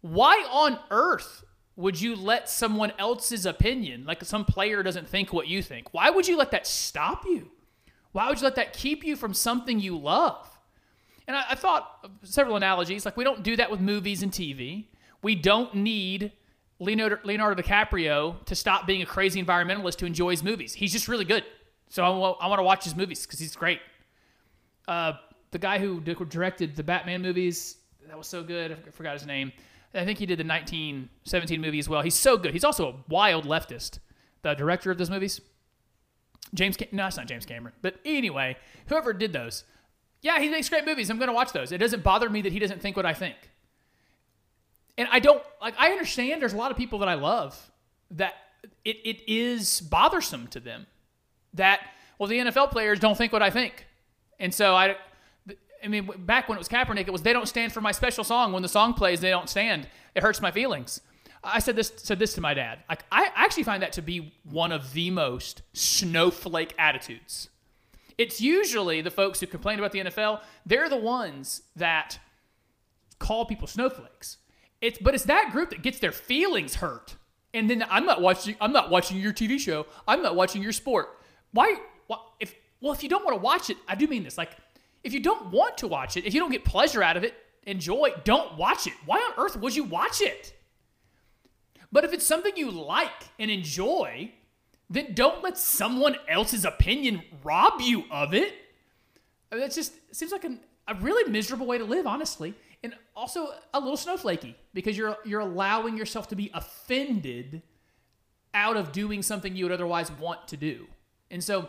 why 0.00 0.44
on 0.50 0.78
earth 0.90 1.44
would 1.76 2.00
you 2.00 2.14
let 2.14 2.48
someone 2.48 2.92
else's 2.98 3.46
opinion, 3.46 4.04
like 4.04 4.24
some 4.24 4.44
player 4.44 4.82
doesn't 4.82 5.08
think 5.08 5.32
what 5.32 5.48
you 5.48 5.62
think, 5.62 5.92
why 5.94 6.10
would 6.10 6.28
you 6.28 6.36
let 6.36 6.50
that 6.50 6.66
stop 6.66 7.24
you? 7.24 7.50
Why 8.12 8.28
would 8.28 8.38
you 8.38 8.44
let 8.44 8.56
that 8.56 8.74
keep 8.74 9.04
you 9.04 9.16
from 9.16 9.32
something 9.32 9.80
you 9.80 9.96
love? 9.96 10.48
And 11.26 11.36
I, 11.36 11.44
I 11.50 11.54
thought 11.54 12.10
several 12.24 12.56
analogies. 12.56 13.04
Like, 13.04 13.16
we 13.16 13.24
don't 13.24 13.42
do 13.42 13.56
that 13.56 13.70
with 13.70 13.80
movies 13.80 14.22
and 14.22 14.30
TV. 14.30 14.86
We 15.22 15.34
don't 15.34 15.74
need 15.74 16.32
Leonardo, 16.78 17.18
Leonardo 17.24 17.62
DiCaprio 17.62 18.44
to 18.44 18.54
stop 18.54 18.86
being 18.86 19.02
a 19.02 19.06
crazy 19.06 19.42
environmentalist 19.42 19.96
to 19.96 20.06
enjoy 20.06 20.30
his 20.30 20.42
movies. 20.42 20.74
He's 20.74 20.92
just 20.92 21.08
really 21.08 21.24
good. 21.24 21.44
So 21.88 22.04
I, 22.04 22.08
I 22.44 22.48
want 22.48 22.58
to 22.58 22.64
watch 22.64 22.84
his 22.84 22.96
movies 22.96 23.24
because 23.24 23.38
he's 23.38 23.56
great. 23.56 23.80
Uh, 24.88 25.12
the 25.52 25.58
guy 25.58 25.78
who 25.78 26.00
directed 26.00 26.76
the 26.76 26.82
Batman 26.82 27.22
movies, 27.22 27.76
that 28.08 28.18
was 28.18 28.26
so 28.26 28.42
good. 28.42 28.72
I 28.72 28.90
forgot 28.90 29.14
his 29.14 29.26
name. 29.26 29.52
I 29.94 30.04
think 30.04 30.18
he 30.18 30.26
did 30.26 30.38
the 30.38 30.44
1917 30.44 31.60
movie 31.60 31.78
as 31.78 31.88
well. 31.88 32.02
He's 32.02 32.14
so 32.14 32.36
good. 32.36 32.52
He's 32.52 32.64
also 32.64 32.88
a 32.88 32.94
wild 33.08 33.44
leftist, 33.44 33.98
the 34.42 34.54
director 34.54 34.90
of 34.90 34.98
those 34.98 35.10
movies. 35.10 35.40
James, 36.54 36.76
Cam- 36.76 36.88
no, 36.92 37.06
it's 37.06 37.16
not 37.16 37.26
James 37.26 37.46
Cameron. 37.46 37.74
But 37.82 37.96
anyway, 38.04 38.56
whoever 38.86 39.12
did 39.12 39.32
those, 39.32 39.64
yeah, 40.22 40.38
he 40.38 40.48
makes 40.48 40.68
great 40.68 40.86
movies. 40.86 41.10
I'm 41.10 41.18
going 41.18 41.28
to 41.28 41.34
watch 41.34 41.52
those. 41.52 41.72
It 41.72 41.78
doesn't 41.78 42.02
bother 42.02 42.30
me 42.30 42.42
that 42.42 42.52
he 42.52 42.58
doesn't 42.58 42.80
think 42.80 42.96
what 42.96 43.06
I 43.06 43.14
think. 43.14 43.36
And 44.96 45.08
I 45.10 45.20
don't, 45.20 45.42
like, 45.60 45.74
I 45.78 45.90
understand 45.90 46.40
there's 46.40 46.52
a 46.52 46.58
lot 46.58 46.70
of 46.70 46.76
people 46.76 46.98
that 47.00 47.08
I 47.08 47.14
love 47.14 47.70
that 48.10 48.34
it, 48.84 48.96
it 49.04 49.22
is 49.26 49.80
bothersome 49.80 50.46
to 50.48 50.60
them 50.60 50.86
that, 51.54 51.80
well, 52.18 52.28
the 52.28 52.38
NFL 52.38 52.70
players 52.70 52.98
don't 53.00 53.16
think 53.16 53.32
what 53.32 53.42
I 53.42 53.50
think. 53.50 53.86
And 54.38 54.54
so 54.54 54.74
I, 54.74 54.96
I 55.84 55.88
mean, 55.88 56.08
back 56.18 56.48
when 56.48 56.56
it 56.56 56.60
was 56.60 56.68
Kaepernick, 56.68 57.08
it 57.08 57.12
was 57.12 57.22
they 57.22 57.32
don't 57.32 57.48
stand 57.48 57.72
for 57.72 57.80
my 57.80 57.92
special 57.92 58.24
song. 58.24 58.52
When 58.52 58.62
the 58.62 58.68
song 58.68 58.94
plays, 58.94 59.20
they 59.20 59.30
don't 59.30 59.48
stand. 59.48 59.88
It 60.14 60.22
hurts 60.22 60.40
my 60.40 60.50
feelings. 60.50 61.00
I 61.44 61.58
said 61.58 61.74
this 61.76 61.92
said 61.96 62.18
this 62.18 62.34
to 62.34 62.40
my 62.40 62.54
dad. 62.54 62.80
Like 62.88 63.04
I 63.10 63.30
actually 63.34 63.64
find 63.64 63.82
that 63.82 63.92
to 63.94 64.02
be 64.02 64.34
one 64.44 64.70
of 64.72 64.92
the 64.92 65.10
most 65.10 65.62
snowflake 65.72 66.74
attitudes. 66.78 67.48
It's 68.18 68.40
usually 68.40 69.00
the 69.00 69.10
folks 69.10 69.40
who 69.40 69.46
complain 69.46 69.78
about 69.78 69.92
the 69.92 70.00
NFL. 70.00 70.40
They're 70.64 70.88
the 70.88 70.96
ones 70.96 71.62
that 71.74 72.18
call 73.18 73.44
people 73.44 73.66
snowflakes. 73.66 74.38
It's 74.80 74.98
but 74.98 75.14
it's 75.14 75.24
that 75.24 75.50
group 75.52 75.70
that 75.70 75.82
gets 75.82 75.98
their 75.98 76.12
feelings 76.12 76.76
hurt. 76.76 77.16
And 77.54 77.68
then 77.68 77.84
I'm 77.90 78.06
not 78.06 78.20
watching 78.20 78.56
I'm 78.60 78.72
not 78.72 78.90
watching 78.90 79.18
your 79.18 79.32
TV 79.32 79.58
show. 79.58 79.86
I'm 80.06 80.22
not 80.22 80.36
watching 80.36 80.62
your 80.62 80.72
sport. 80.72 81.08
Why, 81.52 81.76
why 82.06 82.18
if 82.38 82.54
well 82.80 82.92
if 82.92 83.02
you 83.02 83.08
don't 83.08 83.24
want 83.24 83.36
to 83.36 83.42
watch 83.42 83.70
it, 83.70 83.76
I 83.88 83.94
do 83.94 84.06
mean 84.06 84.22
this. 84.22 84.38
Like 84.38 84.52
if 85.04 85.12
you 85.12 85.20
don't 85.20 85.50
want 85.50 85.78
to 85.78 85.88
watch 85.88 86.16
it, 86.16 86.24
if 86.24 86.34
you 86.34 86.40
don't 86.40 86.52
get 86.52 86.64
pleasure 86.64 87.02
out 87.02 87.16
of 87.16 87.24
it, 87.24 87.34
enjoy, 87.64 88.12
don't 88.24 88.56
watch 88.56 88.86
it. 88.86 88.94
Why 89.04 89.18
on 89.18 89.44
earth 89.44 89.56
would 89.56 89.74
you 89.74 89.84
watch 89.84 90.20
it? 90.20 90.54
But 91.90 92.04
if 92.04 92.12
it's 92.12 92.26
something 92.26 92.52
you 92.56 92.70
like 92.70 93.10
and 93.38 93.50
enjoy, 93.50 94.32
then 94.88 95.14
don't 95.14 95.42
let 95.42 95.58
someone 95.58 96.16
else's 96.28 96.64
opinion 96.64 97.22
rob 97.42 97.80
you 97.80 98.04
of 98.10 98.34
it. 98.34 98.54
I 99.50 99.56
mean, 99.56 99.64
it 99.64 99.72
just 99.72 99.92
seems 100.14 100.32
like 100.32 100.44
an, 100.44 100.60
a 100.88 100.94
really 100.94 101.30
miserable 101.30 101.66
way 101.66 101.78
to 101.78 101.84
live, 101.84 102.06
honestly, 102.06 102.54
and 102.82 102.94
also 103.14 103.48
a 103.74 103.80
little 103.80 103.96
snowflakey 103.96 104.54
because 104.74 104.96
you're 104.96 105.16
you're 105.24 105.40
allowing 105.40 105.96
yourself 105.96 106.28
to 106.28 106.36
be 106.36 106.50
offended 106.54 107.62
out 108.54 108.76
of 108.76 108.92
doing 108.92 109.22
something 109.22 109.54
you 109.54 109.64
would 109.64 109.72
otherwise 109.72 110.10
want 110.12 110.48
to 110.48 110.56
do. 110.56 110.86
And 111.30 111.42
so 111.42 111.68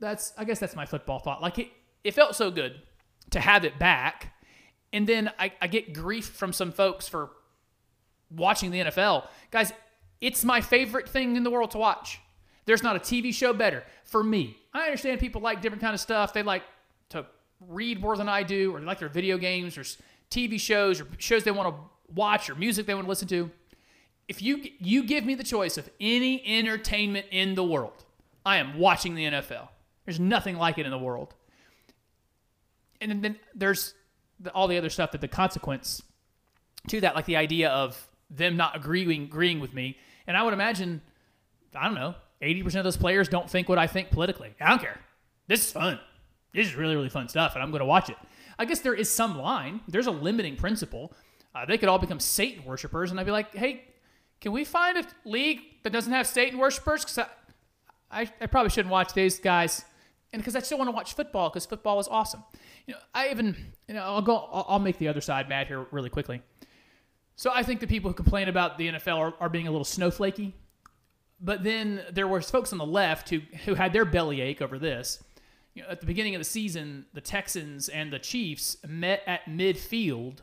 that's 0.00 0.32
I 0.38 0.44
guess 0.44 0.58
that's 0.58 0.76
my 0.76 0.86
football 0.86 1.18
thought. 1.18 1.42
Like 1.42 1.58
it, 1.58 1.68
it 2.04 2.14
felt 2.14 2.34
so 2.36 2.50
good 2.50 2.80
to 3.30 3.40
have 3.40 3.64
it 3.64 3.78
back, 3.78 4.34
and 4.92 5.06
then 5.06 5.30
I, 5.38 5.52
I 5.60 5.66
get 5.66 5.92
grief 5.92 6.26
from 6.26 6.52
some 6.52 6.72
folks 6.72 7.08
for 7.08 7.30
watching 8.30 8.70
the 8.70 8.80
NFL. 8.80 9.26
Guys, 9.50 9.72
it's 10.20 10.44
my 10.44 10.60
favorite 10.60 11.08
thing 11.08 11.36
in 11.36 11.42
the 11.42 11.50
world 11.50 11.70
to 11.72 11.78
watch. 11.78 12.20
There's 12.64 12.82
not 12.82 12.96
a 12.96 12.98
TV 12.98 13.32
show 13.32 13.52
better 13.52 13.84
for 14.04 14.22
me. 14.22 14.56
I 14.74 14.84
understand 14.84 15.20
people 15.20 15.40
like 15.40 15.62
different 15.62 15.80
kind 15.80 15.94
of 15.94 16.00
stuff. 16.00 16.32
They 16.32 16.42
like 16.42 16.62
to 17.10 17.24
read 17.66 18.00
more 18.00 18.16
than 18.16 18.28
I 18.28 18.42
do, 18.42 18.74
or 18.74 18.80
they 18.80 18.86
like 18.86 18.98
their 18.98 19.08
video 19.08 19.38
games, 19.38 19.78
or 19.78 19.84
TV 20.30 20.60
shows, 20.60 21.00
or 21.00 21.06
shows 21.18 21.44
they 21.44 21.50
want 21.50 21.74
to 21.74 21.80
watch, 22.14 22.50
or 22.50 22.54
music 22.54 22.86
they 22.86 22.94
want 22.94 23.06
to 23.06 23.08
listen 23.08 23.28
to. 23.28 23.50
If 24.28 24.42
you 24.42 24.62
you 24.78 25.04
give 25.04 25.24
me 25.24 25.34
the 25.34 25.44
choice 25.44 25.78
of 25.78 25.88
any 25.98 26.44
entertainment 26.46 27.26
in 27.30 27.54
the 27.54 27.64
world, 27.64 28.04
I 28.44 28.58
am 28.58 28.78
watching 28.78 29.14
the 29.14 29.24
NFL. 29.24 29.68
There's 30.04 30.20
nothing 30.20 30.56
like 30.56 30.78
it 30.78 30.84
in 30.84 30.92
the 30.92 30.98
world. 30.98 31.34
And 33.00 33.22
then, 33.22 33.38
there's 33.54 33.94
the, 34.40 34.50
all 34.52 34.68
the 34.68 34.78
other 34.78 34.90
stuff 34.90 35.12
that 35.12 35.20
the 35.20 35.28
consequence 35.28 36.02
to 36.88 37.00
that, 37.00 37.14
like 37.14 37.26
the 37.26 37.36
idea 37.36 37.70
of 37.70 38.08
them 38.30 38.56
not 38.56 38.76
agreeing 38.76 39.24
agreeing 39.24 39.60
with 39.60 39.74
me. 39.74 39.96
And 40.26 40.36
I 40.36 40.42
would 40.42 40.52
imagine, 40.52 41.00
I 41.74 41.84
don't 41.86 41.94
know, 41.94 42.14
80% 42.42 42.76
of 42.76 42.84
those 42.84 42.96
players 42.96 43.28
don't 43.28 43.48
think 43.48 43.68
what 43.68 43.78
I 43.78 43.86
think 43.86 44.10
politically. 44.10 44.54
I 44.60 44.68
don't 44.70 44.80
care. 44.80 45.00
This 45.46 45.66
is 45.66 45.72
fun. 45.72 45.98
This 46.54 46.66
is 46.66 46.74
really, 46.74 46.94
really 46.94 47.08
fun 47.08 47.28
stuff, 47.28 47.54
and 47.54 47.62
I'm 47.62 47.70
going 47.70 47.80
to 47.80 47.86
watch 47.86 48.10
it. 48.10 48.16
I 48.58 48.64
guess 48.64 48.80
there 48.80 48.94
is 48.94 49.10
some 49.10 49.38
line. 49.38 49.80
There's 49.88 50.06
a 50.06 50.10
limiting 50.10 50.56
principle. 50.56 51.12
Uh, 51.54 51.64
they 51.66 51.78
could 51.78 51.88
all 51.88 51.98
become 51.98 52.20
Satan 52.20 52.64
worshipers, 52.64 53.10
and 53.10 53.18
I'd 53.18 53.26
be 53.26 53.32
like, 53.32 53.54
hey, 53.54 53.84
can 54.40 54.52
we 54.52 54.64
find 54.64 54.98
a 54.98 55.04
league 55.24 55.60
that 55.82 55.92
doesn't 55.92 56.12
have 56.12 56.26
Satan 56.26 56.58
worshipers? 56.58 57.04
Because 57.04 57.18
I, 57.18 57.26
I, 58.22 58.32
I 58.40 58.46
probably 58.46 58.70
shouldn't 58.70 58.92
watch 58.92 59.12
these 59.12 59.38
guys, 59.38 59.84
and 60.32 60.42
because 60.42 60.54
I 60.56 60.60
still 60.60 60.78
want 60.78 60.88
to 60.88 60.92
watch 60.92 61.14
football 61.14 61.48
because 61.48 61.66
football 61.66 61.98
is 62.00 62.08
awesome. 62.08 62.44
You 62.86 62.94
know, 62.94 63.00
I 63.14 63.30
even, 63.30 63.56
you 63.86 63.94
know, 63.94 64.02
I'll 64.02 64.22
go, 64.22 64.48
I'll, 64.52 64.66
I'll 64.68 64.78
make 64.78 64.98
the 64.98 65.08
other 65.08 65.20
side 65.20 65.48
mad 65.48 65.66
here 65.66 65.86
really 65.90 66.10
quickly. 66.10 66.42
So 67.36 67.50
I 67.54 67.62
think 67.62 67.80
the 67.80 67.86
people 67.86 68.10
who 68.10 68.14
complain 68.14 68.48
about 68.48 68.78
the 68.78 68.88
NFL 68.88 69.16
are, 69.16 69.34
are 69.40 69.48
being 69.48 69.68
a 69.68 69.70
little 69.70 69.84
snowflakey. 69.84 70.52
But 71.40 71.62
then 71.62 72.02
there 72.10 72.26
were 72.26 72.40
folks 72.42 72.72
on 72.72 72.78
the 72.78 72.86
left 72.86 73.30
who, 73.30 73.40
who 73.64 73.74
had 73.74 73.92
their 73.92 74.04
bellyache 74.04 74.60
over 74.60 74.78
this. 74.78 75.22
You 75.74 75.82
know, 75.82 75.88
at 75.90 76.00
the 76.00 76.06
beginning 76.06 76.34
of 76.34 76.40
the 76.40 76.44
season, 76.44 77.06
the 77.14 77.20
Texans 77.20 77.88
and 77.88 78.12
the 78.12 78.18
Chiefs 78.18 78.76
met 78.86 79.22
at 79.26 79.44
midfield 79.44 80.38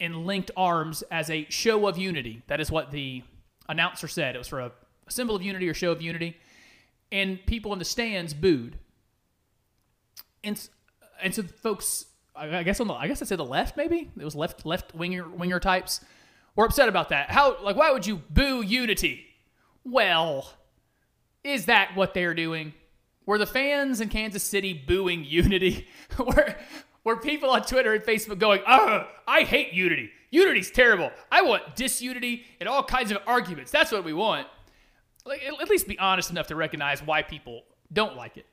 and 0.00 0.26
linked 0.26 0.50
arms 0.56 1.02
as 1.10 1.30
a 1.30 1.46
show 1.48 1.86
of 1.86 1.96
unity. 1.96 2.42
That 2.48 2.60
is 2.60 2.70
what 2.70 2.90
the 2.90 3.22
announcer 3.68 4.08
said. 4.08 4.34
It 4.34 4.38
was 4.38 4.48
for 4.48 4.60
a 4.60 4.72
symbol 5.08 5.36
of 5.36 5.42
unity 5.42 5.68
or 5.68 5.74
show 5.74 5.92
of 5.92 6.02
unity. 6.02 6.36
And 7.12 7.38
people 7.46 7.72
in 7.72 7.78
the 7.78 7.84
stands 7.84 8.34
booed. 8.34 8.78
And, 10.46 10.68
and 11.20 11.34
so 11.34 11.42
folks, 11.42 12.06
I 12.36 12.58
I 12.58 12.62
guess 12.62 12.80
on 12.80 12.86
the, 12.86 12.94
I 12.94 13.08
guess 13.08 13.20
I'd 13.20 13.28
say 13.28 13.36
the 13.36 13.44
left 13.44 13.76
maybe 13.76 14.10
it 14.16 14.24
was 14.24 14.36
left 14.36 14.64
left 14.64 14.94
winger 14.94 15.28
winger 15.28 15.58
types 15.58 16.00
were 16.54 16.64
upset 16.64 16.88
about 16.88 17.08
that. 17.08 17.30
How 17.30 17.62
like 17.62 17.76
why 17.76 17.90
would 17.90 18.06
you 18.06 18.22
boo 18.30 18.62
unity? 18.62 19.26
Well, 19.84 20.52
is 21.42 21.66
that 21.66 21.96
what 21.96 22.14
they're 22.14 22.34
doing? 22.34 22.74
Were 23.26 23.38
the 23.38 23.46
fans 23.46 24.00
in 24.00 24.08
Kansas 24.08 24.42
City 24.42 24.72
booing 24.72 25.24
unity? 25.24 25.88
were 26.18 26.54
were 27.02 27.16
people 27.16 27.50
on 27.50 27.62
Twitter 27.62 27.92
and 27.92 28.04
Facebook 28.04 28.38
going, 28.38 28.60
"Oh, 28.66 29.06
I 29.26 29.42
hate 29.42 29.72
unity. 29.72 30.10
Unity's 30.30 30.70
terrible. 30.70 31.10
I 31.30 31.42
want 31.42 31.74
disunity 31.76 32.44
and 32.60 32.68
all 32.68 32.82
kinds 32.84 33.10
of 33.10 33.18
arguments. 33.26 33.70
That's 33.72 33.90
what 33.90 34.04
we 34.04 34.12
want." 34.12 34.46
Like 35.24 35.42
at 35.42 35.68
least 35.68 35.88
be 35.88 35.98
honest 35.98 36.30
enough 36.30 36.46
to 36.48 36.56
recognize 36.56 37.02
why 37.02 37.22
people 37.22 37.64
don't 37.92 38.16
like 38.16 38.36
it. 38.36 38.46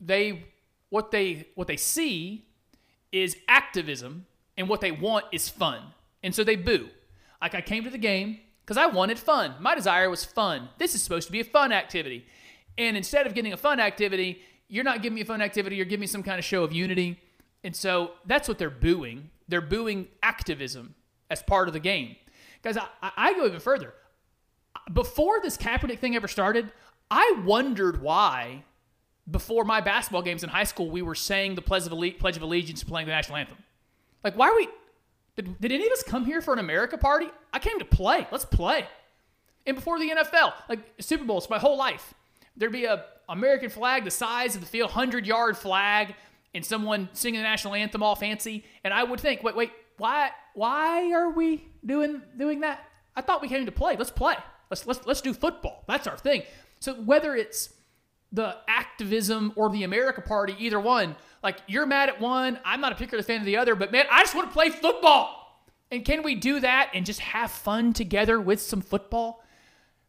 They 0.00 0.44
what 0.94 1.10
they 1.10 1.44
what 1.56 1.66
they 1.66 1.76
see 1.76 2.46
is 3.10 3.36
activism 3.48 4.26
and 4.56 4.68
what 4.68 4.80
they 4.80 4.92
want 4.92 5.24
is 5.32 5.48
fun. 5.48 5.80
And 6.22 6.32
so 6.32 6.44
they 6.44 6.54
boo. 6.54 6.88
Like 7.42 7.56
I 7.56 7.62
came 7.62 7.82
to 7.82 7.90
the 7.90 7.98
game 7.98 8.38
because 8.60 8.76
I 8.76 8.86
wanted 8.86 9.18
fun. 9.18 9.56
My 9.58 9.74
desire 9.74 10.08
was 10.08 10.24
fun. 10.24 10.68
This 10.78 10.94
is 10.94 11.02
supposed 11.02 11.26
to 11.26 11.32
be 11.32 11.40
a 11.40 11.44
fun 11.58 11.72
activity. 11.72 12.24
And 12.78 12.96
instead 12.96 13.26
of 13.26 13.34
getting 13.34 13.52
a 13.52 13.56
fun 13.56 13.80
activity, 13.80 14.40
you're 14.68 14.84
not 14.84 15.02
giving 15.02 15.16
me 15.16 15.22
a 15.22 15.24
fun 15.24 15.42
activity, 15.42 15.74
you're 15.74 15.84
giving 15.84 16.02
me 16.02 16.06
some 16.06 16.22
kind 16.22 16.38
of 16.38 16.44
show 16.44 16.62
of 16.62 16.72
unity. 16.72 17.20
And 17.64 17.74
so 17.74 18.12
that's 18.24 18.46
what 18.46 18.58
they're 18.60 18.70
booing. 18.70 19.30
They're 19.48 19.60
booing 19.60 20.06
activism 20.22 20.94
as 21.28 21.42
part 21.42 21.66
of 21.66 21.74
the 21.74 21.80
game. 21.80 22.14
Guys, 22.62 22.76
I, 22.76 22.86
I 23.02 23.34
go 23.34 23.46
even 23.46 23.58
further. 23.58 23.94
Before 24.92 25.40
this 25.42 25.56
Kaepernick 25.56 25.98
thing 25.98 26.14
ever 26.14 26.28
started, 26.28 26.70
I 27.10 27.42
wondered 27.44 28.00
why 28.00 28.62
before 29.30 29.64
my 29.64 29.80
basketball 29.80 30.22
games 30.22 30.42
in 30.42 30.50
high 30.50 30.64
school, 30.64 30.90
we 30.90 31.02
were 31.02 31.14
saying 31.14 31.54
the 31.54 31.62
Pledge 31.62 31.86
of, 31.86 32.18
Pledge 32.18 32.36
of 32.36 32.42
Allegiance 32.42 32.82
and 32.82 32.88
playing 32.88 33.06
the 33.06 33.12
national 33.12 33.38
anthem. 33.38 33.56
Like, 34.22 34.36
why 34.36 34.48
are 34.48 34.56
we? 34.56 34.68
Did, 35.36 35.60
did 35.60 35.72
any 35.72 35.86
of 35.86 35.92
us 35.92 36.02
come 36.02 36.24
here 36.24 36.40
for 36.40 36.52
an 36.52 36.60
America 36.60 36.96
party? 36.96 37.28
I 37.52 37.58
came 37.58 37.78
to 37.78 37.84
play. 37.84 38.26
Let's 38.30 38.44
play. 38.44 38.86
And 39.66 39.76
before 39.76 39.98
the 39.98 40.10
NFL, 40.10 40.52
like 40.68 40.80
Super 41.00 41.24
Bowls, 41.24 41.48
my 41.48 41.58
whole 41.58 41.76
life, 41.76 42.14
there'd 42.56 42.72
be 42.72 42.84
a 42.84 43.04
American 43.28 43.70
flag 43.70 44.04
the 44.04 44.10
size 44.10 44.54
of 44.54 44.60
the 44.60 44.66
field, 44.66 44.90
hundred 44.90 45.26
yard 45.26 45.56
flag, 45.56 46.14
and 46.54 46.64
someone 46.64 47.08
singing 47.14 47.40
the 47.40 47.44
national 47.44 47.74
anthem 47.74 48.02
all 48.02 48.14
fancy. 48.14 48.64
And 48.84 48.92
I 48.92 49.02
would 49.02 49.20
think, 49.20 49.42
wait, 49.42 49.56
wait, 49.56 49.72
why, 49.96 50.30
why 50.54 51.12
are 51.12 51.30
we 51.30 51.64
doing 51.84 52.22
doing 52.36 52.60
that? 52.60 52.84
I 53.16 53.22
thought 53.22 53.42
we 53.42 53.48
came 53.48 53.64
to 53.66 53.72
play. 53.72 53.96
Let's 53.96 54.10
play. 54.10 54.34
Let's 54.70 54.86
let's 54.86 55.06
let's 55.06 55.20
do 55.20 55.32
football. 55.32 55.84
That's 55.86 56.06
our 56.06 56.16
thing. 56.16 56.42
So 56.80 56.94
whether 56.94 57.34
it's 57.34 57.72
the 58.34 58.56
activism 58.66 59.52
or 59.54 59.70
the 59.70 59.84
America 59.84 60.20
Party, 60.20 60.56
either 60.58 60.80
one. 60.80 61.14
Like 61.42 61.58
you're 61.68 61.86
mad 61.86 62.08
at 62.08 62.20
one, 62.20 62.58
I'm 62.64 62.80
not 62.80 62.90
a 62.90 62.96
particular 62.96 63.22
fan 63.22 63.40
of 63.40 63.46
the 63.46 63.56
other, 63.56 63.76
but 63.76 63.92
man, 63.92 64.06
I 64.10 64.20
just 64.22 64.34
want 64.34 64.48
to 64.48 64.52
play 64.52 64.70
football. 64.70 65.40
And 65.92 66.04
can 66.04 66.24
we 66.24 66.34
do 66.34 66.58
that 66.60 66.90
and 66.94 67.06
just 67.06 67.20
have 67.20 67.50
fun 67.50 67.92
together 67.92 68.40
with 68.40 68.60
some 68.60 68.80
football? 68.80 69.44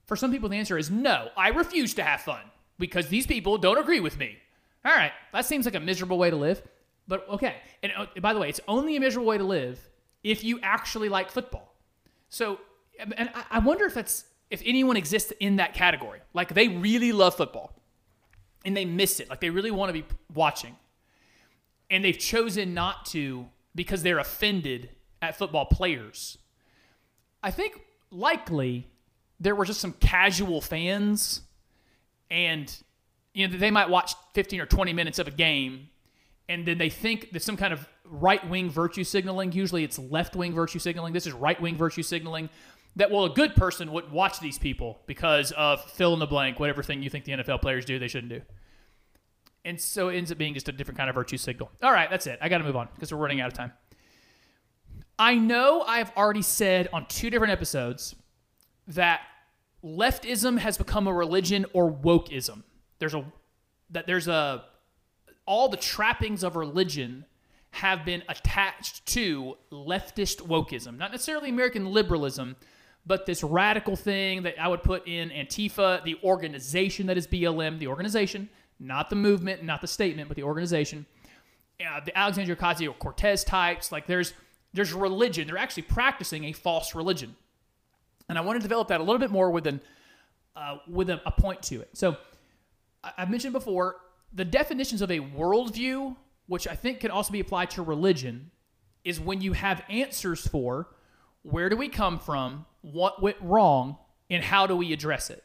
For 0.05 0.15
some 0.15 0.31
people, 0.31 0.49
the 0.49 0.57
answer 0.57 0.77
is 0.77 0.89
no. 0.89 1.29
I 1.37 1.49
refuse 1.49 1.93
to 1.95 2.03
have 2.03 2.21
fun 2.21 2.41
because 2.79 3.09
these 3.09 3.27
people 3.27 3.59
don't 3.59 3.77
agree 3.77 3.99
with 3.99 4.17
me. 4.17 4.37
All 4.83 4.91
right, 4.91 5.11
that 5.31 5.45
seems 5.45 5.65
like 5.65 5.75
a 5.75 5.79
miserable 5.79 6.17
way 6.17 6.29
to 6.31 6.35
live, 6.35 6.63
but 7.07 7.27
okay. 7.29 7.55
And 7.83 7.91
uh, 7.95 8.05
by 8.21 8.33
the 8.33 8.39
way, 8.39 8.49
it's 8.49 8.61
only 8.67 8.95
a 8.95 8.99
miserable 8.99 9.27
way 9.27 9.37
to 9.37 9.43
live 9.43 9.79
if 10.23 10.43
you 10.43 10.59
actually 10.63 11.09
like 11.09 11.29
football. 11.29 11.75
So, 12.29 12.59
and 12.99 13.29
I- 13.51 13.59
wonder 13.59 13.85
if 13.85 13.93
that's 13.93 14.25
if 14.49 14.61
anyone 14.65 14.95
exists 14.97 15.33
in 15.39 15.57
that 15.57 15.73
category. 15.73 16.21
Like 16.33 16.53
they 16.53 16.67
really 16.69 17.11
love 17.11 17.35
football 17.35 17.75
and 18.65 18.75
they 18.75 18.85
miss 18.85 19.19
it. 19.19 19.29
Like 19.29 19.39
they 19.39 19.49
really 19.49 19.71
want 19.71 19.89
to 19.89 19.93
be 19.93 20.05
watching. 20.33 20.75
And 21.89 22.03
they've 22.03 22.17
chosen 22.17 22.73
not 22.73 23.05
to 23.07 23.47
because 23.75 24.01
they're 24.03 24.19
offended 24.19 24.89
at 25.21 25.37
football 25.37 25.65
players. 25.65 26.37
I 27.43 27.51
think 27.51 27.79
likely 28.11 28.87
there 29.39 29.55
were 29.55 29.65
just 29.65 29.79
some 29.79 29.93
casual 29.93 30.61
fans 30.61 31.41
and 32.31 32.75
you 33.33 33.47
know 33.47 33.57
they 33.57 33.71
might 33.71 33.89
watch 33.89 34.13
15 34.33 34.61
or 34.61 34.65
20 34.65 34.93
minutes 34.93 35.19
of 35.19 35.27
a 35.27 35.31
game 35.31 35.89
and 36.47 36.65
then 36.65 36.77
they 36.77 36.89
think 36.89 37.31
there's 37.31 37.43
some 37.43 37.57
kind 37.57 37.73
of 37.73 37.87
right-wing 38.05 38.69
virtue 38.69 39.03
signaling 39.03 39.51
usually 39.51 39.83
it's 39.83 39.99
left-wing 39.99 40.53
virtue 40.53 40.79
signaling 40.79 41.13
this 41.13 41.27
is 41.27 41.33
right-wing 41.33 41.75
virtue 41.75 42.03
signaling 42.03 42.49
that 42.95 43.11
well 43.11 43.25
a 43.25 43.29
good 43.29 43.55
person 43.55 43.91
would 43.91 44.11
watch 44.11 44.39
these 44.39 44.57
people 44.57 44.99
because 45.05 45.51
of 45.53 45.83
fill 45.91 46.13
in 46.13 46.19
the 46.19 46.27
blank 46.27 46.59
whatever 46.59 46.83
thing 46.83 47.03
you 47.03 47.09
think 47.09 47.25
the 47.25 47.33
NFL 47.33 47.61
players 47.61 47.85
do 47.85 47.99
they 47.99 48.07
shouldn't 48.07 48.31
do. 48.31 48.41
And 49.63 49.81
so 49.81 50.09
it 50.09 50.17
ends 50.17 50.31
up 50.31 50.37
being 50.37 50.53
just 50.53 50.69
a 50.69 50.71
different 50.71 50.97
kind 50.97 51.09
of 51.09 51.15
virtue 51.15 51.37
signal. 51.37 51.71
All 51.81 51.91
right 51.91 52.09
that's 52.09 52.27
it. 52.27 52.39
I 52.41 52.49
got 52.49 52.59
to 52.59 52.63
move 52.63 52.75
on 52.75 52.89
because 52.93 53.11
we're 53.11 53.19
running 53.19 53.41
out 53.41 53.47
of 53.47 53.53
time. 53.53 53.71
I 55.17 55.35
know 55.35 55.81
I've 55.81 56.11
already 56.17 56.41
said 56.41 56.89
on 56.91 57.05
two 57.07 57.29
different 57.29 57.53
episodes 57.53 58.15
that 58.87 59.21
leftism 59.83 60.57
has 60.57 60.77
become 60.77 61.07
a 61.07 61.13
religion 61.13 61.65
or 61.73 61.91
wokeism. 61.91 62.63
There's 62.99 63.13
a 63.13 63.25
that 63.91 64.07
there's 64.07 64.27
a 64.27 64.65
all 65.45 65.69
the 65.69 65.77
trappings 65.77 66.43
of 66.43 66.55
religion 66.55 67.25
have 67.71 68.05
been 68.05 68.23
attached 68.29 69.05
to 69.05 69.57
leftist 69.71 70.37
wokeism, 70.37 70.97
not 70.97 71.11
necessarily 71.11 71.49
American 71.49 71.85
liberalism, 71.85 72.55
but 73.05 73.25
this 73.25 73.43
radical 73.43 73.95
thing 73.95 74.43
that 74.43 74.59
I 74.59 74.67
would 74.67 74.83
put 74.83 75.07
in 75.07 75.29
Antifa, 75.29 76.03
the 76.03 76.17
organization 76.23 77.07
that 77.07 77.17
is 77.17 77.27
BLM, 77.27 77.77
the 77.77 77.87
organization, 77.87 78.49
not 78.79 79.09
the 79.09 79.15
movement, 79.15 79.63
not 79.63 79.81
the 79.81 79.87
statement, 79.87 80.27
but 80.27 80.35
the 80.35 80.43
organization. 80.43 81.05
Uh, 81.79 81.99
the 82.03 82.17
Alexandria 82.17 82.55
Ocasio 82.55 82.97
Cortez 82.97 83.43
types, 83.43 83.91
like 83.91 84.07
there's 84.07 84.33
there's 84.73 84.93
religion. 84.93 85.47
They're 85.47 85.57
actually 85.57 85.83
practicing 85.83 86.45
a 86.45 86.51
false 86.51 86.95
religion, 86.95 87.35
and 88.27 88.37
I 88.37 88.41
want 88.41 88.59
to 88.59 88.61
develop 88.61 88.87
that 88.89 89.01
a 89.01 89.03
little 89.03 89.19
bit 89.19 89.31
more 89.31 89.51
with 89.51 89.67
an 89.67 89.81
uh, 90.55 90.77
with 90.87 91.09
a, 91.09 91.21
a 91.25 91.31
point 91.31 91.61
to 91.63 91.81
it. 91.81 91.89
So 91.93 92.17
I've 93.17 93.29
mentioned 93.29 93.53
before 93.53 93.97
the 94.33 94.45
definitions 94.45 95.01
of 95.01 95.11
a 95.11 95.19
worldview, 95.19 96.15
which 96.47 96.67
I 96.67 96.75
think 96.75 97.01
can 97.01 97.11
also 97.11 97.31
be 97.31 97.39
applied 97.39 97.71
to 97.71 97.81
religion, 97.81 98.51
is 99.03 99.19
when 99.19 99.41
you 99.41 99.53
have 99.53 99.83
answers 99.89 100.47
for 100.47 100.87
where 101.45 101.69
do 101.69 101.77
we 101.77 101.89
come 101.89 102.17
from, 102.17 102.65
what 102.81 103.21
went 103.21 103.37
wrong, 103.41 103.97
and 104.29 104.43
how 104.43 104.65
do 104.65 104.75
we 104.75 104.91
address 104.93 105.29
it. 105.29 105.43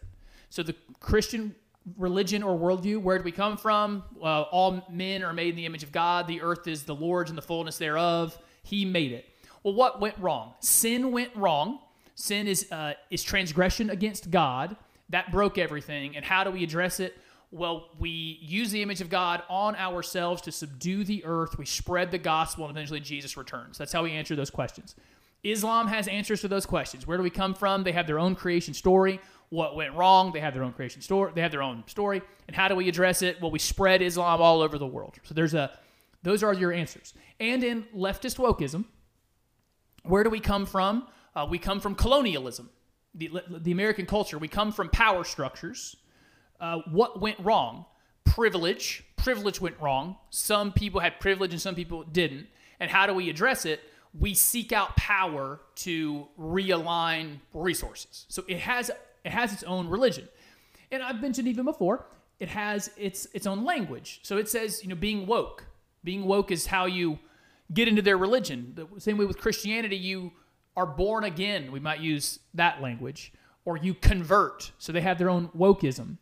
So 0.48 0.62
the 0.62 0.74
Christian 0.98 1.54
religion 1.98 2.42
or 2.42 2.58
worldview, 2.58 3.00
where 3.00 3.18
do 3.18 3.24
we 3.24 3.32
come 3.32 3.56
from? 3.56 4.02
Uh, 4.20 4.42
all 4.42 4.84
men 4.90 5.22
are 5.22 5.32
made 5.32 5.50
in 5.50 5.56
the 5.56 5.66
image 5.66 5.82
of 5.82 5.92
God. 5.92 6.26
The 6.26 6.40
earth 6.40 6.66
is 6.66 6.84
the 6.84 6.94
Lord's 6.94 7.30
and 7.30 7.36
the 7.36 7.42
fullness 7.42 7.76
thereof. 7.78 8.38
He 8.62 8.84
made 8.84 9.12
it. 9.12 9.26
Well, 9.62 9.74
what 9.74 10.00
went 10.00 10.16
wrong? 10.18 10.54
Sin 10.60 11.12
went 11.12 11.34
wrong. 11.36 11.80
Sin 12.14 12.48
is 12.48 12.70
uh, 12.72 12.94
is 13.10 13.22
transgression 13.22 13.90
against 13.90 14.30
God. 14.30 14.76
That 15.10 15.30
broke 15.30 15.58
everything. 15.58 16.16
And 16.16 16.24
how 16.24 16.44
do 16.44 16.50
we 16.50 16.64
address 16.64 17.00
it? 17.00 17.16
Well, 17.50 17.88
we 17.98 18.38
use 18.40 18.70
the 18.70 18.80
image 18.80 19.00
of 19.00 19.10
God 19.10 19.42
on 19.50 19.74
ourselves 19.76 20.40
to 20.42 20.52
subdue 20.52 21.04
the 21.04 21.24
earth. 21.24 21.58
We 21.58 21.66
spread 21.66 22.10
the 22.10 22.18
gospel, 22.18 22.64
and 22.64 22.70
eventually 22.70 23.00
Jesus 23.00 23.36
returns. 23.36 23.76
That's 23.76 23.92
how 23.92 24.04
we 24.04 24.12
answer 24.12 24.36
those 24.36 24.50
questions. 24.50 24.94
Islam 25.42 25.86
has 25.88 26.08
answers 26.08 26.40
to 26.42 26.48
those 26.48 26.66
questions. 26.66 27.06
Where 27.06 27.16
do 27.16 27.22
we 27.22 27.30
come 27.30 27.54
from? 27.54 27.82
They 27.82 27.92
have 27.92 28.06
their 28.06 28.18
own 28.18 28.34
creation 28.34 28.74
story. 28.74 29.20
What 29.48 29.74
went 29.74 29.94
wrong? 29.94 30.32
They 30.32 30.40
have 30.40 30.54
their 30.54 30.62
own 30.62 30.72
creation 30.72 31.02
story. 31.02 31.32
They 31.34 31.40
have 31.40 31.50
their 31.50 31.62
own 31.62 31.82
story. 31.86 32.22
And 32.46 32.56
how 32.56 32.68
do 32.68 32.76
we 32.76 32.88
address 32.88 33.22
it? 33.22 33.40
Well, 33.40 33.50
we 33.50 33.58
spread 33.58 34.02
Islam 34.02 34.40
all 34.40 34.60
over 34.60 34.78
the 34.78 34.86
world. 34.86 35.16
So 35.24 35.34
there's 35.34 35.54
a 35.54 35.70
those 36.22 36.42
are 36.42 36.52
your 36.52 36.72
answers. 36.72 37.14
And 37.38 37.64
in 37.64 37.84
leftist 37.96 38.36
wokeism, 38.36 38.84
where 40.02 40.22
do 40.22 40.30
we 40.30 40.40
come 40.40 40.66
from? 40.66 41.06
Uh, 41.34 41.46
we 41.48 41.58
come 41.58 41.80
from 41.80 41.94
colonialism, 41.94 42.70
the, 43.14 43.30
the 43.48 43.72
American 43.72 44.06
culture. 44.06 44.38
We 44.38 44.48
come 44.48 44.72
from 44.72 44.90
power 44.90 45.24
structures. 45.24 45.96
Uh, 46.60 46.80
what 46.90 47.20
went 47.20 47.38
wrong? 47.40 47.86
Privilege. 48.24 49.04
Privilege 49.16 49.60
went 49.60 49.80
wrong. 49.80 50.16
Some 50.30 50.72
people 50.72 51.00
had 51.00 51.20
privilege 51.20 51.52
and 51.52 51.60
some 51.60 51.74
people 51.74 52.02
didn't. 52.04 52.46
And 52.80 52.90
how 52.90 53.06
do 53.06 53.14
we 53.14 53.30
address 53.30 53.64
it? 53.64 53.80
We 54.18 54.34
seek 54.34 54.72
out 54.72 54.96
power 54.96 55.60
to 55.76 56.26
realign 56.38 57.38
resources. 57.54 58.26
So 58.28 58.44
it 58.48 58.58
has 58.58 58.90
it 59.24 59.30
has 59.30 59.52
its 59.52 59.62
own 59.64 59.88
religion. 59.88 60.28
And 60.90 61.02
I've 61.02 61.20
mentioned 61.20 61.46
even 61.46 61.64
before, 61.64 62.06
it 62.40 62.48
has 62.48 62.90
its 62.96 63.26
its 63.32 63.46
own 63.46 63.64
language. 63.64 64.20
So 64.22 64.36
it 64.36 64.48
says, 64.48 64.82
you 64.82 64.88
know, 64.88 64.96
being 64.96 65.26
woke. 65.26 65.66
Being 66.02 66.24
woke 66.24 66.50
is 66.50 66.66
how 66.66 66.86
you 66.86 67.18
get 67.72 67.86
into 67.86 68.02
their 68.02 68.16
religion. 68.16 68.72
The 68.74 69.00
same 69.00 69.16
way 69.18 69.26
with 69.26 69.38
Christianity, 69.38 69.96
you 69.96 70.32
are 70.76 70.86
born 70.86 71.24
again. 71.24 71.70
We 71.70 71.80
might 71.80 72.00
use 72.00 72.40
that 72.54 72.80
language. 72.80 73.32
Or 73.66 73.76
you 73.76 73.94
convert. 73.94 74.72
So 74.78 74.90
they 74.90 75.02
have 75.02 75.18
their 75.18 75.28
own 75.28 75.48
wokeism. 75.48 76.16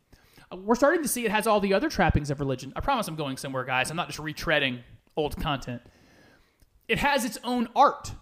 Uh, 0.53 0.57
We're 0.57 0.74
starting 0.74 1.03
to 1.03 1.09
see 1.09 1.24
it 1.24 1.30
has 1.30 1.47
all 1.47 1.61
the 1.61 1.72
other 1.72 1.89
trappings 1.89 2.30
of 2.30 2.41
religion. 2.41 2.72
I 2.74 2.80
promise 2.80 3.07
I'm 3.07 3.14
going 3.14 3.36
somewhere, 3.36 3.64
guys. 3.64 3.91
I'm 3.91 3.97
not 3.97 4.09
just 4.09 4.18
retreading 4.18 4.80
old 5.16 5.36
content. 5.36 5.80
It 6.89 6.99
has 6.99 7.24
its 7.24 7.39
own 7.45 7.68
art. 7.76 8.12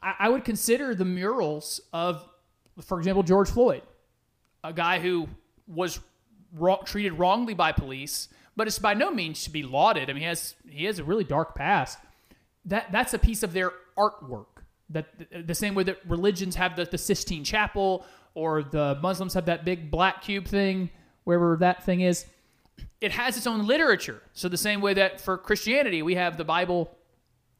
I, 0.00 0.28
would 0.28 0.44
consider 0.44 0.94
the 0.94 1.04
murals 1.04 1.80
of, 1.92 2.26
for 2.82 2.98
example, 2.98 3.22
George 3.22 3.50
Floyd, 3.50 3.82
a 4.62 4.72
guy 4.72 4.98
who 5.00 5.28
was 5.66 5.98
wrong, 6.54 6.78
treated 6.84 7.14
wrongly 7.14 7.54
by 7.54 7.72
police, 7.72 8.28
but 8.56 8.66
it's 8.66 8.78
by 8.78 8.94
no 8.94 9.10
means 9.10 9.44
to 9.44 9.50
be 9.50 9.62
lauded. 9.62 10.08
I 10.08 10.12
mean, 10.12 10.22
he 10.22 10.28
has 10.28 10.54
he 10.68 10.84
has 10.84 10.98
a 10.98 11.04
really 11.04 11.24
dark 11.24 11.54
past. 11.54 11.98
That 12.66 12.92
that's 12.92 13.14
a 13.14 13.18
piece 13.18 13.42
of 13.42 13.52
their 13.52 13.72
artwork. 13.96 14.46
That 14.90 15.06
the 15.46 15.54
same 15.54 15.74
way 15.74 15.82
that 15.84 15.98
religions 16.06 16.54
have 16.56 16.76
the, 16.76 16.84
the 16.84 16.98
Sistine 16.98 17.44
Chapel 17.44 18.06
or 18.34 18.62
the 18.62 18.98
Muslims 19.02 19.34
have 19.34 19.46
that 19.46 19.64
big 19.64 19.90
black 19.90 20.22
cube 20.22 20.46
thing, 20.46 20.90
wherever 21.24 21.56
that 21.56 21.84
thing 21.84 22.00
is. 22.00 22.26
It 23.00 23.12
has 23.12 23.36
its 23.36 23.46
own 23.46 23.66
literature. 23.66 24.22
So 24.32 24.48
the 24.48 24.56
same 24.56 24.80
way 24.80 24.94
that 24.94 25.20
for 25.20 25.36
Christianity 25.36 26.02
we 26.02 26.14
have 26.14 26.36
the 26.36 26.44
Bible 26.44 26.96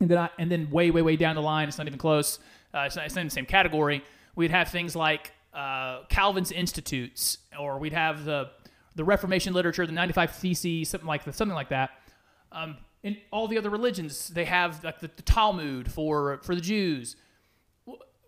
and 0.01 0.11
then 0.11 0.19
I, 0.19 0.31
and 0.39 0.51
then 0.51 0.71
way 0.71 0.91
way 0.91 1.03
way 1.03 1.17
down 1.17 1.37
the 1.37 1.43
line, 1.43 1.69
it's 1.69 1.79
not 1.79 1.87
even 1.87 1.99
close. 1.99 2.39
Uh, 2.75 2.85
it's, 2.87 2.97
not, 2.97 3.07
it's 3.07 3.15
not 3.15 3.23
in 3.23 3.27
the 3.29 3.33
same 3.33 3.47
category. 3.47 4.03
We'd 4.35 4.51
have 4.51 4.69
things 4.69 4.97
like 4.97 5.33
uh, 5.53 6.03
Calvin's 6.09 6.51
Institutes, 6.51 7.39
or 7.59 7.79
we'd 7.79 7.93
have 7.93 8.25
the 8.25 8.51
the 8.97 9.05
Reformation 9.05 9.53
literature, 9.55 9.87
the 9.87 9.93
95 9.93 10.33
Theses, 10.33 10.89
something 10.89 11.07
like 11.07 11.25
that, 11.25 11.35
something 11.35 11.55
like 11.55 11.71
that. 11.71 11.91
Um, 12.53 12.77
in 13.03 13.17
all 13.33 13.49
the 13.49 13.59
other 13.59 13.71
religions, 13.71 14.29
they 14.29 14.45
have 14.45 14.83
like 14.85 15.01
the, 15.01 15.11
the 15.15 15.23
Talmud 15.23 15.91
for 15.91 16.41
for 16.43 16.55
the 16.55 16.61
Jews. 16.61 17.17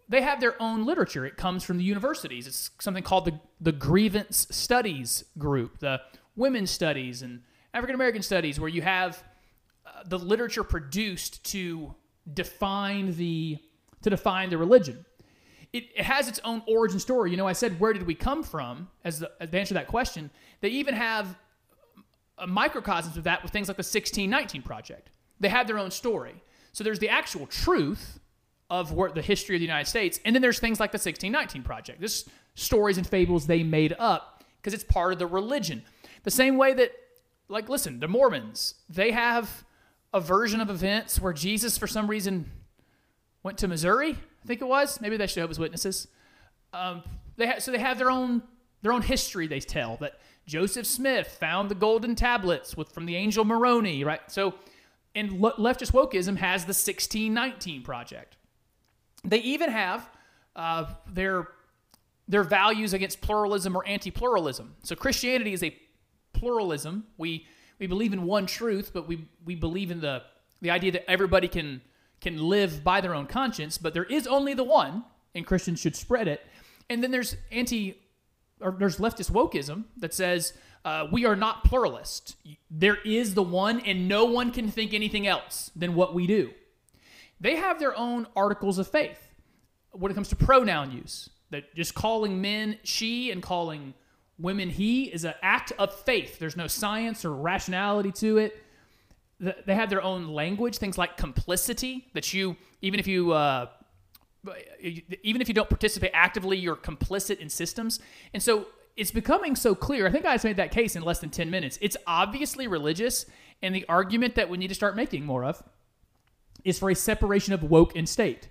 They 0.09 0.23
have 0.23 0.41
their 0.41 0.61
own 0.63 0.85
literature. 0.85 1.27
It 1.27 1.37
comes 1.37 1.65
from 1.65 1.79
the 1.79 1.85
universities. 1.85 2.47
It's 2.47 2.71
something 2.81 3.03
called 3.03 3.25
the 3.25 3.41
the 3.61 3.73
Grievance 3.73 4.47
Studies 4.51 5.25
Group, 5.39 5.79
the 5.79 6.01
Women's 6.37 6.71
Studies 6.71 7.23
and 7.23 7.43
African 7.75 7.95
American 7.95 8.23
Studies, 8.23 8.61
where 8.61 8.69
you 8.69 8.83
have 8.83 9.23
the 10.07 10.19
literature 10.19 10.65
produced 10.65 11.45
to 11.53 11.95
define 12.33 13.17
the 13.17 13.59
to 14.03 14.11
define 14.11 14.51
the 14.51 14.59
religion. 14.59 15.05
It, 15.73 15.85
it 15.97 16.05
has 16.05 16.29
its 16.29 16.41
own 16.45 16.63
origin 16.69 17.01
story. 17.01 17.31
You 17.31 17.37
know, 17.37 17.47
I 17.47 17.53
said 17.53 17.81
where 17.81 17.93
did 17.93 18.07
we 18.07 18.15
come 18.15 18.43
from 18.43 18.89
as 19.05 19.19
the, 19.21 19.31
as 19.41 19.51
the 19.51 19.59
answer 19.59 19.69
to 19.69 19.75
that 19.75 19.89
question. 19.89 20.31
They 20.61 20.69
even 20.69 20.95
have 20.95 21.37
microcosms 22.47 23.17
of 23.17 23.25
that 23.25 23.43
with 23.43 23.53
things 23.53 23.69
like 23.69 23.77
the 23.77 23.81
1619 23.81 24.63
project. 24.63 25.11
They 25.41 25.49
have 25.49 25.67
their 25.67 25.79
own 25.79 25.91
story. 25.91 26.35
So 26.73 26.85
there's 26.85 26.99
the 26.99 27.09
actual 27.09 27.47
truth 27.47 28.21
of 28.69 28.93
where, 28.93 29.11
the 29.11 29.23
history 29.23 29.57
of 29.57 29.61
the 29.61 29.67
United 29.67 29.89
States, 29.89 30.21
and 30.25 30.35
then 30.35 30.43
there's 30.43 30.59
things 30.59 30.81
like 30.81 30.93
the 30.93 30.97
1619 30.97 31.63
project. 31.63 32.01
This 32.01 32.29
stories 32.55 32.99
and 32.99 33.07
fables 33.07 33.47
they 33.47 33.63
made 33.63 33.95
up 33.99 34.45
because 34.61 34.75
it's 34.75 34.85
part 34.85 35.13
of 35.13 35.19
the 35.19 35.27
religion. 35.27 35.83
The 36.25 36.31
same 36.31 36.57
way 36.57 36.75
that, 36.75 36.93
like, 37.49 37.69
listen, 37.69 38.01
the 38.01 38.09
Mormons 38.09 38.75
they 38.89 39.13
have 39.13 39.65
a 40.13 40.21
version 40.21 40.61
of 40.61 40.71
events 40.71 41.21
where 41.21 41.33
Jesus, 41.33 41.77
for 41.77 41.87
some 41.87 42.09
reason, 42.09 42.51
went 43.43 43.59
to 43.59 43.69
Missouri. 43.69 44.13
I 44.13 44.47
think 44.47 44.61
it 44.61 44.69
was. 44.69 45.01
Maybe 45.01 45.17
that's 45.17 45.35
Jehovah's 45.35 45.59
Witnesses. 45.59 46.09
Um, 46.73 47.03
they 47.37 47.47
ha- 47.47 47.59
so 47.59 47.71
they 47.71 47.79
have 47.79 47.99
their 47.99 48.11
own 48.11 48.43
their 48.83 48.93
own 48.93 49.03
history. 49.03 49.47
They 49.47 49.61
tell 49.61 49.97
that 49.99 50.19
Joseph 50.47 50.87
Smith 50.87 51.37
found 51.41 51.71
the 51.71 51.75
golden 51.75 52.15
tablets 52.15 52.77
with 52.77 52.93
from 52.93 53.07
the 53.07 53.17
angel 53.17 53.45
Moroni, 53.45 54.05
right? 54.05 54.21
So, 54.29 54.55
and 55.15 55.41
le- 55.41 55.55
leftist 55.55 55.93
wokeism 55.93 56.37
has 56.37 56.65
the 56.65 56.69
1619 56.71 57.83
project. 57.83 58.37
They 59.25 59.39
even 59.39 59.71
have 59.71 60.09
uh, 60.55 60.87
their 61.13 61.49
their 62.29 62.45
values 62.45 62.93
against 62.93 63.21
pluralism 63.21 63.77
or 63.77 63.87
anti-pluralism. 63.87 64.75
So 64.83 64.97
Christianity 64.97 65.53
is 65.53 65.63
a 65.63 65.77
pluralism. 66.33 67.05
We 67.17 67.47
we 67.79 67.87
believe 67.87 68.13
in 68.13 68.23
one 68.23 68.47
truth, 68.47 68.91
but 68.93 69.07
we 69.07 69.27
we 69.45 69.55
believe 69.55 69.91
in 69.91 70.01
the 70.01 70.23
the 70.61 70.71
idea 70.71 70.93
that 70.93 71.11
everybody 71.11 71.49
can 71.49 71.83
can 72.21 72.39
live 72.39 72.83
by 72.83 73.01
their 73.01 73.15
own 73.15 73.27
conscience, 73.27 73.79
but 73.79 73.95
there 73.95 74.05
is 74.05 74.27
only 74.27 74.55
the 74.55 74.65
one, 74.65 75.05
and 75.35 75.47
Christians 75.47 75.81
should 75.81 75.95
spread 75.95 76.29
it. 76.29 76.45
And 76.89 77.03
then 77.03 77.11
there's 77.11 77.37
anti 77.53 78.01
or 78.61 78.75
there's 78.79 78.97
leftist 78.97 79.31
wokeism 79.31 79.85
that 79.99 80.15
says 80.15 80.55
uh, 80.85 81.07
we 81.11 81.27
are 81.27 81.37
not 81.37 81.65
pluralist. 81.65 82.37
There 82.71 82.97
is 83.05 83.35
the 83.35 83.43
one, 83.43 83.81
and 83.81 84.09
no 84.09 84.25
one 84.25 84.53
can 84.53 84.71
think 84.71 84.95
anything 84.95 85.27
else 85.27 85.71
than 85.77 85.95
what 85.95 86.15
we 86.15 86.27
do. 86.27 86.53
They 87.41 87.57
have 87.57 87.79
their 87.79 87.97
own 87.97 88.27
articles 88.35 88.79
of 88.79 88.89
faith 88.89 89.29
when 89.91 90.11
it 90.11 90.15
comes 90.15 90.29
to 90.29 90.37
pronoun 90.37 90.93
use. 90.93 91.29
That 91.51 91.75
just 91.75 91.95
calling 91.95 92.41
men 92.41 92.79
she 92.83 93.31
and 93.31 93.43
calling 93.43 93.95
women 94.39 94.71
he 94.71 95.05
is 95.05 95.25
an 95.25 95.35
act 95.43 95.73
of 95.79 95.95
faith. 95.95 96.39
There's 96.39 96.57
no 96.57 96.67
science 96.67 97.25
or 97.25 97.33
rationality 97.33 98.13
to 98.13 98.39
it. 98.39 98.63
They 99.39 99.75
have 99.75 99.91
their 99.91 100.03
own 100.03 100.29
language, 100.29 100.79
things 100.79 100.97
like 100.97 101.17
complicity, 101.17 102.09
that 102.15 102.33
you, 102.33 102.57
even 102.81 102.99
if 102.99 103.07
you, 103.07 103.33
uh, 103.33 103.67
even 105.23 105.43
if 105.43 105.49
you 105.49 105.55
don't 105.55 105.69
participate 105.69 106.11
actively, 106.15 106.57
you're 106.57 106.77
complicit 106.77 107.39
in 107.39 107.49
systems. 107.49 108.01
And 108.33 108.43
so 108.43 108.67
it's 108.97 109.11
becoming 109.11 109.55
so 109.55 109.75
clear. 109.75 110.07
I 110.07 110.11
think 110.11 110.25
I 110.25 110.35
just 110.35 110.45
made 110.45 110.57
that 110.57 110.71
case 110.71 110.97
in 110.97 111.03
less 111.03 111.19
than 111.19 111.31
10 111.31 111.51
minutes. 111.51 111.79
It's 111.83 111.97
obviously 112.07 112.67
religious, 112.67 113.27
and 113.63 113.75
the 113.75 113.85
argument 113.89 114.37
that 114.37 114.49
we 114.49 114.57
need 114.57 114.69
to 114.69 114.75
start 114.75 114.97
making 114.97 115.27
more 115.27 115.45
of 115.45 115.63
is 116.65 116.79
for 116.79 116.91
a 116.91 116.95
separation 116.95 117.53
of 117.53 117.63
woke 117.63 117.95
and 117.95 118.09
state. 118.09 118.49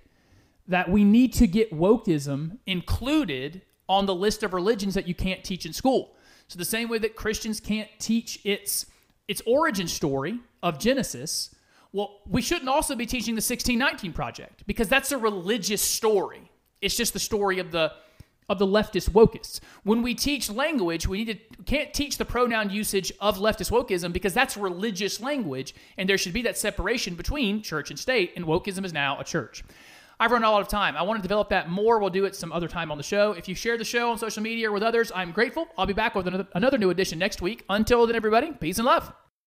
That 0.68 0.88
we 0.88 1.04
need 1.04 1.32
to 1.34 1.46
get 1.46 1.72
wokeism 1.72 2.58
included 2.66 3.62
on 3.88 4.06
the 4.06 4.14
list 4.14 4.42
of 4.42 4.52
religions 4.52 4.94
that 4.94 5.06
you 5.06 5.14
can't 5.14 5.44
teach 5.44 5.66
in 5.66 5.72
school. 5.72 6.16
So 6.48 6.58
the 6.58 6.64
same 6.64 6.88
way 6.88 6.98
that 6.98 7.16
Christians 7.16 7.60
can't 7.60 7.88
teach 7.98 8.40
its 8.44 8.86
its 9.28 9.42
origin 9.44 9.88
story 9.88 10.38
of 10.62 10.78
Genesis, 10.78 11.54
Well, 11.92 12.20
we 12.28 12.42
shouldn't 12.42 12.68
also 12.68 12.94
be 12.94 13.06
teaching 13.06 13.34
the 13.34 13.40
1619 13.40 14.12
Project 14.12 14.64
because 14.66 14.88
that's 14.88 15.10
a 15.12 15.18
religious 15.18 15.82
story. 15.82 16.50
It's 16.80 16.96
just 16.96 17.12
the 17.12 17.18
story 17.18 17.58
of 17.58 17.72
the 17.72 17.92
of 18.48 18.58
the 18.60 18.66
leftist 18.66 19.10
wokeists. 19.10 19.58
When 19.82 20.02
we 20.02 20.14
teach 20.14 20.48
language, 20.48 21.08
we 21.08 21.24
need 21.24 21.40
to 21.56 21.62
can't 21.64 21.92
teach 21.92 22.16
the 22.16 22.24
pronoun 22.24 22.70
usage 22.70 23.12
of 23.20 23.38
leftist 23.38 23.70
wokeism 23.70 24.12
because 24.12 24.34
that's 24.34 24.56
religious 24.56 25.20
language, 25.20 25.74
and 25.96 26.08
there 26.08 26.18
should 26.18 26.32
be 26.32 26.42
that 26.42 26.56
separation 26.56 27.14
between 27.14 27.62
church 27.62 27.90
and 27.90 27.98
state. 27.98 28.32
And 28.36 28.44
wokeism 28.44 28.84
is 28.84 28.92
now 28.92 29.18
a 29.18 29.24
church. 29.24 29.64
I've 30.18 30.30
run 30.30 30.44
out 30.44 30.60
of 30.60 30.68
time. 30.68 30.96
I 30.96 31.02
want 31.02 31.18
to 31.18 31.22
develop 31.22 31.50
that 31.50 31.68
more. 31.68 31.98
We'll 31.98 32.10
do 32.10 32.24
it 32.24 32.34
some 32.34 32.50
other 32.50 32.68
time 32.68 32.90
on 32.90 32.96
the 32.96 33.04
show. 33.04 33.32
If 33.32 33.48
you 33.48 33.54
share 33.54 33.76
the 33.76 33.84
show 33.84 34.10
on 34.10 34.18
social 34.18 34.42
media 34.42 34.70
or 34.70 34.72
with 34.72 34.82
others, 34.82 35.12
I'm 35.14 35.30
grateful. 35.30 35.68
I'll 35.76 35.86
be 35.86 35.92
back 35.92 36.14
with 36.14 36.26
another, 36.26 36.46
another 36.54 36.78
new 36.78 36.88
edition 36.88 37.18
next 37.18 37.42
week. 37.42 37.64
Until 37.68 38.06
then, 38.06 38.16
everybody, 38.16 38.52
peace 38.52 38.78
and 38.78 38.86
love. 38.86 39.12